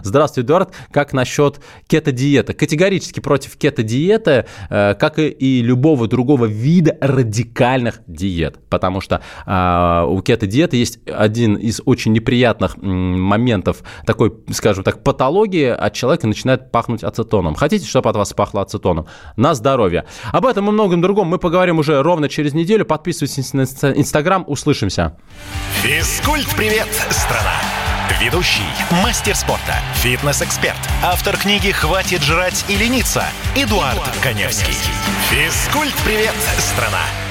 Здравствуй, 0.02 0.44
Эдуард. 0.44 0.72
Как 0.90 1.12
насчет 1.12 1.60
кето-диеты? 1.86 2.54
Категорически 2.54 3.20
против 3.20 3.56
кето-диеты, 3.56 4.46
э, 4.70 4.94
как 4.94 5.18
и 5.18 5.62
любого 5.62 6.08
другого 6.08 6.46
вида 6.46 6.96
радикальных 7.00 8.00
диет, 8.06 8.58
потому 8.68 9.00
что 9.00 9.22
а, 9.46 10.04
у 10.06 10.20
кето-диеты 10.22 10.76
есть 10.76 11.00
один 11.06 11.54
из 11.56 11.80
очень 11.84 12.12
неприятных 12.12 12.76
моментов 12.76 13.82
такой, 14.06 14.32
скажем 14.50 14.84
так, 14.84 15.02
патологии 15.02 15.68
от 15.68 15.92
человека 15.94 16.26
начинает 16.26 16.70
пахнуть 16.70 17.04
ацетоном. 17.04 17.54
Хотите, 17.54 17.86
чтобы 17.86 18.10
от 18.10 18.16
вас 18.16 18.32
пахло 18.32 18.62
ацетоном? 18.62 19.06
На 19.36 19.54
здоровье. 19.54 20.04
Об 20.32 20.46
этом 20.46 20.68
и 20.68 20.72
многом 20.72 21.00
другом 21.00 21.28
мы 21.28 21.38
поговорим 21.38 21.78
уже 21.78 21.99
ровно 22.02 22.28
через 22.28 22.54
неделю. 22.54 22.84
Подписывайтесь 22.84 23.52
на 23.52 23.62
Инстаграм. 23.62 24.44
Услышимся. 24.46 25.16
Физкульт-привет, 25.82 26.88
страна! 27.10 27.54
Ведущий, 28.20 28.66
мастер 29.02 29.34
спорта, 29.34 29.76
фитнес-эксперт, 29.94 30.76
автор 31.02 31.38
книги 31.38 31.70
«Хватит 31.70 32.22
жрать 32.22 32.66
и 32.68 32.76
лениться» 32.76 33.24
Эдуард, 33.56 33.94
Эдуард 33.94 34.16
Коневский. 34.22 34.74
Физкульт-привет, 35.30 36.34
страна! 36.58 37.29